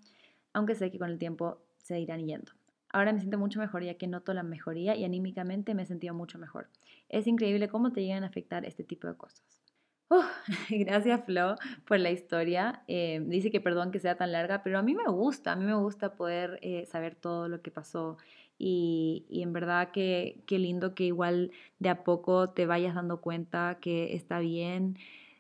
aunque 0.54 0.74
sé 0.74 0.90
que 0.90 0.98
con 0.98 1.10
el 1.10 1.20
tiempo 1.20 1.58
se 1.80 2.00
irán 2.00 2.26
yendo. 2.26 2.54
Ahora 2.90 3.12
me 3.12 3.20
siento 3.20 3.38
mucho 3.38 3.60
mejor 3.60 3.84
ya 3.84 3.96
que 3.96 4.08
noto 4.08 4.34
la 4.34 4.42
mejoría 4.42 4.96
y 4.96 5.04
anímicamente 5.04 5.76
me 5.76 5.84
he 5.84 5.86
sentido 5.86 6.14
mucho 6.14 6.40
mejor. 6.40 6.70
Es 7.10 7.28
increíble 7.28 7.68
cómo 7.68 7.92
te 7.92 8.02
llegan 8.02 8.24
a 8.24 8.28
afectar 8.28 8.64
este 8.64 8.86
tipo 8.86 9.08
de 9.08 9.18
cosas. 9.18 9.62
gracias 10.70 11.26
Flo 11.26 11.56
por 11.86 12.00
la 12.00 12.12
historia. 12.12 12.84
Eh, 12.88 13.22
dice 13.26 13.52
que 13.52 13.60
perdón 13.60 13.92
que 13.92 14.00
sea 14.00 14.16
tan 14.16 14.32
larga, 14.32 14.64
pero 14.64 14.80
a 14.80 14.82
mí 14.82 14.96
me 14.96 15.12
gusta, 15.12 15.52
a 15.52 15.56
mí 15.58 15.66
me 15.66 15.76
gusta 15.76 16.16
poder 16.16 16.58
eh, 16.62 16.86
saber 16.86 17.16
todo 17.16 17.50
lo 17.50 17.62
que 17.62 17.72
pasó 17.72 18.18
y, 18.58 19.26
y, 19.30 19.44
en 19.44 19.54
verdad 19.54 19.92
que 19.92 20.44
qué 20.48 20.60
lindo 20.60 20.96
que 20.96 21.06
igual 21.06 21.52
de 21.80 21.90
a 21.90 22.04
poco 22.04 22.50
te 22.50 22.66
vayas 22.66 22.96
dando 22.96 23.22
cuenta 23.22 23.78
que 23.82 24.16
está 24.16 24.40
bien. 24.40 24.98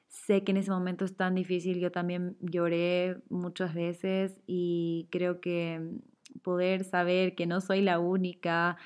Sé 0.07 0.43
que 0.43 0.51
en 0.51 0.57
ese 0.57 0.71
momento 0.71 1.05
es 1.05 1.15
tan 1.15 1.35
difícil, 1.35 1.79
yo 1.79 1.91
también 1.91 2.37
lloré 2.41 3.17
muchas 3.29 3.73
veces 3.73 4.39
y 4.47 5.07
creo 5.11 5.41
que 5.41 5.81
poder 6.43 6.83
saber 6.83 7.35
que 7.35 7.45
no 7.45 7.61
soy 7.61 7.81
la 7.81 7.99
única, 7.99 8.77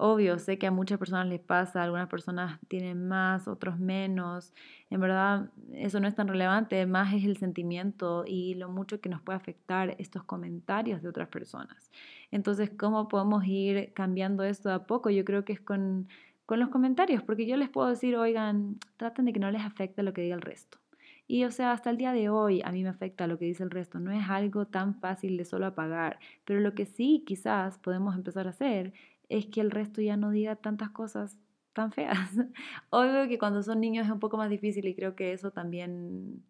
Obvio, 0.00 0.38
sé 0.38 0.58
que 0.58 0.68
a 0.68 0.70
muchas 0.70 0.96
personas 0.96 1.26
les 1.26 1.40
pasa, 1.40 1.82
algunas 1.82 2.06
personas 2.06 2.60
tienen 2.68 3.08
más, 3.08 3.48
otros 3.48 3.80
menos. 3.80 4.54
En 4.90 5.00
verdad, 5.00 5.50
eso 5.72 5.98
no 5.98 6.06
es 6.06 6.14
tan 6.14 6.28
relevante, 6.28 6.86
más 6.86 7.12
es 7.14 7.24
el 7.24 7.36
sentimiento 7.36 8.22
y 8.24 8.54
lo 8.54 8.68
mucho 8.68 9.00
que 9.00 9.08
nos 9.08 9.20
puede 9.22 9.38
afectar 9.38 9.96
estos 9.98 10.22
comentarios 10.22 11.02
de 11.02 11.08
otras 11.08 11.26
personas. 11.28 11.90
Entonces, 12.30 12.70
¿cómo 12.70 13.08
podemos 13.08 13.44
ir 13.46 13.92
cambiando 13.94 14.44
esto 14.44 14.70
a 14.70 14.86
poco? 14.86 15.10
Yo 15.10 15.24
creo 15.24 15.44
que 15.44 15.52
es 15.54 15.60
con, 15.60 16.08
con 16.46 16.60
los 16.60 16.68
comentarios, 16.68 17.22
porque 17.22 17.46
yo 17.46 17.56
les 17.56 17.68
puedo 17.70 17.88
decir, 17.88 18.16
oigan, 18.16 18.78
traten 18.96 19.24
de 19.24 19.32
que 19.32 19.40
no 19.40 19.50
les 19.50 19.62
afecte 19.62 20.02
lo 20.02 20.12
que 20.12 20.22
diga 20.22 20.34
el 20.34 20.42
resto. 20.42 20.78
Y 21.26 21.44
o 21.44 21.50
sea, 21.50 21.72
hasta 21.72 21.90
el 21.90 21.98
día 21.98 22.12
de 22.12 22.30
hoy 22.30 22.62
a 22.64 22.72
mí 22.72 22.82
me 22.82 22.88
afecta 22.88 23.26
lo 23.26 23.38
que 23.38 23.44
dice 23.44 23.62
el 23.62 23.70
resto. 23.70 24.00
No 24.00 24.10
es 24.12 24.28
algo 24.30 24.66
tan 24.66 24.94
fácil 24.98 25.36
de 25.36 25.44
solo 25.44 25.66
apagar, 25.66 26.18
pero 26.46 26.60
lo 26.60 26.74
que 26.74 26.86
sí 26.86 27.22
quizás 27.26 27.78
podemos 27.78 28.16
empezar 28.16 28.46
a 28.46 28.50
hacer 28.50 28.94
es 29.28 29.46
que 29.46 29.60
el 29.60 29.70
resto 29.70 30.00
ya 30.00 30.16
no 30.16 30.30
diga 30.30 30.56
tantas 30.56 30.90
cosas 30.90 31.36
tan 31.74 31.92
feas. 31.92 32.30
Obvio 32.90 33.28
que 33.28 33.38
cuando 33.38 33.62
son 33.62 33.80
niños 33.80 34.06
es 34.06 34.12
un 34.12 34.20
poco 34.20 34.38
más 34.38 34.48
difícil 34.48 34.86
y 34.88 34.94
creo 34.94 35.14
que 35.14 35.34
eso 35.34 35.50
también 35.50 36.42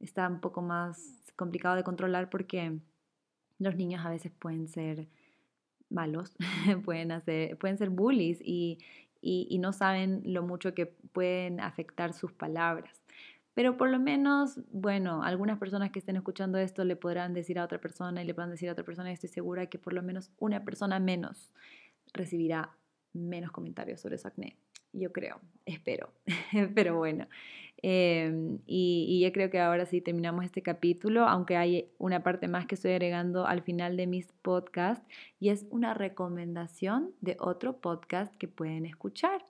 está 0.00 0.26
un 0.28 0.40
poco 0.40 0.62
más 0.62 1.20
complicado 1.36 1.76
de 1.76 1.84
controlar 1.84 2.30
porque 2.30 2.78
los 3.58 3.76
niños 3.76 4.04
a 4.04 4.10
veces 4.10 4.32
pueden 4.32 4.68
ser 4.68 5.08
malos, 5.90 6.36
pueden, 6.84 7.12
hacer, 7.12 7.56
pueden 7.58 7.78
ser 7.78 7.90
bullies 7.90 8.40
y, 8.42 8.78
y, 9.20 9.58
no 9.58 9.72
saben 9.72 10.22
lo 10.24 10.42
mucho 10.42 10.74
que 10.74 10.86
pueden 10.86 11.60
afectar 11.60 12.12
sus 12.12 12.32
palabras. 12.32 13.02
Pero 13.54 13.76
por 13.76 13.88
lo 13.88 14.00
menos, 14.00 14.60
bueno, 14.72 15.22
algunas 15.22 15.58
personas 15.58 15.92
que 15.92 16.00
estén 16.00 16.16
escuchando 16.16 16.58
esto 16.58 16.84
le 16.84 16.96
podrán 16.96 17.32
decir 17.34 17.58
a 17.58 17.64
otra 17.64 17.80
persona 17.80 18.22
y 18.22 18.26
le 18.26 18.34
podrán 18.34 18.50
decir 18.50 18.68
a 18.68 18.72
otra 18.72 18.84
persona 18.84 19.10
y 19.10 19.14
estoy 19.14 19.28
segura 19.28 19.66
que 19.66 19.78
por 19.78 19.92
lo 19.92 20.02
menos 20.02 20.32
una 20.38 20.64
persona 20.64 20.98
menos 20.98 21.52
recibirá 22.12 22.76
menos 23.12 23.52
comentarios 23.52 24.00
sobre 24.00 24.18
su 24.18 24.26
acné. 24.26 24.56
Yo 24.92 25.12
creo, 25.12 25.40
espero, 25.64 26.12
pero 26.74 26.96
bueno. 26.96 27.26
Em, 27.86 28.60
y, 28.66 29.04
y, 29.10 29.20
yo 29.20 29.30
creo 29.30 29.50
que 29.50 29.60
ahora 29.60 29.84
sí 29.84 30.00
terminamos 30.00 30.46
este 30.46 30.62
capítulo, 30.62 31.28
aunque 31.28 31.58
hay 31.58 31.90
una 31.98 32.22
parte 32.22 32.48
más 32.48 32.64
que 32.64 32.76
estoy 32.76 32.92
agregando 32.92 33.46
al 33.46 33.60
final 33.60 33.98
de 33.98 34.06
mis 34.06 34.32
podcasts 34.40 35.06
y 35.38 35.50
es 35.50 35.66
una 35.68 35.92
recomendación 35.92 37.10
de 37.20 37.36
otro 37.38 37.76
podcast 37.82 38.34
que 38.36 38.48
pueden 38.48 38.86
escuchar. 38.86 39.44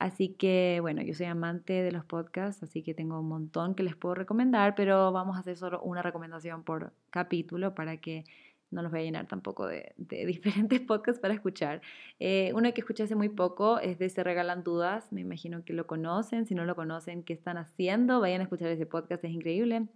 Así 0.00 0.30
que 0.30 0.78
bueno, 0.80 1.00
yo 1.02 1.14
soy 1.14 1.26
amante 1.26 1.74
de 1.74 1.92
los 1.92 2.04
podcasts, 2.04 2.60
así 2.64 2.82
que 2.82 2.92
tengo 2.92 3.20
un 3.20 3.28
montón 3.28 3.76
que 3.76 3.84
les 3.84 3.94
puedo 3.94 4.16
recomendar, 4.16 4.74
pero 4.74 5.12
vamos 5.12 5.36
a 5.36 5.40
hacer 5.40 5.56
solo 5.56 5.80
una 5.82 6.02
recomendación 6.02 6.64
por 6.64 6.92
capítulo 7.10 7.76
para 7.76 7.98
que 7.98 8.24
no 8.70 8.82
los 8.82 8.90
voy 8.90 9.00
a 9.00 9.04
llenar 9.04 9.26
tampoco 9.26 9.66
de, 9.66 9.94
diferentes 9.98 10.80
podcasts 10.80 11.20
para 11.20 11.34
escuchar. 11.34 11.80
Eh, 12.18 12.52
uno 12.54 12.72
que 12.72 12.80
escuché 12.80 13.04
hace 13.04 13.14
muy 13.14 13.28
poco 13.28 13.78
es 13.80 13.98
de 13.98 14.08
Se 14.08 14.22
Regalan 14.22 14.62
Dudas, 14.62 15.12
me 15.12 15.20
imagino 15.20 15.64
que 15.64 15.72
lo 15.72 15.86
conocen, 15.86 16.46
si 16.46 16.54
no 16.54 16.64
lo 16.64 16.76
conocen, 16.76 17.22
¿qué 17.22 17.32
están 17.32 17.56
haciendo? 17.56 18.20
Vayan 18.20 18.40
a 18.40 18.44
escuchar 18.44 18.68
ese 18.68 18.86
podcast, 18.86 19.24
es 19.24 19.32
increíble. 19.32 19.86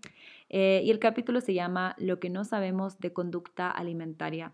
Eh, 0.49 0.83
y 0.85 0.91
el 0.91 0.99
capítulo 0.99 1.41
se 1.41 1.55
llama 1.55 1.95
Lo 1.99 2.20
que 2.20 2.31
no 2.31 2.45
sabemos 2.45 2.99
de 2.99 3.12
conducta 3.12 3.70
alimentaria. 3.70 4.53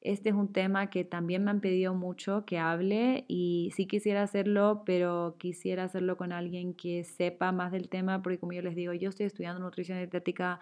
Este 0.00 0.30
es 0.30 0.34
un 0.34 0.50
tema 0.50 0.88
que 0.88 1.04
también 1.04 1.44
me 1.44 1.50
han 1.50 1.60
pedido 1.60 1.92
mucho 1.92 2.46
que 2.46 2.58
hable 2.58 3.26
y 3.28 3.70
sí 3.76 3.86
quisiera 3.86 4.22
hacerlo, 4.22 4.82
pero 4.86 5.36
quisiera 5.38 5.84
hacerlo 5.84 6.16
con 6.16 6.32
alguien 6.32 6.72
que 6.72 7.04
sepa 7.04 7.52
más 7.52 7.70
del 7.70 7.90
tema, 7.90 8.22
porque 8.22 8.38
como 8.38 8.52
yo 8.52 8.62
les 8.62 8.74
digo, 8.74 8.94
yo 8.94 9.10
estoy 9.10 9.26
estudiando 9.26 9.60
nutrición 9.60 9.98
dietética 9.98 10.60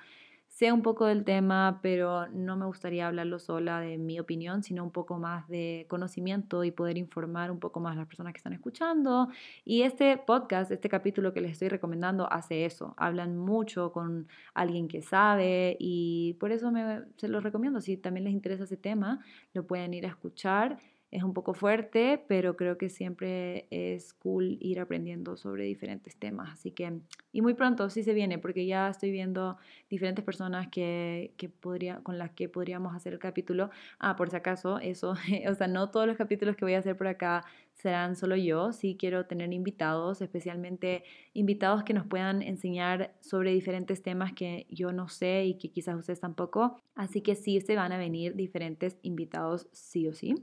sé 0.48 0.72
un 0.72 0.82
poco 0.82 1.06
del 1.06 1.24
tema, 1.24 1.78
pero 1.82 2.26
no 2.28 2.56
me 2.56 2.66
gustaría 2.66 3.06
hablarlo 3.06 3.38
sola 3.38 3.80
de 3.80 3.98
mi 3.98 4.18
opinión, 4.18 4.62
sino 4.62 4.82
un 4.82 4.90
poco 4.90 5.18
más 5.18 5.46
de 5.48 5.86
conocimiento 5.88 6.64
y 6.64 6.70
poder 6.70 6.98
informar 6.98 7.50
un 7.50 7.60
poco 7.60 7.80
más 7.80 7.92
a 7.94 8.00
las 8.00 8.06
personas 8.08 8.32
que 8.32 8.38
están 8.38 8.54
escuchando. 8.54 9.28
Y 9.64 9.82
este 9.82 10.16
podcast, 10.16 10.70
este 10.70 10.88
capítulo 10.88 11.32
que 11.32 11.40
les 11.40 11.52
estoy 11.52 11.68
recomendando, 11.68 12.30
hace 12.32 12.64
eso. 12.64 12.94
Hablan 12.96 13.36
mucho 13.36 13.92
con 13.92 14.26
alguien 14.54 14.88
que 14.88 15.02
sabe 15.02 15.76
y 15.78 16.34
por 16.40 16.50
eso 16.50 16.72
me, 16.72 17.02
se 17.16 17.28
los 17.28 17.42
recomiendo. 17.42 17.80
Si 17.80 17.96
también 17.96 18.24
les 18.24 18.32
interesa 18.32 18.64
ese 18.64 18.76
tema, 18.76 19.20
lo 19.52 19.66
pueden 19.66 19.94
ir 19.94 20.06
a 20.06 20.08
escuchar 20.08 20.78
es 21.10 21.22
un 21.22 21.32
poco 21.32 21.54
fuerte, 21.54 22.22
pero 22.28 22.56
creo 22.56 22.76
que 22.76 22.90
siempre 22.90 23.66
es 23.70 24.12
cool 24.12 24.58
ir 24.60 24.78
aprendiendo 24.78 25.36
sobre 25.36 25.64
diferentes 25.64 26.16
temas. 26.16 26.50
Así 26.52 26.70
que, 26.70 27.00
y 27.32 27.40
muy 27.40 27.54
pronto 27.54 27.88
sí 27.88 28.02
se 28.02 28.12
viene, 28.12 28.38
porque 28.38 28.66
ya 28.66 28.90
estoy 28.90 29.10
viendo 29.10 29.56
diferentes 29.88 30.22
personas 30.24 30.68
que, 30.68 31.32
que 31.38 31.48
podría, 31.48 32.00
con 32.02 32.18
las 32.18 32.32
que 32.32 32.48
podríamos 32.50 32.94
hacer 32.94 33.14
el 33.14 33.18
capítulo. 33.18 33.70
Ah, 33.98 34.16
por 34.16 34.28
si 34.28 34.36
acaso, 34.36 34.78
eso, 34.80 35.14
o 35.48 35.54
sea, 35.54 35.66
no 35.66 35.90
todos 35.90 36.06
los 36.06 36.16
capítulos 36.16 36.56
que 36.56 36.64
voy 36.66 36.74
a 36.74 36.78
hacer 36.78 36.96
por 36.96 37.06
acá 37.06 37.44
serán 37.72 38.16
solo 38.16 38.36
yo, 38.36 38.72
sí 38.72 38.96
quiero 38.98 39.26
tener 39.26 39.52
invitados, 39.52 40.20
especialmente 40.20 41.04
invitados 41.32 41.84
que 41.84 41.94
nos 41.94 42.06
puedan 42.06 42.42
enseñar 42.42 43.14
sobre 43.20 43.52
diferentes 43.52 44.02
temas 44.02 44.32
que 44.32 44.66
yo 44.68 44.92
no 44.92 45.08
sé 45.08 45.44
y 45.44 45.54
que 45.54 45.70
quizás 45.70 45.96
ustedes 45.96 46.20
tampoco. 46.20 46.80
Así 46.96 47.22
que 47.22 47.36
sí 47.36 47.60
se 47.60 47.76
van 47.76 47.92
a 47.92 47.98
venir 47.98 48.34
diferentes 48.34 48.98
invitados 49.02 49.68
sí 49.72 50.08
o 50.08 50.12
sí. 50.12 50.34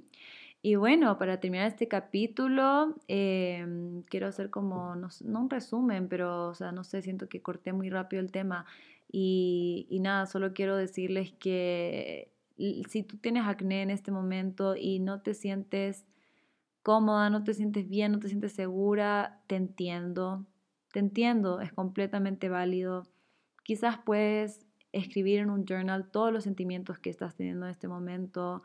Y 0.65 0.77
bueno, 0.77 1.19
para 1.19 1.39
terminar 1.39 1.67
este 1.67 1.87
capítulo, 1.87 2.95
em, 3.07 4.01
quiero 4.09 4.25
hacer 4.25 4.49
como, 4.49 4.95
no, 4.95 5.09
un 5.39 5.47
resumen, 5.47 6.07
pero, 6.07 6.47
o 6.47 6.55
sea, 6.55 6.71
no 6.71 6.83
sé, 6.83 7.03
siento 7.03 7.29
que 7.29 7.39
corté 7.39 7.71
muy 7.71 7.91
rápido 7.91 8.19
el 8.19 8.31
tema. 8.31 8.65
Y, 9.11 9.85
y 9.91 9.99
nada, 9.99 10.25
solo 10.25 10.53
quiero 10.55 10.75
decirles 10.75 11.33
que 11.33 12.31
si 12.89 13.03
tú 13.03 13.17
tienes 13.17 13.45
acné 13.45 13.83
en 13.83 13.91
este 13.91 14.09
momento 14.09 14.75
y 14.75 14.97
no 14.97 15.21
te 15.21 15.35
sientes 15.35 16.03
cómoda, 16.81 17.29
no 17.29 17.43
te 17.43 17.53
sientes 17.53 17.87
bien, 17.87 18.13
no 18.13 18.19
te 18.19 18.29
sientes 18.29 18.53
segura, 18.53 19.43
te 19.45 19.57
entiendo, 19.57 20.47
te 20.91 20.97
entiendo, 20.97 21.61
es 21.61 21.73
completamente 21.73 22.49
válido. 22.49 23.03
Quizás 23.63 23.99
puedes 24.03 24.65
escribir 24.93 25.41
en 25.41 25.51
un 25.51 25.65
journal 25.65 26.09
todos 26.09 26.33
los 26.33 26.43
sentimientos 26.43 26.97
que 26.97 27.11
estás 27.11 27.35
teniendo 27.35 27.67
en 27.67 27.71
este 27.71 27.87
momento 27.87 28.63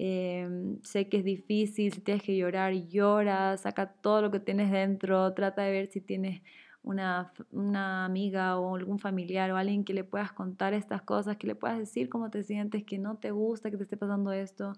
Em, 0.00 0.80
sé 0.84 1.08
que 1.08 1.18
es 1.18 1.24
difícil, 1.24 1.92
si 1.92 2.00
tienes 2.00 2.22
que 2.22 2.36
llorar, 2.36 2.72
llora, 2.72 3.56
saca 3.56 3.92
todo 3.94 4.22
lo 4.22 4.30
que 4.30 4.38
tienes 4.38 4.70
dentro, 4.70 5.34
trata 5.34 5.62
de 5.62 5.72
ver 5.72 5.88
si 5.88 6.00
tienes 6.00 6.40
una, 6.84 7.32
una, 7.50 8.04
amiga 8.04 8.58
o 8.60 8.76
algún 8.76 9.00
familiar 9.00 9.50
o 9.50 9.56
alguien 9.56 9.84
que 9.84 9.94
le 9.94 10.04
puedas 10.04 10.32
contar 10.32 10.72
estas 10.72 11.02
cosas, 11.02 11.36
que 11.36 11.48
le 11.48 11.56
puedas 11.56 11.78
decir 11.78 12.08
cómo 12.08 12.30
te 12.30 12.44
sientes, 12.44 12.84
que 12.84 12.98
no 12.98 13.16
te 13.16 13.32
gusta 13.32 13.72
que 13.72 13.76
te 13.76 13.82
esté 13.82 13.96
pasando 13.96 14.30
esto. 14.32 14.72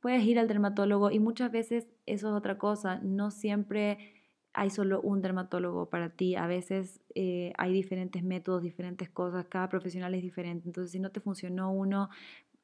Puedes 0.00 0.24
ir 0.24 0.38
al 0.38 0.48
dermatólogo 0.48 1.10
y 1.10 1.18
muchas 1.18 1.52
veces 1.52 1.86
eso 2.06 2.28
es 2.28 2.34
otra 2.34 2.56
cosa, 2.56 3.00
no 3.02 3.30
siempre 3.30 4.14
hay 4.54 4.70
solo 4.70 5.00
un 5.02 5.20
dermatólogo 5.20 5.90
para 5.90 6.10
ti, 6.10 6.36
a 6.36 6.46
veces 6.46 7.00
eh, 7.14 7.52
hay 7.58 7.72
diferentes 7.72 8.22
métodos, 8.22 8.62
diferentes 8.62 9.10
cosas, 9.10 9.46
cada 9.46 9.68
profesional 9.68 10.14
es 10.14 10.22
diferente, 10.22 10.68
entonces 10.68 10.92
si 10.92 11.00
no 11.00 11.10
te 11.10 11.20
funcionó 11.20 11.72
uno, 11.72 12.08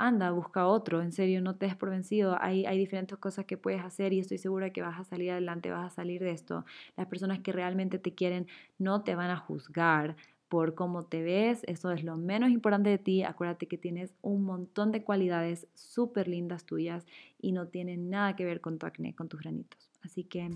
anda, 0.06 0.30
busca 0.30 0.66
otro, 0.66 1.02
en 1.02 1.12
serio, 1.12 1.40
no 1.40 1.56
te 1.56 1.66
des 1.66 1.76
por 1.76 1.90
vencido, 1.90 2.36
hay, 2.40 2.66
hay 2.66 2.78
diferentes 2.78 3.18
cosas 3.18 3.44
que 3.44 3.56
puedes 3.56 3.82
hacer 3.82 4.12
y 4.12 4.20
estoy 4.20 4.38
segura 4.38 4.70
que 4.70 4.82
vas 4.82 4.98
a 4.98 5.04
salir 5.04 5.30
adelante, 5.30 5.70
vas 5.70 5.92
a 5.92 5.94
salir 5.94 6.22
de 6.22 6.30
esto. 6.30 6.64
Las 6.96 7.06
personas 7.06 7.40
que 7.40 7.52
realmente 7.52 7.98
te 7.98 8.14
quieren 8.14 8.46
no 8.78 9.02
te 9.02 9.14
van 9.14 9.30
a 9.30 9.36
juzgar 9.36 10.16
por 10.48 10.74
cómo 10.74 11.04
te 11.04 11.22
ves, 11.22 11.62
eso 11.68 11.92
es 11.92 12.02
lo 12.02 12.16
menos 12.16 12.50
importante 12.50 12.90
de 12.90 12.98
ti, 12.98 13.22
acuérdate 13.22 13.66
que 13.66 13.78
tienes 13.78 14.12
un 14.20 14.42
montón 14.42 14.90
de 14.90 15.04
cualidades 15.04 15.68
súper 15.74 16.26
lindas 16.26 16.64
tuyas 16.64 17.06
y 17.40 17.52
no 17.52 17.68
tienen 17.68 18.10
nada 18.10 18.34
que 18.34 18.44
ver 18.44 18.60
con 18.60 18.78
tu 18.78 18.86
acné, 18.86 19.14
con 19.14 19.28
tus 19.28 19.40
granitos. 19.40 19.88
Así 20.02 20.24
que 20.24 20.50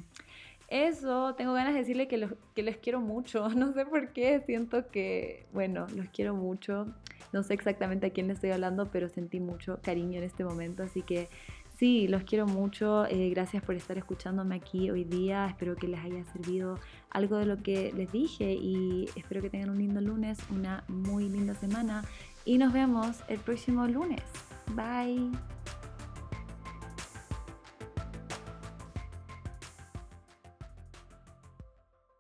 eso, 0.69 1.35
tengo 1.37 1.53
ganas 1.53 1.75
de 1.75 1.81
decirle 1.81 2.09
que, 2.09 2.17
los, 2.17 2.33
que 2.55 2.63
les 2.63 2.77
quiero 2.79 3.01
mucho, 3.01 3.49
no 3.51 3.73
sé 3.73 3.87
por 3.87 4.13
qué, 4.13 4.41
siento 4.41 4.89
que, 4.89 5.47
bueno, 5.53 5.87
los 5.95 6.09
quiero 6.09 6.35
mucho. 6.35 6.93
No 7.35 7.43
sé 7.43 7.55
exactamente 7.55 8.07
a 8.07 8.11
quién 8.11 8.29
le 8.29 8.35
estoy 8.35 8.53
hablando, 8.53 8.87
pero 8.93 9.09
sentí 9.09 9.41
mucho 9.41 9.81
cariño 9.83 10.19
en 10.19 10.25
este 10.25 10.45
momento, 10.45 10.85
así 10.85 11.03
que 11.03 11.29
sí, 11.77 12.07
los 12.07 12.23
quiero 12.23 12.47
mucho. 12.47 13.07
Eh, 13.07 13.29
gracias 13.31 13.61
por 13.61 13.75
estar 13.75 13.99
escuchándome 13.99 14.55
aquí 14.55 14.89
hoy 14.89 15.03
día. 15.03 15.45
Espero 15.47 15.75
que 15.75 15.89
les 15.89 15.99
haya 15.99 16.23
servido 16.27 16.79
algo 17.11 17.37
de 17.37 17.47
lo 17.47 17.61
que 17.61 17.93
les 17.93 18.13
dije 18.13 18.53
y 18.53 19.11
espero 19.17 19.43
que 19.43 19.51
tengan 19.51 19.71
un 19.71 19.79
lindo 19.79 20.01
lunes, 20.01 20.39
una 20.49 20.85
muy 20.87 21.29
linda 21.29 21.55
semana 21.55 22.05
y 22.45 22.57
nos 22.57 22.73
vemos 22.73 23.25
el 23.27 23.41
próximo 23.41 23.85
lunes. 23.89 24.23
Bye. 24.77 25.33